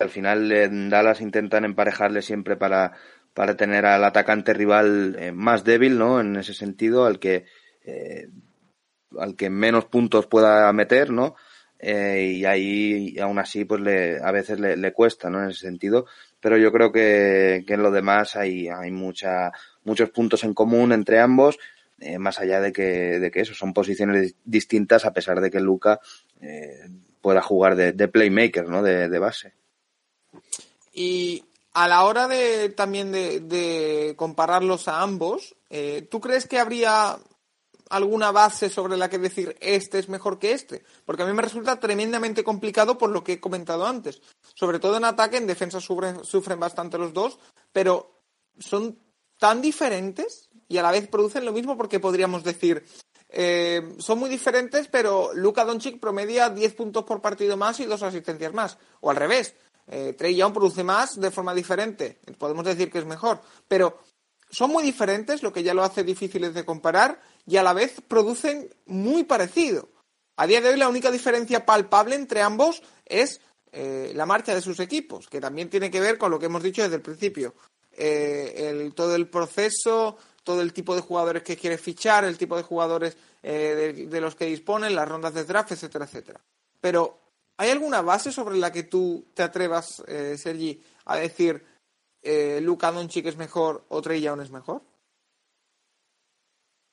Al 0.00 0.10
final, 0.10 0.50
en 0.50 0.90
Dallas 0.90 1.20
intentan 1.20 1.64
emparejarle 1.64 2.20
siempre 2.20 2.56
para, 2.56 2.92
para 3.32 3.56
tener 3.56 3.86
al 3.86 4.02
atacante 4.02 4.52
rival 4.52 5.16
eh, 5.18 5.32
más 5.32 5.62
débil, 5.62 5.96
¿no? 5.96 6.20
En 6.20 6.34
ese 6.34 6.54
sentido, 6.54 7.04
al 7.06 7.20
que, 7.20 7.46
eh, 7.84 8.28
al 9.16 9.36
que 9.36 9.48
menos 9.48 9.84
puntos 9.84 10.26
pueda 10.26 10.72
meter, 10.72 11.10
¿no? 11.10 11.36
Eh, 11.78 12.36
y 12.36 12.44
ahí 12.44 13.18
aún 13.18 13.38
así 13.38 13.64
pues 13.64 13.80
le, 13.80 14.20
a 14.22 14.30
veces 14.30 14.60
le, 14.60 14.92
cuesta 14.92 15.28
¿no? 15.28 15.42
en 15.42 15.50
ese 15.50 15.60
sentido 15.60 16.06
pero 16.40 16.56
yo 16.56 16.72
creo 16.72 16.92
que, 16.92 17.64
que 17.66 17.74
en 17.74 17.82
lo 17.82 17.90
demás 17.90 18.36
hay, 18.36 18.68
hay 18.68 18.90
mucha, 18.90 19.50
muchos 19.82 20.10
puntos 20.10 20.44
en 20.44 20.54
común 20.54 20.92
entre 20.92 21.20
ambos 21.20 21.58
eh, 21.98 22.18
más 22.18 22.38
allá 22.38 22.60
de 22.60 22.72
que, 22.72 23.18
de 23.18 23.30
que 23.30 23.40
eso 23.40 23.54
son 23.54 23.74
posiciones 23.74 24.34
distintas 24.44 25.04
a 25.04 25.12
pesar 25.12 25.40
de 25.40 25.50
que 25.50 25.60
Luca 25.60 26.00
eh, 26.40 26.88
pueda 27.20 27.42
jugar 27.42 27.74
de, 27.76 28.08
playmaker 28.08 28.68
¿no? 28.68 28.82
de, 28.82 29.08
de 29.08 29.18
base 29.18 29.52
y 30.92 31.44
a 31.72 31.88
la 31.88 32.04
hora 32.04 32.28
de 32.28 32.68
también 32.68 33.10
de, 33.10 34.14
compararlos 34.16 34.86
a 34.86 35.02
ambos, 35.02 35.56
¿tú 36.08 36.20
crees 36.20 36.46
que 36.46 36.60
habría 36.60 37.18
alguna 37.94 38.32
base 38.32 38.68
sobre 38.70 38.96
la 38.96 39.08
que 39.08 39.18
decir 39.18 39.56
este 39.60 39.98
es 39.98 40.08
mejor 40.08 40.38
que 40.38 40.52
este, 40.52 40.84
porque 41.04 41.22
a 41.22 41.26
mí 41.26 41.32
me 41.32 41.42
resulta 41.42 41.78
tremendamente 41.78 42.42
complicado 42.42 42.98
por 42.98 43.10
lo 43.10 43.22
que 43.22 43.34
he 43.34 43.40
comentado 43.40 43.86
antes. 43.86 44.20
Sobre 44.54 44.78
todo 44.78 44.96
en 44.96 45.04
ataque, 45.04 45.36
en 45.36 45.46
defensa 45.46 45.80
sufren, 45.80 46.24
sufren 46.24 46.58
bastante 46.58 46.98
los 46.98 47.12
dos, 47.12 47.38
pero 47.72 48.20
son 48.58 48.98
tan 49.38 49.62
diferentes 49.62 50.48
y 50.68 50.78
a 50.78 50.82
la 50.82 50.90
vez 50.90 51.08
producen 51.08 51.44
lo 51.44 51.52
mismo 51.52 51.76
porque 51.76 52.00
podríamos 52.00 52.42
decir 52.42 52.84
eh, 53.28 53.96
son 53.98 54.18
muy 54.20 54.30
diferentes, 54.30 54.86
pero 54.88 55.32
Luka 55.34 55.64
Doncic 55.64 55.98
promedia 55.98 56.50
10 56.50 56.74
puntos 56.74 57.04
por 57.04 57.20
partido 57.20 57.56
más 57.56 57.80
y 57.80 57.84
dos 57.84 58.02
asistencias 58.04 58.52
más, 58.52 58.78
o 59.00 59.10
al 59.10 59.16
revés. 59.16 59.54
Eh, 59.88 60.14
Trey 60.16 60.36
Young 60.36 60.52
produce 60.52 60.84
más 60.84 61.20
de 61.20 61.30
forma 61.30 61.52
diferente. 61.52 62.20
Podemos 62.38 62.64
decir 62.64 62.90
que 62.90 62.98
es 62.98 63.04
mejor, 63.04 63.40
pero 63.66 63.98
son 64.54 64.70
muy 64.70 64.82
diferentes, 64.82 65.42
lo 65.42 65.52
que 65.52 65.62
ya 65.62 65.74
lo 65.74 65.82
hace 65.82 66.04
difíciles 66.04 66.54
de 66.54 66.64
comparar, 66.64 67.20
y 67.46 67.56
a 67.56 67.62
la 67.62 67.72
vez 67.72 67.96
producen 68.06 68.70
muy 68.86 69.24
parecido. 69.24 69.88
A 70.36 70.46
día 70.46 70.60
de 70.60 70.70
hoy 70.70 70.76
la 70.76 70.88
única 70.88 71.10
diferencia 71.10 71.66
palpable 71.66 72.14
entre 72.14 72.42
ambos 72.42 72.82
es 73.04 73.40
eh, 73.72 74.12
la 74.14 74.26
marcha 74.26 74.54
de 74.54 74.60
sus 74.60 74.80
equipos, 74.80 75.28
que 75.28 75.40
también 75.40 75.68
tiene 75.68 75.90
que 75.90 76.00
ver 76.00 76.18
con 76.18 76.30
lo 76.30 76.38
que 76.38 76.46
hemos 76.46 76.62
dicho 76.62 76.82
desde 76.82 76.96
el 76.96 77.02
principio. 77.02 77.54
Eh, 77.92 78.90
todo 78.94 79.14
el 79.14 79.28
proceso, 79.28 80.16
todo 80.42 80.60
el 80.60 80.72
tipo 80.72 80.94
de 80.94 81.02
jugadores 81.02 81.42
que 81.42 81.56
quiere 81.56 81.78
fichar, 81.78 82.24
el 82.24 82.38
tipo 82.38 82.56
de 82.56 82.62
jugadores 82.62 83.16
eh, 83.42 84.06
de, 84.08 84.20
los 84.20 84.34
que 84.34 84.46
disponen, 84.46 84.94
las 84.94 85.08
rondas 85.08 85.34
de 85.34 85.44
draft, 85.44 85.72
etcétera, 85.72 86.04
etcétera. 86.04 86.40
Pero, 86.80 87.20
¿hay 87.56 87.70
alguna 87.70 88.02
base 88.02 88.32
sobre 88.32 88.56
la 88.56 88.72
que 88.72 88.84
tú 88.84 89.26
te 89.34 89.42
atrevas, 89.42 90.02
Sergi, 90.36 90.82
a 91.04 91.16
decir 91.16 91.64
eh, 92.24 92.60
Luka 92.60 92.90
Doncic 92.90 93.26
es 93.26 93.36
mejor 93.36 93.84
o 93.88 94.02
Trey 94.02 94.20
Young 94.20 94.40
es 94.40 94.50
mejor? 94.50 94.82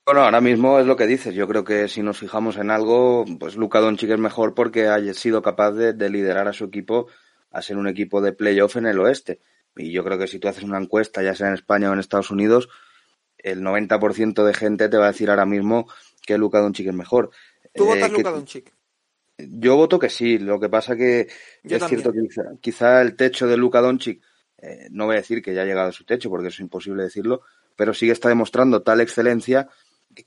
Bueno, 0.05 0.21
ahora 0.21 0.41
mismo 0.41 0.79
es 0.79 0.85
lo 0.85 0.95
que 0.95 1.07
dices. 1.07 1.33
Yo 1.33 1.47
creo 1.47 1.63
que 1.63 1.87
si 1.87 2.01
nos 2.01 2.17
fijamos 2.17 2.57
en 2.57 2.71
algo, 2.71 3.25
pues 3.39 3.55
Luka 3.55 3.79
Doncic 3.79 4.09
es 4.09 4.19
mejor 4.19 4.53
porque 4.53 4.87
haya 4.87 5.13
sido 5.13 5.41
capaz 5.41 5.71
de, 5.71 5.93
de, 5.93 6.09
liderar 6.09 6.47
a 6.47 6.53
su 6.53 6.65
equipo 6.65 7.07
a 7.51 7.61
ser 7.61 7.77
un 7.77 7.87
equipo 7.87 8.21
de 8.21 8.33
playoff 8.33 8.75
en 8.77 8.87
el 8.87 8.99
oeste. 8.99 9.39
Y 9.75 9.91
yo 9.91 10.03
creo 10.03 10.17
que 10.17 10.27
si 10.27 10.39
tú 10.39 10.47
haces 10.47 10.63
una 10.63 10.79
encuesta, 10.79 11.23
ya 11.23 11.35
sea 11.35 11.47
en 11.47 11.53
España 11.53 11.89
o 11.89 11.93
en 11.93 11.99
Estados 11.99 12.31
Unidos, 12.31 12.67
el 13.37 13.61
90% 13.61 14.43
de 14.43 14.53
gente 14.53 14.89
te 14.89 14.97
va 14.97 15.05
a 15.05 15.11
decir 15.11 15.29
ahora 15.29 15.45
mismo 15.45 15.87
que 16.25 16.37
Luka 16.37 16.59
Doncic 16.59 16.87
es 16.87 16.93
mejor. 16.93 17.31
¿Tú 17.73 17.83
eh, 17.83 17.87
votas 17.87 18.11
Luka 18.11 18.31
Doncic? 18.31 18.73
Yo 19.37 19.75
voto 19.75 19.97
que 19.99 20.09
sí. 20.09 20.37
Lo 20.37 20.59
que 20.59 20.69
pasa 20.69 20.95
que 20.95 21.27
yo 21.63 21.77
es 21.77 21.79
también. 21.79 22.01
cierto 22.01 22.11
que 22.11 22.27
quizá, 22.27 22.43
quizá, 22.59 23.01
el 23.01 23.15
techo 23.15 23.47
de 23.47 23.57
Luka 23.57 23.81
Doncic 23.81 24.21
eh, 24.61 24.87
no 24.91 25.07
voy 25.07 25.15
a 25.15 25.19
decir 25.19 25.41
que 25.41 25.53
ya 25.53 25.63
ha 25.63 25.65
llegado 25.65 25.89
a 25.89 25.93
su 25.93 26.05
techo, 26.05 26.29
porque 26.29 26.49
es 26.49 26.59
imposible 26.59 27.03
decirlo, 27.03 27.41
pero 27.75 27.93
sí 27.93 28.05
que 28.05 28.11
está 28.11 28.29
demostrando 28.29 28.83
tal 28.83 29.01
excelencia 29.01 29.67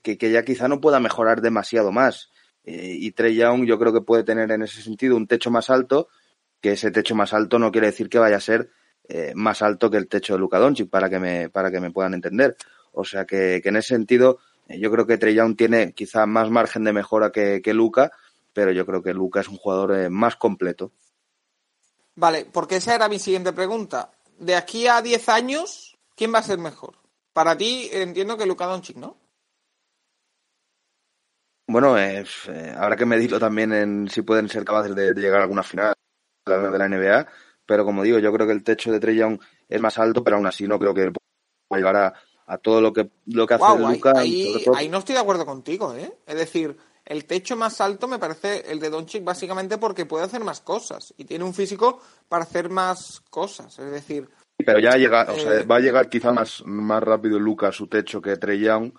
que, 0.01 0.17
que 0.17 0.31
ya 0.31 0.43
quizá 0.43 0.67
no 0.67 0.81
pueda 0.81 0.99
mejorar 0.99 1.41
demasiado 1.41 1.91
más. 1.91 2.31
Eh, 2.65 2.95
y 2.99 3.11
Trey 3.11 3.35
Young 3.35 3.65
yo 3.65 3.79
creo 3.79 3.93
que 3.93 4.01
puede 4.01 4.23
tener 4.23 4.51
en 4.51 4.63
ese 4.63 4.81
sentido 4.81 5.15
un 5.15 5.27
techo 5.27 5.51
más 5.51 5.69
alto, 5.69 6.09
que 6.59 6.73
ese 6.73 6.91
techo 6.91 7.15
más 7.15 7.33
alto 7.33 7.59
no 7.59 7.71
quiere 7.71 7.87
decir 7.87 8.09
que 8.09 8.19
vaya 8.19 8.37
a 8.37 8.41
ser 8.41 8.71
eh, 9.07 9.33
más 9.35 9.61
alto 9.61 9.89
que 9.89 9.97
el 9.97 10.07
techo 10.07 10.33
de 10.33 10.39
Luka 10.39 10.59
Doncic, 10.59 10.89
para 10.89 11.09
que 11.09 11.19
me, 11.19 11.49
para 11.49 11.71
que 11.71 11.79
me 11.79 11.91
puedan 11.91 12.13
entender. 12.13 12.57
O 12.91 13.05
sea 13.05 13.25
que, 13.25 13.61
en 13.63 13.75
ese 13.75 13.89
sentido 13.89 14.39
yo 14.67 14.91
creo 14.91 15.05
que 15.05 15.19
Trey 15.19 15.35
Young 15.35 15.55
tiene 15.55 15.93
quizá 15.93 16.25
más 16.25 16.49
margen 16.49 16.83
de 16.83 16.91
mejora 16.91 17.31
que, 17.31 17.61
que 17.61 17.73
Luka, 17.73 18.11
pero 18.51 18.71
yo 18.71 18.85
creo 18.85 19.03
que 19.03 19.13
Luka 19.13 19.41
es 19.41 19.47
un 19.47 19.57
jugador 19.57 20.09
más 20.09 20.35
completo. 20.37 20.91
Vale, 22.15 22.47
porque 22.51 22.77
esa 22.77 22.95
era 22.95 23.07
mi 23.07 23.19
siguiente 23.19 23.53
pregunta 23.53 24.09
de 24.39 24.55
aquí 24.55 24.87
a 24.87 25.01
10 25.01 25.29
años, 25.29 25.97
¿quién 26.15 26.33
va 26.33 26.39
a 26.39 26.43
ser 26.43 26.57
mejor? 26.57 26.95
Para 27.33 27.57
ti 27.57 27.89
entiendo 27.91 28.37
que 28.37 28.45
Luka 28.45 28.65
Doncic, 28.65 28.97
¿no? 28.97 29.17
Bueno, 31.67 31.97
eh, 31.97 32.23
habrá 32.77 32.95
que 32.95 33.05
medirlo 33.05 33.39
también 33.39 33.73
en 33.73 34.09
si 34.09 34.21
pueden 34.21 34.49
ser 34.49 34.63
capaces 34.63 34.95
de, 34.95 35.13
de 35.13 35.21
llegar 35.21 35.39
a 35.39 35.43
alguna 35.43 35.63
final 35.63 35.93
de 36.45 36.77
la 36.77 36.87
NBA, 36.87 37.27
pero 37.65 37.85
como 37.85 38.03
digo, 38.03 38.19
yo 38.19 38.31
creo 38.31 38.45
que 38.45 38.53
el 38.53 38.63
techo 38.63 38.91
de 38.91 38.99
Trey 38.99 39.17
Young 39.17 39.39
es 39.67 39.81
más 39.81 39.97
alto, 39.97 40.23
pero 40.23 40.37
aún 40.37 40.45
así 40.45 40.67
no 40.67 40.77
creo 40.77 40.93
que 40.93 41.11
pueda 41.67 41.79
llegar 41.79 41.95
a, 41.95 42.13
a 42.45 42.57
todo 42.57 42.81
lo 42.81 42.93
que, 42.93 43.09
lo 43.25 43.47
que 43.47 43.55
hace 43.55 43.63
wow, 43.63 43.91
Luka. 43.91 44.13
Ahí, 44.15 44.63
ahí 44.75 44.89
no 44.89 44.99
estoy 44.99 45.15
de 45.15 45.21
acuerdo 45.21 45.45
contigo, 45.45 45.95
¿eh? 45.95 46.13
Es 46.27 46.35
decir, 46.35 46.77
el 47.05 47.25
techo 47.25 47.55
más 47.55 47.79
alto 47.81 48.07
me 48.07 48.19
parece 48.19 48.71
el 48.71 48.79
de 48.79 48.89
Doncic 48.89 49.23
básicamente 49.23 49.77
porque 49.77 50.05
puede 50.05 50.25
hacer 50.25 50.43
más 50.43 50.61
cosas 50.61 51.13
y 51.17 51.25
tiene 51.25 51.43
un 51.43 51.53
físico 51.53 52.01
para 52.27 52.43
hacer 52.43 52.69
más 52.69 53.21
cosas. 53.29 53.77
Es 53.77 53.91
decir. 53.91 54.27
Pero 54.57 54.79
ya 54.79 54.97
llega, 54.97 55.27
o 55.29 55.37
sea, 55.37 55.59
eh, 55.59 55.65
va 55.65 55.77
a 55.77 55.81
llegar 55.81 56.09
quizá 56.09 56.31
más, 56.31 56.63
más 56.65 57.03
rápido 57.03 57.39
Luca 57.39 57.67
a 57.67 57.71
su 57.71 57.87
techo 57.87 58.21
que 58.21 58.37
Trey 58.37 58.59
Young. 58.59 58.91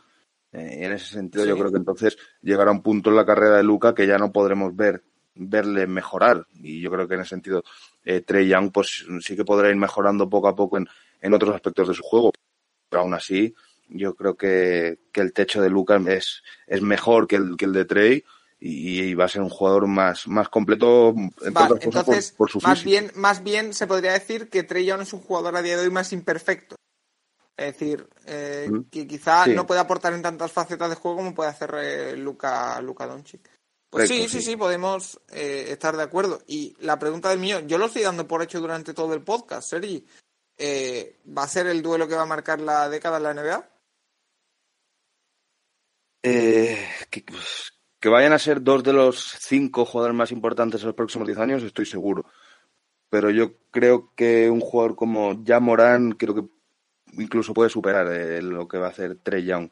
Eh, 0.52 0.84
en 0.84 0.92
ese 0.92 1.06
sentido, 1.06 1.44
sí. 1.44 1.48
yo 1.48 1.58
creo 1.58 1.70
que 1.70 1.78
entonces 1.78 2.16
llegará 2.42 2.70
un 2.70 2.82
punto 2.82 3.10
en 3.10 3.16
la 3.16 3.26
carrera 3.26 3.56
de 3.56 3.62
Luca 3.64 3.94
que 3.94 4.06
ya 4.06 4.18
no 4.18 4.30
podremos 4.32 4.74
ver 4.76 5.02
verle 5.36 5.86
mejorar. 5.86 6.46
Y 6.54 6.80
yo 6.80 6.90
creo 6.90 7.06
que 7.06 7.14
en 7.14 7.20
ese 7.20 7.30
sentido, 7.30 7.62
eh, 8.04 8.22
Trey 8.22 8.48
Young, 8.48 8.72
pues 8.72 9.04
sí 9.20 9.36
que 9.36 9.44
podrá 9.44 9.68
ir 9.68 9.76
mejorando 9.76 10.28
poco 10.28 10.48
a 10.48 10.56
poco 10.56 10.78
en, 10.78 10.88
en 11.20 11.34
otros 11.34 11.54
aspectos 11.54 11.88
de 11.88 11.94
su 11.94 12.02
juego. 12.02 12.32
Pero 12.88 13.02
aún 13.02 13.14
así, 13.14 13.54
yo 13.88 14.14
creo 14.14 14.36
que, 14.36 14.98
que 15.12 15.20
el 15.20 15.32
techo 15.32 15.60
de 15.60 15.70
Luca 15.70 16.00
es, 16.08 16.42
es 16.66 16.82
mejor 16.82 17.26
que 17.26 17.36
el, 17.36 17.56
que 17.56 17.66
el 17.66 17.72
de 17.72 17.84
Trey 17.84 18.24
y, 18.58 19.14
va 19.14 19.26
a 19.26 19.28
ser 19.28 19.42
un 19.42 19.50
jugador 19.50 19.86
más, 19.86 20.26
más 20.28 20.48
completo 20.48 21.14
entonces, 21.42 22.32
por, 22.32 22.50
su 22.50 22.60
más 22.60 22.84
bien 22.84 23.12
más 23.14 23.42
bien 23.42 23.74
se 23.74 23.86
podría 23.86 24.12
decir 24.12 24.48
que 24.48 24.62
Trey 24.62 24.86
Young 24.86 25.02
es 25.02 25.12
un 25.12 25.20
jugador 25.20 25.56
a 25.56 25.62
día 25.62 25.76
de 25.76 25.84
hoy 25.84 25.90
más 25.90 26.12
imperfecto 26.12 26.76
es 27.56 27.66
decir 27.66 28.08
eh, 28.26 28.70
que 28.90 29.06
quizá 29.06 29.46
no 29.46 29.66
puede 29.66 29.80
aportar 29.80 30.14
en 30.14 30.22
tantas 30.22 30.52
facetas 30.52 30.88
de 30.88 30.96
juego 30.96 31.18
como 31.18 31.34
puede 31.34 31.50
hacer 31.50 31.74
eh, 31.78 32.16
Luca 32.16 32.80
Luca 32.80 33.06
Doncic 33.06 33.50
pues 33.90 34.08
sí, 34.08 34.28
sí, 34.28 34.42
sí, 34.42 34.56
podemos 34.56 35.18
eh, 35.30 35.68
estar 35.70 35.96
de 35.96 36.02
acuerdo. 36.02 36.42
Y 36.46 36.76
la 36.80 36.98
pregunta 36.98 37.30
del 37.30 37.38
mío, 37.38 37.60
yo 37.60 37.78
lo 37.78 37.86
estoy 37.86 38.02
dando 38.02 38.26
por 38.26 38.42
hecho 38.42 38.60
durante 38.60 38.92
todo 38.92 39.14
el 39.14 39.22
podcast, 39.22 39.70
Sergi. 39.70 40.04
¿Va 40.58 41.44
a 41.44 41.48
ser 41.48 41.68
el 41.68 41.80
duelo 41.80 42.06
que 42.06 42.16
va 42.16 42.22
a 42.22 42.26
marcar 42.26 42.60
la 42.60 42.90
década 42.90 43.16
en 43.16 43.22
la 43.22 43.32
NBA? 43.32 43.75
Que, 46.30 47.24
pues, 47.26 47.72
que 48.00 48.08
vayan 48.08 48.32
a 48.32 48.38
ser 48.38 48.62
dos 48.62 48.82
de 48.82 48.92
los 48.92 49.36
cinco 49.40 49.84
jugadores 49.84 50.16
más 50.16 50.32
importantes 50.32 50.80
en 50.80 50.88
los 50.88 50.96
próximos 50.96 51.26
diez 51.26 51.38
años, 51.38 51.62
estoy 51.62 51.86
seguro. 51.86 52.24
Pero 53.08 53.30
yo 53.30 53.52
creo 53.70 54.12
que 54.14 54.50
un 54.50 54.60
jugador 54.60 54.96
como 54.96 55.42
ya 55.44 55.60
Morán, 55.60 56.12
creo 56.12 56.34
que 56.34 56.44
incluso 57.12 57.54
puede 57.54 57.70
superar 57.70 58.06
eh, 58.12 58.42
lo 58.42 58.66
que 58.68 58.78
va 58.78 58.86
a 58.86 58.90
hacer 58.90 59.18
Trey 59.22 59.44
Young. 59.44 59.70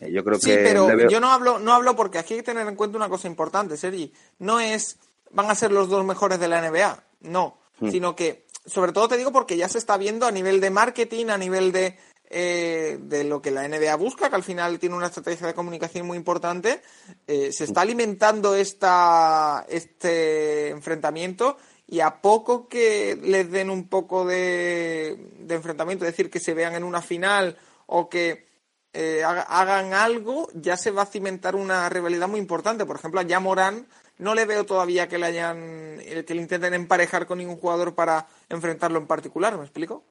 Eh, 0.00 0.10
yo 0.10 0.24
creo 0.24 0.38
sí, 0.38 0.50
pero 0.54 1.08
yo 1.08 1.20
no 1.20 1.30
hablo, 1.30 1.58
no 1.58 1.72
hablo 1.72 1.94
porque 1.94 2.18
aquí 2.18 2.34
hay 2.34 2.40
que 2.40 2.46
tener 2.46 2.66
en 2.66 2.76
cuenta 2.76 2.96
una 2.96 3.08
cosa 3.08 3.28
importante, 3.28 3.76
Sergi. 3.76 4.12
No 4.38 4.60
es 4.60 4.98
van 5.30 5.50
a 5.50 5.54
ser 5.54 5.72
los 5.72 5.88
dos 5.88 6.04
mejores 6.04 6.38
de 6.40 6.48
la 6.48 6.68
NBA, 6.68 7.02
no, 7.22 7.58
hmm. 7.80 7.90
sino 7.90 8.16
que 8.16 8.46
sobre 8.66 8.92
todo 8.92 9.08
te 9.08 9.16
digo 9.16 9.32
porque 9.32 9.56
ya 9.56 9.68
se 9.68 9.78
está 9.78 9.96
viendo 9.96 10.26
a 10.26 10.30
nivel 10.30 10.60
de 10.60 10.70
marketing, 10.70 11.26
a 11.26 11.38
nivel 11.38 11.72
de 11.72 11.98
eh, 12.36 12.98
de 13.00 13.22
lo 13.22 13.40
que 13.40 13.52
la 13.52 13.68
NBA 13.68 13.94
busca, 13.94 14.28
que 14.28 14.34
al 14.34 14.42
final 14.42 14.80
tiene 14.80 14.96
una 14.96 15.06
estrategia 15.06 15.46
de 15.46 15.54
comunicación 15.54 16.04
muy 16.04 16.18
importante, 16.18 16.82
eh, 17.28 17.52
se 17.52 17.62
está 17.62 17.82
alimentando 17.82 18.56
esta, 18.56 19.64
este 19.68 20.70
enfrentamiento 20.70 21.56
y 21.86 22.00
a 22.00 22.20
poco 22.20 22.66
que 22.66 23.16
les 23.22 23.48
den 23.52 23.70
un 23.70 23.86
poco 23.86 24.26
de, 24.26 25.16
enfrentamiento, 25.48 26.04
es 26.04 26.10
decir, 26.10 26.28
que 26.28 26.40
se 26.40 26.54
vean 26.54 26.74
en 26.74 26.82
una 26.82 27.02
final 27.02 27.56
o 27.86 28.08
que 28.08 28.48
eh, 28.94 29.22
hagan 29.22 29.92
algo, 29.92 30.48
ya 30.54 30.76
se 30.76 30.90
va 30.90 31.02
a 31.02 31.06
cimentar 31.06 31.54
una 31.54 31.88
rivalidad 31.88 32.26
muy 32.26 32.40
importante. 32.40 32.84
Por 32.84 32.96
ejemplo, 32.96 33.20
a 33.20 33.22
Yamorán 33.22 33.86
no 34.18 34.34
le 34.34 34.44
veo 34.44 34.66
todavía 34.66 35.08
que 35.08 35.18
le 35.18 35.26
hayan 35.26 35.98
que 36.26 36.34
le 36.34 36.42
intenten 36.42 36.74
emparejar 36.74 37.28
con 37.28 37.38
ningún 37.38 37.58
jugador 37.58 37.94
para 37.94 38.26
enfrentarlo 38.48 38.98
en 38.98 39.06
particular, 39.06 39.56
¿me 39.56 39.62
explico? 39.62 40.02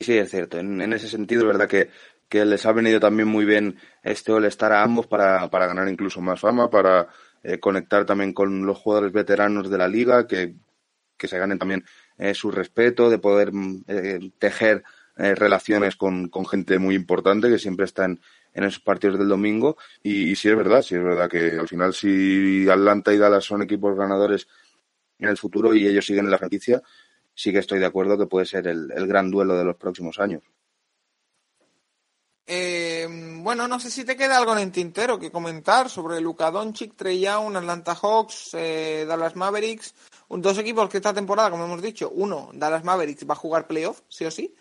Sí, 0.00 0.18
es 0.18 0.30
cierto. 0.30 0.58
En, 0.58 0.92
ese 0.92 1.08
sentido, 1.08 1.42
es 1.42 1.46
verdad 1.46 1.68
que, 1.68 1.90
les 2.44 2.66
ha 2.66 2.72
venido 2.72 2.98
también 2.98 3.28
muy 3.28 3.44
bien 3.44 3.78
este 4.02 4.32
All-Star 4.32 4.72
a 4.72 4.82
ambos 4.82 5.06
para, 5.06 5.46
ganar 5.48 5.88
incluso 5.88 6.20
más 6.20 6.40
fama, 6.40 6.68
para 6.68 7.08
eh, 7.44 7.60
conectar 7.60 8.04
también 8.04 8.32
con 8.32 8.66
los 8.66 8.78
jugadores 8.78 9.12
veteranos 9.12 9.70
de 9.70 9.78
la 9.78 9.86
liga, 9.86 10.26
que, 10.26 10.56
se 11.18 11.38
ganen 11.38 11.58
también 11.58 11.84
eh, 12.18 12.34
su 12.34 12.50
respeto, 12.50 13.08
de 13.08 13.18
poder 13.18 13.52
mm, 13.52 13.84
eh, 13.88 14.30
tejer 14.38 14.82
relaciones 15.16 15.94
con, 15.94 16.28
gente 16.50 16.76
muy 16.80 16.96
importante 16.96 17.48
que 17.48 17.60
siempre 17.60 17.84
están 17.84 18.20
en 18.52 18.64
esos 18.64 18.80
partidos 18.80 19.16
del 19.16 19.28
domingo. 19.28 19.76
Y, 20.02 20.30
y 20.32 20.34
sí 20.34 20.48
es 20.48 20.56
verdad, 20.56 20.82
sí 20.82 20.96
es 20.96 21.04
verdad 21.04 21.30
que 21.30 21.52
al 21.52 21.68
final 21.68 21.94
si 21.94 22.68
Atlanta 22.68 23.12
y 23.14 23.18
Dallas 23.18 23.44
son 23.44 23.62
equipos 23.62 23.96
ganadores 23.96 24.48
en 25.20 25.28
el 25.28 25.36
futuro 25.36 25.72
y 25.72 25.86
ellos 25.86 26.04
siguen 26.04 26.24
en 26.24 26.32
la 26.32 26.38
franquicia, 26.38 26.82
sí 27.34 27.52
que 27.52 27.58
estoy 27.58 27.80
de 27.80 27.86
acuerdo 27.86 28.16
que 28.16 28.26
puede 28.26 28.46
ser 28.46 28.66
el, 28.66 28.88
gran 29.06 29.30
duelo 29.30 29.56
de 29.56 29.64
los 29.64 29.76
próximos 29.76 30.18
años. 30.18 30.42
Eh, 32.46 33.08
bueno, 33.42 33.66
no 33.66 33.80
sé 33.80 33.90
si 33.90 34.04
te 34.04 34.16
queda 34.16 34.36
algo 34.36 34.52
en 34.52 34.58
el 34.58 34.72
tintero 34.72 35.18
que 35.18 35.30
comentar 35.30 35.88
sobre 35.88 36.20
Luka 36.20 36.50
Doncic, 36.50 36.94
Trey 36.94 37.20
Young, 37.20 37.56
Atlanta 37.56 37.94
Hawks, 37.94 38.50
eh, 38.52 39.06
Dallas 39.08 39.34
Mavericks, 39.34 39.94
dos 40.28 40.58
equipos 40.58 40.90
que 40.90 40.98
esta 40.98 41.14
temporada, 41.14 41.50
como 41.50 41.64
hemos 41.64 41.80
dicho, 41.80 42.10
uno, 42.14 42.50
Dallas 42.52 42.84
Mavericks 42.84 43.26
va 43.28 43.32
a 43.32 43.38
jugar 43.38 43.66
playoff, 43.66 44.02
sí 44.08 44.26
o 44.26 44.30
sí. 44.30 44.54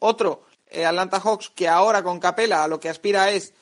Otro, 0.00 0.44
eh, 0.66 0.84
Atlanta 0.84 1.18
Hawks, 1.18 1.50
que 1.50 1.66
ahora 1.66 2.02
con 2.02 2.20
Capela 2.20 2.68
lo 2.68 2.78
que 2.78 2.90
aspira 2.90 3.30
es, 3.30 3.54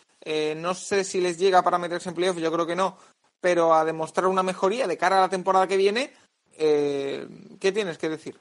no 0.57 0.75
sé 0.75 1.05
si 1.05 1.23
les 1.23 1.39
llega 1.39 1.63
para 1.63 1.79
meterse 1.79 2.11
en 2.11 2.15
playoff, 2.15 2.37
yo 2.37 2.53
creo 2.53 2.67
que 2.67 2.77
no, 2.77 2.99
pero 3.41 3.73
a 3.73 3.85
demostrar 3.85 4.27
una 4.27 4.43
mejoría 4.43 4.87
de 4.87 4.99
cara 4.99 5.19
a 5.19 5.23
la 5.23 5.31
temporada 5.31 5.67
que 5.67 5.79
viene. 5.79 6.13
¿Qué 6.59 7.73
tienes 7.73 7.97
que 7.97 8.11
decir? 8.11 8.39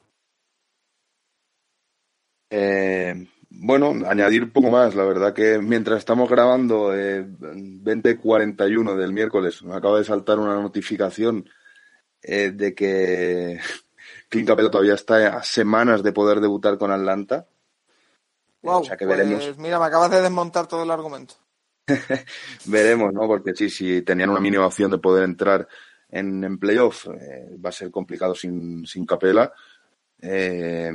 Eh, 2.50 3.28
bueno, 3.50 3.94
añadir 4.08 4.44
un 4.44 4.52
poco 4.52 4.70
más. 4.70 4.96
La 4.96 5.04
verdad 5.04 5.34
que 5.34 5.60
mientras 5.60 6.00
estamos 6.00 6.30
grabando 6.30 6.96
eh, 6.96 7.26
20.41 7.26 8.96
del 8.96 9.14
miércoles, 9.14 9.64
me 9.64 9.76
acaba 9.76 9.98
de 9.98 10.06
saltar 10.06 10.40
una 10.40 10.56
notificación 10.56 11.50
eh, 12.22 12.52
de 12.52 12.76
que 12.76 13.60
Clint 14.30 14.48
Capella 14.48 14.70
todavía 14.70 14.96
está 14.96 15.38
a 15.38 15.44
semanas 15.44 16.04
de 16.04 16.12
poder 16.12 16.40
debutar 16.40 16.78
con 16.78 16.92
Atlanta. 16.92 17.48
Wow, 18.62 18.82
o 18.82 18.84
sea 18.84 18.98
que 18.98 19.06
veremos. 19.06 19.46
Pues 19.46 19.58
mira, 19.58 19.80
me 19.80 19.86
acabas 19.86 20.12
de 20.12 20.22
desmontar 20.22 20.68
todo 20.68 20.84
el 20.84 20.92
argumento. 20.92 21.36
veremos, 22.66 23.14
¿no? 23.14 23.28
Porque 23.28 23.56
sí, 23.56 23.70
si 23.70 24.02
tenían 24.02 24.30
una 24.30 24.42
mínima 24.42 24.66
opción 24.66 24.92
de 24.92 24.98
poder 24.98 25.24
entrar 25.24 25.68
en, 26.10 26.44
en 26.44 26.58
playoff, 26.58 27.08
eh, 27.08 27.56
va 27.64 27.70
a 27.70 27.74
ser 27.74 27.92
complicado 27.92 28.36
sin, 28.36 28.86
sin 28.86 29.06
Capela. 29.06 29.54
Eh, 30.20 30.92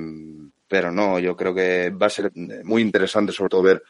pero 0.73 0.91
no, 0.91 1.19
yo 1.19 1.37
creo 1.37 1.55
que 1.55 1.91
va 1.91 2.07
a 2.07 2.09
ser 2.09 2.33
muy 2.65 2.81
interesante 2.81 3.31
sobre 3.31 3.51
todo 3.51 3.63
ver 3.63 3.83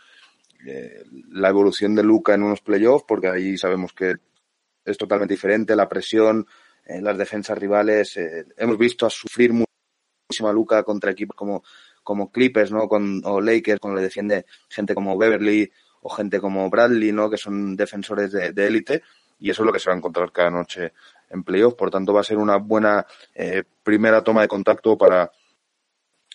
eh, 0.66 1.04
la 1.30 1.48
evolución 1.48 1.94
de 1.94 2.02
Luca 2.02 2.34
en 2.34 2.42
unos 2.42 2.60
playoffs, 2.60 3.04
porque 3.06 3.28
ahí 3.28 3.56
sabemos 3.56 3.92
que 3.92 4.16
es 4.84 4.98
totalmente 4.98 5.34
diferente, 5.34 5.76
la 5.76 5.88
presión, 5.88 6.44
eh, 6.84 7.00
las 7.00 7.16
defensas 7.16 7.56
rivales, 7.56 8.16
eh, 8.16 8.46
hemos 8.56 8.76
visto 8.78 9.06
a 9.06 9.10
sufrir 9.10 9.52
muchísimo 9.52 10.48
a 10.48 10.52
Luca 10.52 10.82
contra 10.82 11.12
equipos 11.12 11.36
como, 11.36 11.62
como 12.02 12.32
Clippers, 12.32 12.72
¿no? 12.72 12.88
Con, 12.88 13.22
o 13.26 13.40
Lakers, 13.40 13.78
cuando 13.78 13.98
le 13.98 14.02
defiende 14.02 14.44
gente 14.68 14.92
como 14.92 15.16
Beverly 15.16 15.70
o 16.00 16.08
gente 16.08 16.40
como 16.40 16.68
Bradley, 16.68 17.12
¿no? 17.12 17.30
Que 17.30 17.36
son 17.36 17.76
defensores 17.76 18.32
de 18.32 18.66
élite, 18.66 19.04
y 19.38 19.50
eso 19.50 19.62
es 19.62 19.66
lo 19.66 19.72
que 19.72 19.78
se 19.78 19.88
va 19.88 19.94
a 19.94 19.98
encontrar 19.98 20.32
cada 20.32 20.50
noche 20.50 20.94
en 21.30 21.44
playoffs, 21.44 21.76
por 21.76 21.92
tanto 21.92 22.12
va 22.12 22.22
a 22.22 22.24
ser 22.24 22.38
una 22.38 22.56
buena 22.56 23.06
primera 23.84 24.24
toma 24.24 24.42
de 24.42 24.48
contacto 24.48 24.98
para 24.98 25.30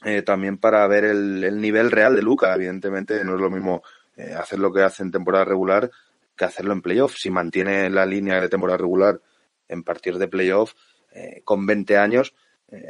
eh, 0.03 0.21
también 0.21 0.57
para 0.57 0.85
ver 0.87 1.05
el, 1.05 1.59
nivel 1.59 1.91
real 1.91 2.15
de 2.15 2.21
Luca. 2.21 2.53
Evidentemente, 2.53 3.23
no 3.23 3.35
es 3.35 3.41
lo 3.41 3.49
mismo 3.49 3.81
eh, 4.15 4.33
hacer 4.33 4.59
lo 4.59 4.71
que 4.71 4.81
hace 4.81 5.03
en 5.03 5.11
temporada 5.11 5.45
regular 5.45 5.89
que 6.35 6.45
hacerlo 6.45 6.73
en 6.73 6.81
playoff. 6.81 7.15
Si 7.17 7.31
mantiene 7.31 7.89
la 7.89 8.05
línea 8.05 8.39
de 8.39 8.49
temporada 8.49 8.77
regular 8.77 9.19
en 9.67 9.83
partir 9.83 10.17
de 10.17 10.27
playoff 10.27 10.73
eh, 11.11 11.41
con 11.43 11.65
20 11.65 11.97
años, 11.97 12.35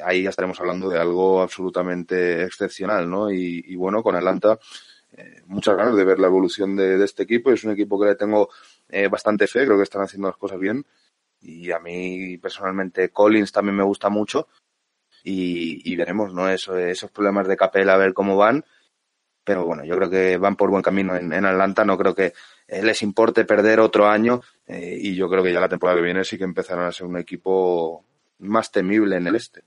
ahí 0.04 0.24
ya 0.24 0.32
estaremos 0.32 0.60
hablando 0.60 0.90
de 0.90 0.98
algo 0.98 1.40
absolutamente 1.42 2.44
excepcional, 2.44 3.08
¿no? 3.08 3.30
Y, 3.30 3.76
bueno, 3.76 4.02
con 4.02 4.16
Atlanta, 4.16 4.58
muchas 5.46 5.78
ganas 5.78 5.96
de 5.96 6.04
ver 6.04 6.20
la 6.20 6.26
evolución 6.26 6.76
de, 6.76 6.98
de, 6.98 7.06
este 7.06 7.24
equipo. 7.24 7.52
Es 7.52 7.64
un 7.64 7.72
equipo 7.74 8.00
que 8.00 8.08
le 8.08 8.16
tengo 8.16 8.50
bastante 9.12 9.46
fe, 9.46 9.66
creo 9.66 9.78
que 9.78 9.84
están 9.84 10.02
haciendo 10.02 10.30
las 10.30 10.38
cosas 10.38 10.60
bien. 10.60 10.84
Y 11.42 11.70
a 11.70 11.78
mí 11.78 12.40
personalmente 12.40 13.10
Collins 13.10 13.52
también 13.52 13.76
me 13.76 13.84
gusta 13.84 14.10
mucho 14.10 14.48
y, 15.30 15.96
veremos, 15.96 16.34
¿no? 16.34 16.50
Eso, 16.50 16.78
esos 16.78 17.12
problemas 17.12 17.48
de 17.48 17.58
Capela, 17.58 17.94
a 17.94 17.98
ver 17.98 18.14
cómo 18.14 18.38
van. 18.38 18.64
Pero 19.44 19.66
bueno, 19.66 19.84
yo 19.86 19.96
creo 19.96 20.10
que 20.10 20.38
van 20.38 20.56
por 20.56 20.70
buen 20.70 20.84
camino 20.84 21.16
en, 21.16 21.34
Atlanta. 21.46 21.86
No 21.86 21.98
creo 21.98 22.14
que 22.14 22.34
eh, 22.68 22.84
les 22.84 23.02
importe 23.02 23.46
perder 23.46 23.80
otro 23.80 24.08
año. 24.08 24.42
Eh, 24.66 24.98
y 25.00 25.16
yo 25.16 25.30
creo 25.30 25.44
que 25.44 25.54
ya 25.54 25.60
la 25.60 25.70
temporada 25.70 25.98
que 25.98 26.06
viene 26.06 26.24
sí 26.24 26.38
que 26.38 26.44
empezarán 26.44 26.86
a 26.86 26.92
ser 26.92 27.08
un 27.08 27.18
equipo 27.18 28.04
más 28.40 28.72
temible 28.72 29.16
en 29.18 29.28
el 29.28 29.36
este. 29.36 29.64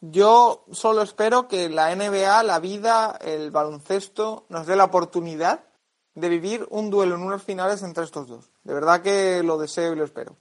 Yo 0.00 0.64
solo 0.72 1.02
espero 1.02 1.46
que 1.46 1.68
la 1.68 1.94
NBA, 1.94 2.42
la 2.42 2.58
vida, 2.58 3.18
el 3.20 3.50
baloncesto 3.50 4.46
nos 4.48 4.66
dé 4.66 4.76
la 4.76 4.84
oportunidad 4.84 5.64
de 6.14 6.28
vivir 6.28 6.66
un 6.70 6.90
duelo 6.90 7.16
en 7.16 7.22
unos 7.22 7.42
finales 7.42 7.82
entre 7.82 8.04
estos 8.04 8.26
dos. 8.26 8.50
De 8.64 8.74
verdad 8.74 9.02
que 9.02 9.42
lo 9.42 9.58
deseo 9.58 9.92
y 9.92 9.96
lo 9.96 10.04
espero. 10.04 10.36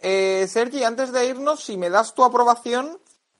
Eh, 0.00 0.46
Sergi, 0.48 0.82
antes 0.82 1.12
de 1.12 1.26
irnos, 1.26 1.62
si 1.62 1.76
me 1.76 1.90
das 1.90 2.14
tu 2.14 2.24
aprobación, 2.24 2.98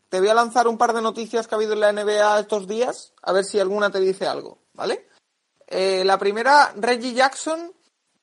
te 0.08 0.20
voy 0.20 0.28
a 0.28 0.34
lanzar 0.34 0.68
un 0.68 0.78
par 0.78 0.92
de 0.92 1.02
noticias 1.02 1.46
que 1.46 1.54
ha 1.54 1.58
habido 1.58 1.72
en 1.72 1.80
la 1.80 1.92
NBA 1.92 2.40
estos 2.40 2.66
días, 2.66 3.12
a 3.22 3.32
ver 3.32 3.44
si 3.44 3.58
alguna 3.58 3.90
te 3.90 4.00
dice 4.00 4.26
algo, 4.26 4.58
¿vale? 4.74 5.08
Eh, 5.66 6.04
la 6.04 6.18
primera, 6.18 6.72
Reggie 6.76 7.14
Jackson 7.14 7.72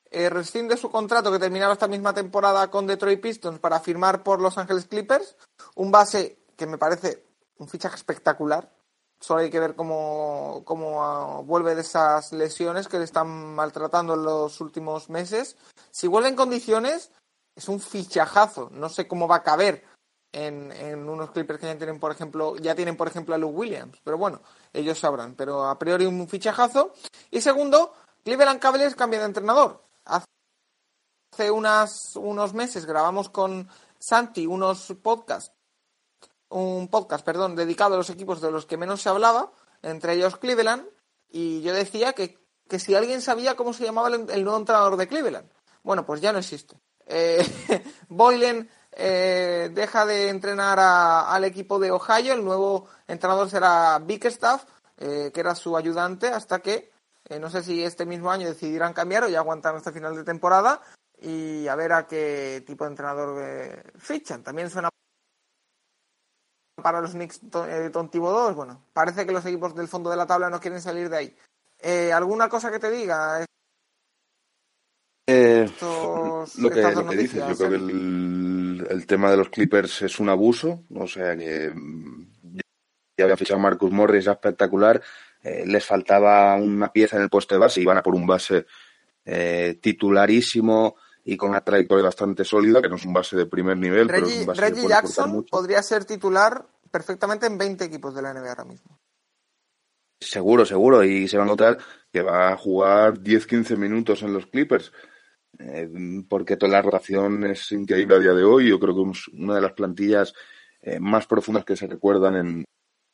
eh, 0.10 0.30
rescinde 0.30 0.78
su 0.78 0.90
contrato 0.90 1.32
que 1.32 1.40
terminaba 1.40 1.74
esta 1.74 1.88
misma 1.88 2.14
temporada 2.14 2.70
con 2.70 2.88
Detroit 2.88 3.20
Pistons 3.20 3.60
para 3.60 3.80
firmar 3.80 4.24
por 4.24 4.40
Los 4.40 4.58
Angeles 4.58 4.86
Clippers. 4.86 5.36
Un 5.76 5.92
base 5.92 6.46
que 6.56 6.68
me 6.68 6.78
parece 6.78 7.26
un 7.58 7.68
fichaje 7.68 7.96
espectacular. 7.96 8.72
Solo 9.20 9.42
hay 9.42 9.50
que 9.50 9.60
ver 9.60 9.76
cómo, 9.76 10.62
cómo 10.66 11.04
ah, 11.04 11.42
vuelve 11.44 11.76
de 11.76 11.82
esas 11.82 12.32
lesiones 12.32 12.88
que 12.88 13.00
le 13.00 13.06
están 13.06 13.56
maltratando 13.56 14.14
en 14.14 14.24
los 14.24 14.62
últimos 14.62 15.10
meses. 15.10 15.58
Si 15.92 16.08
vuelve 16.08 16.30
en 16.30 16.36
condiciones, 16.36 17.12
es 17.56 17.68
un 17.68 17.80
fichajazo. 17.80 18.70
No 18.72 18.90
sé 18.90 19.08
cómo 19.08 19.28
va 19.28 19.38
a 19.38 19.44
caber 19.44 19.84
en, 20.34 21.08
unos 21.08 21.32
Clippers 21.32 21.60
que 21.60 21.68
ya 21.68 21.78
tienen, 21.78 22.00
por 22.00 22.12
ejemplo, 22.12 22.58
ya 22.58 22.76
tienen, 22.76 22.98
por 22.98 23.08
ejemplo, 23.08 23.36
a 23.36 23.38
Luke 23.38 23.56
Williams. 23.56 24.00
Pero 24.04 24.18
bueno, 24.18 24.42
ellos 24.74 25.00
sabrán. 25.00 25.36
Pero 25.36 25.66
a 25.66 25.78
priori 25.80 26.06
un 26.06 26.28
fichajazo. 26.28 26.94
Y 27.32 27.40
segundo, 27.42 27.94
Cleveland 28.24 28.60
Cavaliers 28.60 28.96
cambia 28.96 29.20
de 29.20 29.26
entrenador. 29.26 29.84
Hace 30.06 31.52
unas, 31.52 32.16
unos 32.16 32.54
meses 32.54 32.86
grabamos 32.86 33.30
con 33.30 33.70
Santi 34.00 34.46
unos 34.46 34.94
podcasts, 35.02 35.54
un 36.50 36.90
podcast, 36.90 37.24
perdón, 37.24 37.56
dedicado 37.56 37.94
a 37.96 37.98
los 37.98 38.10
equipos 38.10 38.42
de 38.42 38.52
los 38.52 38.66
que 38.66 38.76
menos 38.76 39.02
se 39.02 39.10
hablaba, 39.10 39.52
entre 39.82 40.14
ellos 40.14 40.38
Cleveland, 40.38 40.86
y 41.30 41.62
yo 41.62 41.74
decía 41.74 42.14
que, 42.14 42.38
que 42.68 42.80
si 42.80 42.96
alguien 42.96 43.22
sabía 43.22 43.56
cómo 43.56 43.74
se 43.74 43.86
llamaba 43.86 44.10
el, 44.10 44.30
el 44.30 44.44
nuevo 44.44 44.60
entrenador 44.60 44.98
de 44.98 45.08
Cleveland. 45.08 45.50
Bueno, 45.84 46.06
pues 46.06 46.22
ya 46.22 46.34
no 46.34 46.40
existe. 46.40 46.76
Eh, 47.06 47.46
Boylen 48.10 48.70
eh, 48.96 49.70
deja 49.74 50.06
de 50.06 50.30
entrenar 50.30 50.80
a, 50.80 51.34
al 51.34 51.44
equipo 51.44 51.80
de 51.80 51.92
Ohio, 51.92 52.34
el 52.34 52.44
nuevo 52.44 52.88
entrenador 53.08 53.50
será 53.50 54.00
Bickerstaff, 54.00 54.64
eh, 54.98 55.32
que 55.34 55.40
era 55.40 55.56
su 55.56 55.76
ayudante, 55.76 56.28
hasta 56.28 56.60
que 56.60 56.92
eh, 57.30 57.40
no 57.40 57.50
sé 57.50 57.64
si 57.64 57.84
este 57.84 58.06
mismo 58.06 58.32
año 58.32 58.48
decidirán 58.48 58.94
cambiar 58.94 59.24
o 59.24 59.30
ya 59.30 59.40
aguantar 59.40 59.76
hasta 59.76 59.92
final 59.92 60.16
de 60.16 60.24
temporada 60.24 60.82
y 61.22 61.68
a 61.68 61.76
ver 61.76 61.94
a 61.94 62.06
qué 62.08 62.64
tipo 62.68 62.84
de 62.84 62.90
entrenador 62.92 63.38
eh, 63.42 63.84
fichan. 63.98 64.44
También 64.44 64.70
suena 64.70 64.90
para 66.82 67.00
los 67.02 67.12
Knicks 67.12 67.40
Tontivo 67.92 68.32
2. 68.32 68.56
Bueno, 68.56 68.82
parece 68.94 69.26
que 69.26 69.32
los 69.32 69.46
equipos 69.46 69.74
del 69.76 69.88
fondo 69.88 70.10
de 70.10 70.18
la 70.18 70.26
tabla 70.28 70.50
no 70.50 70.60
quieren 70.60 70.82
salir 70.82 71.10
de 71.10 71.18
ahí. 71.18 71.38
Eh, 71.80 72.12
¿Alguna 72.12 72.50
cosa 72.50 72.72
que 72.72 72.80
te 72.80 72.90
diga? 72.90 73.46
Estos- 75.26 76.58
lo 76.58 76.70
que, 76.70 76.82
lo 76.82 77.12
dices, 77.12 77.44
yo 77.48 77.56
creo 77.56 77.70
que 77.70 77.76
el, 77.76 77.90
el 78.90 79.06
tema 79.06 79.32
de 79.32 79.38
los 79.38 79.50
Clippers 79.50 80.02
es 80.02 80.20
un 80.20 80.30
abuso, 80.30 80.84
o 80.94 81.08
sea 81.08 81.36
que 81.38 81.72
mm, 81.74 82.28
ya 83.18 83.26
habían 83.26 83.38
fichado 83.38 83.60
Marcus 83.60 83.92
Morris, 83.92 84.26
ya 84.26 84.34
espectacular, 84.34 85.02
eh, 85.44 85.64
les 85.66 85.86
faltaba 85.86 86.56
una 86.56 86.92
pieza 86.92 87.18
en 87.18 87.24
el 87.24 87.30
puesto 87.30 87.56
de 87.56 87.60
base, 87.60 87.82
iban 87.82 87.98
a 87.98 88.04
por 88.04 88.16
un 88.16 88.26
base 88.26 88.66
eh, 89.26 89.78
titularísimo 89.82 90.96
y 91.26 91.38
con 91.38 91.50
una 91.50 91.62
trayectoria 91.62 92.06
bastante 92.06 92.44
sólida, 92.44 92.82
que 92.82 92.90
no 92.90 92.96
es 92.96 93.06
un 93.06 93.14
base 93.14 93.36
de 93.36 93.46
primer 93.46 93.78
nivel, 93.78 94.08
pero 94.08 94.20
es 94.20 94.24
Reggie, 94.24 94.40
un 94.42 94.46
base 94.48 94.60
que 94.60 94.68
Reggie 94.68 94.82
puede 94.82 94.94
aportar 94.96 95.16
Jackson 95.16 95.32
mucho. 95.32 95.50
podría 95.52 95.84
ser 95.84 96.06
titular 96.06 96.66
perfectamente 96.92 97.46
en 97.46 97.58
20 97.58 97.84
equipos 97.86 98.16
de 98.16 98.22
la 98.22 98.34
NBA 98.34 98.50
ahora 98.50 98.66
mismo. 98.66 99.00
Seguro, 100.20 100.66
seguro, 100.66 101.04
y 101.04 101.28
se 101.28 101.38
va 101.38 101.44
a 101.44 101.48
notar 101.48 101.78
que 102.12 102.22
va 102.22 102.50
a 102.50 102.58
jugar 102.58 103.20
10-15 103.20 103.78
minutos 103.78 104.22
en 104.22 104.34
los 104.34 104.46
Clippers, 104.46 104.92
eh, 105.60 105.90
porque 106.28 106.58
toda 106.58 106.72
la 106.72 106.82
rotación 106.82 107.44
es 107.46 107.72
increíble 107.72 108.16
a 108.16 108.20
día 108.20 108.34
de 108.34 108.44
hoy. 108.44 108.70
Yo 108.70 108.80
creo 108.80 108.96
que 108.96 109.12
es 109.12 109.28
una 109.30 109.56
de 109.56 109.62
las 109.62 109.74
plantillas 109.74 110.34
eh, 110.82 111.00
más 111.00 111.28
profundas 111.28 111.66
que 111.66 111.76
se 111.76 111.88
recuerdan 111.88 112.36
en, 112.36 112.66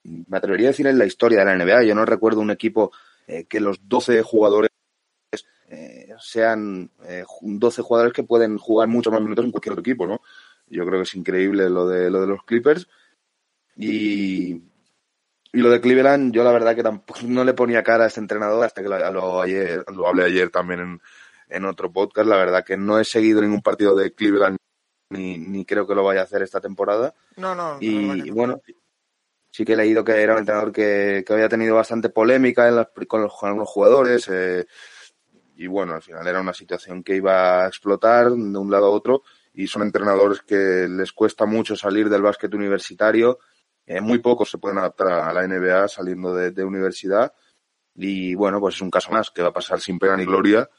me 0.03 0.37
atrevería 0.37 0.67
a 0.67 0.71
decir, 0.71 0.87
en 0.87 0.97
la 0.97 1.05
historia 1.05 1.39
de 1.39 1.45
la 1.45 1.55
NBA. 1.55 1.83
Yo 1.83 1.95
no 1.95 2.05
recuerdo 2.05 2.41
un 2.41 2.51
equipo 2.51 2.91
eh, 3.27 3.45
que 3.45 3.59
los 3.59 3.87
12 3.87 4.21
jugadores 4.23 4.69
eh, 5.67 6.09
sean 6.19 6.89
eh, 7.05 7.23
12 7.41 7.81
jugadores 7.81 8.13
que 8.13 8.23
pueden 8.23 8.57
jugar 8.57 8.87
mucho 8.87 9.11
más 9.11 9.21
minutos 9.21 9.45
en 9.45 9.51
cualquier 9.51 9.73
otro 9.73 9.81
equipo, 9.81 10.07
¿no? 10.07 10.21
Yo 10.67 10.85
creo 10.85 10.99
que 10.99 11.03
es 11.03 11.15
increíble 11.15 11.69
lo 11.69 11.87
de, 11.87 12.09
lo 12.09 12.21
de 12.21 12.27
los 12.27 12.43
Clippers. 12.43 12.87
Y, 13.75 14.53
y 15.51 15.59
lo 15.59 15.69
de 15.69 15.81
Cleveland, 15.81 16.33
yo 16.33 16.43
la 16.43 16.51
verdad 16.51 16.75
que 16.75 16.83
tampoco 16.83 17.19
no 17.27 17.43
le 17.43 17.53
ponía 17.53 17.83
cara 17.83 18.05
a 18.05 18.07
este 18.07 18.19
entrenador 18.19 18.63
hasta 18.65 18.81
que 18.81 18.89
lo, 18.89 19.11
lo, 19.11 19.41
ayer, 19.41 19.83
lo 19.93 20.07
hablé 20.07 20.25
ayer 20.25 20.49
también 20.49 20.79
en, 20.79 21.01
en 21.50 21.66
otro 21.66 21.91
podcast. 21.91 22.28
La 22.28 22.38
verdad 22.38 22.64
que 22.64 22.78
no 22.78 23.00
he 23.00 23.04
seguido 23.06 23.41
ningún 23.41 23.62
partido 23.62 23.95
de 23.95 24.14
Cleveland 24.14 24.58
ni, 25.12 25.38
ni 25.38 25.66
creo 25.66 25.88
que 25.88 25.95
lo 25.95 26.04
vaya 26.04 26.22
a 26.22 26.24
hacer 26.26 26.41
esta 26.43 26.62
temporada. 26.62 27.14
No, 27.38 27.56
no. 27.56 27.78
Y, 27.80 27.89
que 28.22 28.28
y 28.28 28.30
no. 28.30 28.36
bueno, 28.36 28.62
sí 29.52 29.66
que 29.66 29.74
he 29.74 29.78
leído 29.78 30.04
que 30.04 30.22
era 30.22 30.34
un 30.34 30.39
entrenador 30.39 30.72
que, 30.72 31.24
que 31.26 31.34
había 31.34 31.50
tenido 31.50 31.76
bastante 31.76 32.10
polémica 32.10 32.68
en 32.68 32.76
las- 32.76 32.89
con, 33.08 33.22
los, 33.24 33.34
con 33.36 33.50
algunos 33.50 33.70
jugadores. 33.70 34.28
eh, 34.32 34.66
y 35.56 35.68
bueno, 35.68 35.93
al 35.95 36.02
final 36.02 36.26
era 36.28 36.39
una 36.39 36.54
situación 36.54 37.04
que 37.04 37.16
iba 37.16 37.64
a 37.66 37.68
explotar 37.68 38.30
de 38.30 38.58
un 38.58 38.72
lado 38.72 38.86
a 38.86 38.89
otro. 38.91 39.24
Y 39.54 39.68
son 39.68 39.82
entrenadores 39.82 40.41
que 40.43 40.88
les 40.88 41.12
cuesta 41.12 41.45
mucho 41.45 41.76
salir 41.76 42.08
del 42.08 42.22
básquet 42.22 42.54
universitario. 42.54 43.39
Eh, 43.86 44.00
muy 44.00 44.20
pocos 44.20 44.50
se 44.52 44.58
pueden 44.60 44.78
adaptar 44.78 45.08
a 45.12 45.34
la 45.34 45.45
NBA 45.47 45.88
saliendo 45.89 46.34
de, 46.34 46.52
de 46.52 46.64
universidad. 46.64 47.34
Y 47.95 48.36
bueno, 48.36 48.62
pues 48.62 48.76
es 48.76 48.82
un 48.82 48.91
caso 48.91 49.12
más 49.12 49.32
que 49.32 49.41
va 49.41 49.50
a 49.50 49.54
pasar 49.54 49.82
sin 49.82 50.00
pena 50.00 50.16
ni 50.16 50.24
gloria. 50.26 50.70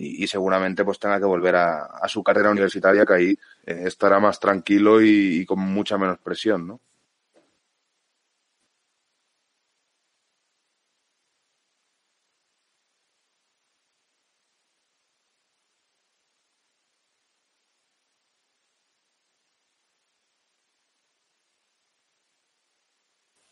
Y, 0.00 0.26
seguramente 0.28 0.84
pues 0.84 0.98
tenga 1.00 1.18
que 1.18 1.24
volver 1.26 1.56
a, 1.56 2.06
su 2.08 2.22
carrera 2.22 2.50
universitaria, 2.50 3.04
que 3.04 3.14
ahí 3.14 3.38
eh, 3.66 3.82
estará 3.86 4.20
más 4.20 4.38
tranquilo 4.38 5.02
y, 5.02 5.44
con 5.46 5.58
mucha 5.58 5.98
menos 5.98 6.18
presión, 6.20 6.68
¿no? 6.68 6.80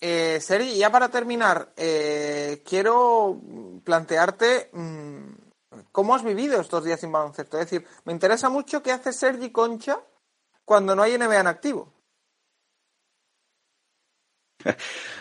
Eh, 0.00 0.38
Sergi, 0.40 0.76
ya 0.78 0.90
para 0.90 1.08
terminar, 1.08 1.72
eh, 1.76 2.62
quiero 2.64 3.40
plantearte 3.84 4.70
mm, 4.72 5.45
cómo 5.96 6.14
has 6.14 6.22
vivido 6.22 6.60
estos 6.60 6.84
días 6.84 7.00
sin 7.00 7.10
baloncesto. 7.10 7.58
Es 7.58 7.70
decir, 7.70 7.88
me 8.04 8.12
interesa 8.12 8.50
mucho 8.50 8.82
qué 8.82 8.92
hace 8.92 9.14
Sergi 9.14 9.50
Concha 9.50 9.98
cuando 10.62 10.94
no 10.94 11.02
hay 11.02 11.16
NBA 11.16 11.40
en 11.40 11.46
activo. 11.46 11.90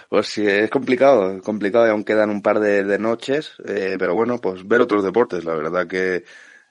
Pues 0.09 0.27
sí, 0.27 0.45
es 0.45 0.69
complicado, 0.69 1.31
es 1.31 1.41
complicado 1.41 1.87
y 1.87 1.89
aún 1.89 2.03
quedan 2.03 2.29
un 2.29 2.41
par 2.41 2.59
de, 2.59 2.83
de 2.83 2.99
noches, 2.99 3.53
eh, 3.65 3.95
pero 3.97 4.13
bueno, 4.15 4.39
pues 4.39 4.67
ver 4.67 4.81
otros 4.81 5.03
deportes, 5.03 5.43
la 5.45 5.55
verdad 5.55 5.87
que 5.87 6.23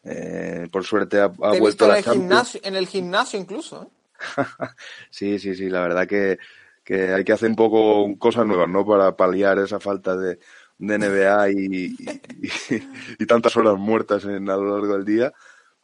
eh, 0.04 0.68
por 0.70 0.84
suerte 0.84 1.18
ha, 1.20 1.24
ha 1.24 1.50
Te 1.50 1.58
vuelto 1.58 1.66
visto 1.66 1.84
en 1.86 1.90
la 1.90 1.98
el, 1.98 2.04
Champions. 2.04 2.22
gimnasio, 2.28 2.60
en 2.62 2.76
el 2.76 2.86
gimnasio 2.86 3.40
incluso. 3.40 3.82
¿eh? 3.82 3.88
Sí, 5.10 5.38
sí, 5.38 5.54
sí, 5.56 5.68
la 5.68 5.80
verdad 5.80 6.06
que, 6.06 6.38
que 6.84 7.12
hay 7.12 7.24
que 7.24 7.32
hacer 7.32 7.48
un 7.50 7.56
poco 7.56 8.16
cosas 8.18 8.46
nuevas, 8.46 8.68
¿no? 8.68 8.86
Para 8.86 9.16
paliar 9.16 9.58
esa 9.58 9.80
falta 9.80 10.16
de, 10.16 10.38
de 10.78 10.98
NBA 10.98 11.50
y, 11.50 11.96
y, 13.18 13.26
tantas 13.26 13.56
horas 13.56 13.76
muertas 13.78 14.24
en, 14.24 14.48
a 14.50 14.56
lo 14.56 14.78
largo 14.78 14.94
del 14.94 15.04
día. 15.04 15.32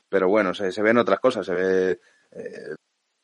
Pero 0.09 0.29
bueno, 0.29 0.55
se, 0.55 0.73
se 0.73 0.83
ven 0.83 0.99
otras 0.99 1.21
cosas, 1.21 1.47
se 1.47 1.55
ve... 1.55 2.01
eh, 2.33 2.75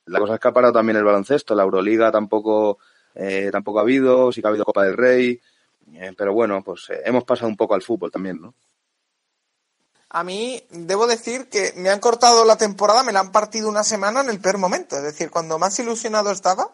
la 0.07 0.21
cosa 0.21 0.35
es 0.35 0.41
que 0.41 0.49
ha 0.49 0.53
parado 0.53 0.73
también 0.73 0.97
el 0.97 1.05
baloncesto, 1.05 1.55
la 1.55 1.65
Euroliga 1.65 2.13
tampoco, 2.13 2.79
eh, 3.15 3.49
tampoco 3.51 3.81
ha 3.81 3.83
habido, 3.83 4.31
sí 4.33 4.41
que 4.41 4.47
ha 4.47 4.51
habido 4.51 4.65
Copa 4.65 4.85
del 4.85 4.97
Rey, 4.97 5.41
eh, 5.95 6.13
pero 6.17 6.33
bueno, 6.33 6.63
pues 6.63 6.89
eh, 6.91 7.03
hemos 7.05 7.25
pasado 7.25 7.49
un 7.49 7.57
poco 7.57 7.75
al 7.75 7.83
fútbol 7.83 8.11
también, 8.11 8.41
¿no? 8.41 8.55
A 10.09 10.23
mí, 10.23 10.65
debo 10.71 11.07
decir 11.09 11.49
que 11.49 11.73
me 11.77 11.91
han 11.91 11.99
cortado 11.99 12.45
la 12.45 12.57
temporada, 12.57 13.03
me 13.03 13.13
la 13.13 13.21
han 13.21 13.33
partido 13.33 13.69
una 13.69 13.83
semana 13.83 14.21
en 14.21 14.31
el 14.31 14.41
peor 14.41 14.57
momento. 14.57 14.97
Es 14.97 15.03
decir, 15.03 15.31
cuando 15.31 15.59
más 15.59 15.79
ilusionado 15.81 16.31
estaba, 16.31 16.71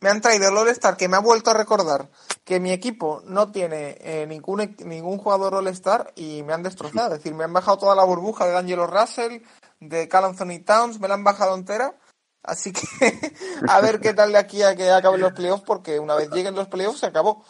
me 0.00 0.10
han 0.10 0.20
traído 0.20 0.48
el 0.48 0.56
All-Star 0.56 0.96
que 0.96 1.08
me 1.08 1.16
ha 1.16 1.20
vuelto 1.20 1.50
a 1.50 1.54
recordar 1.54 2.08
que 2.44 2.60
mi 2.60 2.72
equipo 2.72 3.22
no 3.26 3.50
tiene 3.52 3.96
eh, 4.00 4.26
ningún, 4.26 4.60
e- 4.60 4.76
ningún 4.84 5.18
jugador 5.18 5.54
All-Star 5.54 6.12
y 6.16 6.42
me 6.42 6.52
han 6.52 6.62
destrozado. 6.62 7.14
Es 7.14 7.20
decir, 7.20 7.34
me 7.34 7.44
han 7.44 7.52
bajado 7.52 7.78
toda 7.78 7.94
la 7.94 8.04
burbuja 8.04 8.46
de 8.46 8.56
Angelo 8.56 8.86
Russell, 8.86 9.42
de 9.80 10.08
Cal 10.08 10.24
Anthony 10.24 10.62
Towns, 10.64 11.00
me 11.00 11.08
la 11.08 11.14
han 11.14 11.24
bajado 11.24 11.54
entera. 11.54 11.94
Así 12.42 12.72
que 12.72 12.82
a 13.68 13.80
ver 13.80 14.00
qué 14.00 14.12
tal 14.12 14.32
de 14.32 14.38
aquí 14.38 14.62
a 14.62 14.76
que 14.76 14.90
acaben 14.90 15.20
los 15.20 15.32
playoffs, 15.32 15.64
porque 15.66 15.98
una 15.98 16.14
vez 16.14 16.28
lleguen 16.30 16.54
los 16.54 16.68
playoffs 16.68 17.00
se 17.00 17.06
acabó. 17.06 17.42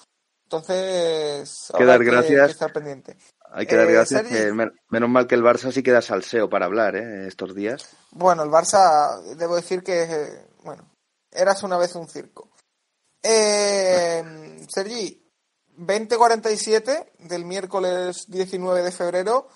Entonces, 0.45 1.67
Que 1.77 1.83
habrá 1.83 1.95
dar 1.95 2.05
gracias. 2.05 2.47
que 2.47 2.53
estar 2.53 2.73
pendiente. 2.73 3.17
Hay 3.51 3.67
que 3.67 3.77
dar 3.77 3.89
Eh, 3.89 3.93
gracias, 3.93 4.21
Sergi. 4.29 4.35
que 4.37 4.53
men- 4.53 4.73
menos 4.89 5.09
mal 5.09 5.27
que 5.27 5.35
el 5.35 5.43
Barça 5.43 5.71
sí 5.73 5.83
queda 5.83 6.03
salseo 6.03 6.49
para 6.49 6.67
hablar, 6.67 6.97
¿eh? 6.97 7.27
Estos 7.27 7.55
días. 7.55 7.89
Bueno, 8.13 8.43
el 8.43 8.51
Barça, 8.51 9.21
debo 9.37 9.57
decir 9.57 9.83
que, 9.83 10.03
eh, 10.03 10.47
bueno, 10.65 10.85
eras 11.35 11.63
una 11.63 11.77
vez 11.77 11.95
un 11.95 12.09
circo. 12.09 12.51
Eh, 13.23 14.67
Sergi, 14.69 15.21
2047 15.77 17.13
del 17.21 17.45
miércoles 17.45 18.25
19 18.29 18.83
de 18.83 18.93
febrero. 18.93 19.49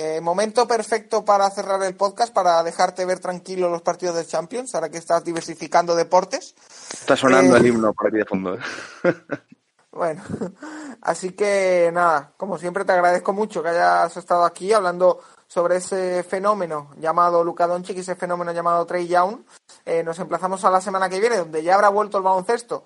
eh, 0.00 0.20
momento 0.20 0.68
perfecto 0.68 1.24
para 1.24 1.50
cerrar 1.50 1.82
el 1.82 1.96
podcast, 1.96 2.32
para 2.32 2.62
dejarte 2.62 3.04
ver 3.04 3.18
tranquilo 3.18 3.68
los 3.68 3.82
partidos 3.82 4.14
de 4.14 4.24
Champions, 4.26 4.72
ahora 4.76 4.90
que 4.90 4.98
estás 4.98 5.24
diversificando 5.24 5.96
deportes. 5.96 6.54
Está 6.92 7.16
sonando 7.16 7.56
Eh. 7.56 7.58
el 7.58 7.66
himno 7.66 7.92
por 7.92 8.06
aquí 8.06 8.18
de 8.18 8.24
fondo, 8.24 8.54
¿eh? 8.54 8.58
Bueno, 9.90 10.22
así 11.02 11.32
que 11.32 11.90
nada, 11.92 12.32
como 12.36 12.58
siempre 12.58 12.84
te 12.84 12.92
agradezco 12.92 13.32
mucho 13.32 13.60
que 13.60 13.70
hayas 13.70 14.16
estado 14.16 14.44
aquí 14.44 14.72
hablando 14.72 15.18
sobre 15.48 15.76
ese 15.76 16.22
fenómeno 16.22 16.90
llamado 16.98 17.42
Luka 17.42 17.66
Doncic 17.66 17.96
y 17.96 18.00
ese 18.00 18.14
fenómeno 18.14 18.52
llamado 18.52 18.86
Trey 18.86 19.08
Young. 19.08 19.40
Eh, 19.84 20.04
nos 20.04 20.18
emplazamos 20.18 20.64
a 20.64 20.70
la 20.70 20.80
semana 20.80 21.08
que 21.08 21.18
viene, 21.18 21.38
donde 21.38 21.62
ya 21.62 21.74
habrá 21.74 21.88
vuelto 21.88 22.18
el 22.18 22.24
baloncesto 22.24 22.84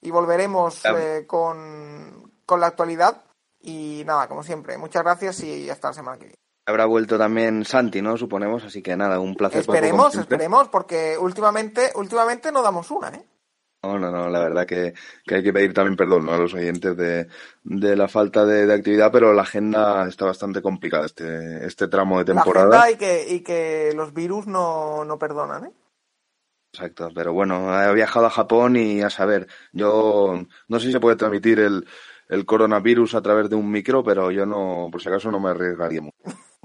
y 0.00 0.10
volveremos 0.10 0.82
eh, 0.84 1.24
con, 1.26 2.32
con 2.46 2.60
la 2.60 2.68
actualidad. 2.68 3.22
Y 3.62 4.04
nada, 4.06 4.26
como 4.26 4.42
siempre, 4.42 4.78
muchas 4.78 5.02
gracias 5.02 5.40
y 5.40 5.68
hasta 5.68 5.88
la 5.88 5.94
semana 5.94 6.16
que 6.16 6.24
viene. 6.26 6.36
Habrá 6.66 6.86
vuelto 6.86 7.18
también 7.18 7.64
Santi, 7.64 8.00
¿no? 8.00 8.16
Suponemos, 8.16 8.64
así 8.64 8.80
que 8.80 8.96
nada, 8.96 9.18
un 9.18 9.34
placer. 9.34 9.60
Esperemos, 9.60 10.14
esperemos, 10.14 10.68
porque 10.68 11.18
últimamente, 11.18 11.92
últimamente 11.96 12.52
no 12.52 12.62
damos 12.62 12.90
una, 12.90 13.08
¿eh? 13.08 13.24
No, 13.82 13.98
no, 13.98 14.10
no, 14.10 14.28
la 14.28 14.40
verdad 14.40 14.66
que, 14.66 14.92
que 15.24 15.36
hay 15.36 15.42
que 15.42 15.54
pedir 15.54 15.72
también 15.72 15.96
perdón 15.96 16.26
¿no? 16.26 16.32
a 16.32 16.38
los 16.38 16.52
oyentes 16.52 16.94
de, 16.96 17.28
de 17.64 17.96
la 17.96 18.08
falta 18.08 18.44
de, 18.44 18.66
de, 18.66 18.74
actividad, 18.74 19.10
pero 19.10 19.32
la 19.32 19.42
agenda 19.42 20.06
está 20.06 20.26
bastante 20.26 20.60
complicada 20.60 21.06
este, 21.06 21.64
este 21.66 21.88
tramo 21.88 22.18
de 22.18 22.26
temporada. 22.26 22.68
La 22.68 22.82
agenda 22.82 22.90
y 22.90 22.96
que, 22.98 23.34
y 23.34 23.40
que 23.40 23.92
los 23.96 24.12
virus 24.12 24.46
no, 24.46 25.04
no 25.06 25.18
perdonan, 25.18 25.64
¿eh? 25.64 25.72
Exacto, 26.72 27.08
pero 27.14 27.32
bueno, 27.32 27.82
he 27.82 27.94
viajado 27.94 28.26
a 28.26 28.30
Japón 28.30 28.76
y 28.76 29.00
a 29.00 29.10
saber, 29.10 29.48
yo 29.72 30.40
no 30.68 30.78
sé 30.78 30.86
si 30.86 30.92
se 30.92 31.00
puede 31.00 31.16
transmitir 31.16 31.58
el, 31.58 31.84
el 32.28 32.46
coronavirus 32.46 33.14
a 33.16 33.22
través 33.22 33.50
de 33.50 33.56
un 33.56 33.70
micro, 33.70 34.04
pero 34.04 34.30
yo 34.30 34.46
no, 34.46 34.88
por 34.92 35.02
si 35.02 35.08
acaso 35.08 35.32
no 35.32 35.40
me 35.40 35.50
arriesgaría 35.50 36.00
mucho. 36.00 36.16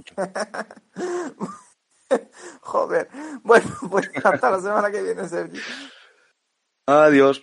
Joder. 2.61 3.09
Bueno, 3.41 3.66
pues 3.89 4.11
hasta 4.24 4.51
la 4.51 4.59
semana 4.59 4.91
que 4.91 5.01
viene, 5.01 5.28
Sergio. 5.28 5.59
Adiós. 6.88 7.41